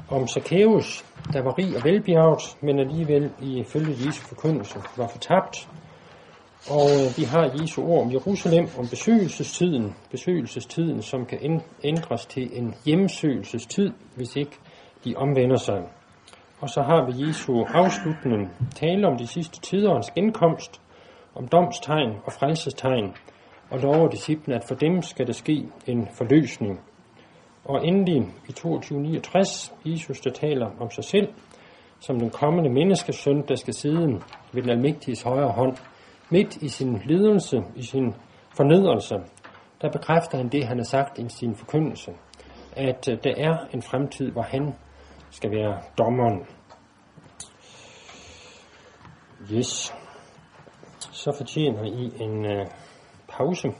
om 0.09 0.29
Zacchaeus, 0.29 1.05
der 1.33 1.43
var 1.43 1.59
rig 1.59 1.77
og 1.77 1.85
velbjerget, 1.85 2.57
men 2.61 2.79
alligevel 2.79 3.31
ifølge 3.41 4.07
Jesu 4.07 4.23
forkyndelse 4.23 4.79
var 4.97 5.09
fortabt. 5.09 5.69
Og 6.71 6.89
øh, 6.91 7.19
vi 7.19 7.25
har 7.25 7.61
Jesu 7.61 7.83
ord 7.83 8.05
om 8.05 8.13
Jerusalem, 8.13 8.69
om 8.79 8.89
besøgelsestiden, 8.89 9.95
besøgelsestiden, 10.11 11.03
som 11.03 11.27
kan 11.27 11.63
ændres 11.85 12.27
til 12.27 12.59
en 12.59 12.75
hjemsøgelsestid, 12.85 13.91
hvis 14.17 14.37
ikke 14.37 14.59
de 15.05 15.15
omvender 15.17 15.57
sig. 15.57 15.83
Og 16.63 16.71
så 16.71 16.83
har 16.83 17.07
vi 17.07 17.27
Jesu 17.27 17.65
afslutning, 17.65 18.51
tale 18.75 19.07
om 19.07 19.17
de 19.17 19.27
sidste 19.27 19.61
tiderens 19.61 20.11
genkomst, 20.11 20.81
om 21.35 21.49
domstegn 21.49 22.11
og 22.25 22.33
frelsestegn, 22.33 23.15
og 23.71 23.79
lover 23.79 24.09
disciplen, 24.09 24.57
at 24.57 24.65
for 24.69 24.75
dem 24.75 25.03
skal 25.03 25.27
der 25.27 25.33
ske 25.33 25.69
en 25.87 26.09
forløsning. 26.15 26.81
Og 27.65 27.87
endelig 27.87 28.23
i 28.49 28.53
2269, 28.53 29.75
Jesus 29.85 30.21
der 30.21 30.31
taler 30.31 30.71
om 30.81 30.91
sig 30.91 31.05
selv, 31.05 31.29
som 32.01 32.19
den 32.19 32.31
kommende 32.31 32.71
menneskesøn, 32.71 33.45
der 33.49 33.57
skal 33.57 33.75
sidde 33.75 34.21
ved 34.53 34.63
den 34.63 34.71
almægtiges 34.71 35.23
højre 35.23 35.53
hånd, 35.53 35.77
midt 36.31 36.57
i 36.57 36.69
sin 36.69 37.03
lidelse, 37.05 37.63
i 37.77 37.83
sin 37.83 38.15
fornedrelse, 38.57 39.15
der 39.81 39.91
bekræfter 39.91 40.39
han 40.39 40.49
det, 40.49 40.65
han 40.65 40.77
har 40.77 40.85
sagt 40.85 41.19
i 41.19 41.29
sin 41.29 41.55
forkyndelse, 41.55 42.13
at 42.77 43.09
øh, 43.11 43.19
der 43.25 43.35
er 43.37 43.57
en 43.75 43.83
fremtid, 43.83 44.31
hvor 44.31 44.43
han 44.43 44.75
skal 45.33 45.51
være 45.51 45.80
dommeren. 45.99 46.47
Yes. 49.53 49.95
Så 51.12 51.33
fortjener 51.37 51.83
I 51.85 52.22
en 52.22 52.45
øh, 52.47 52.66
pause. 53.28 53.72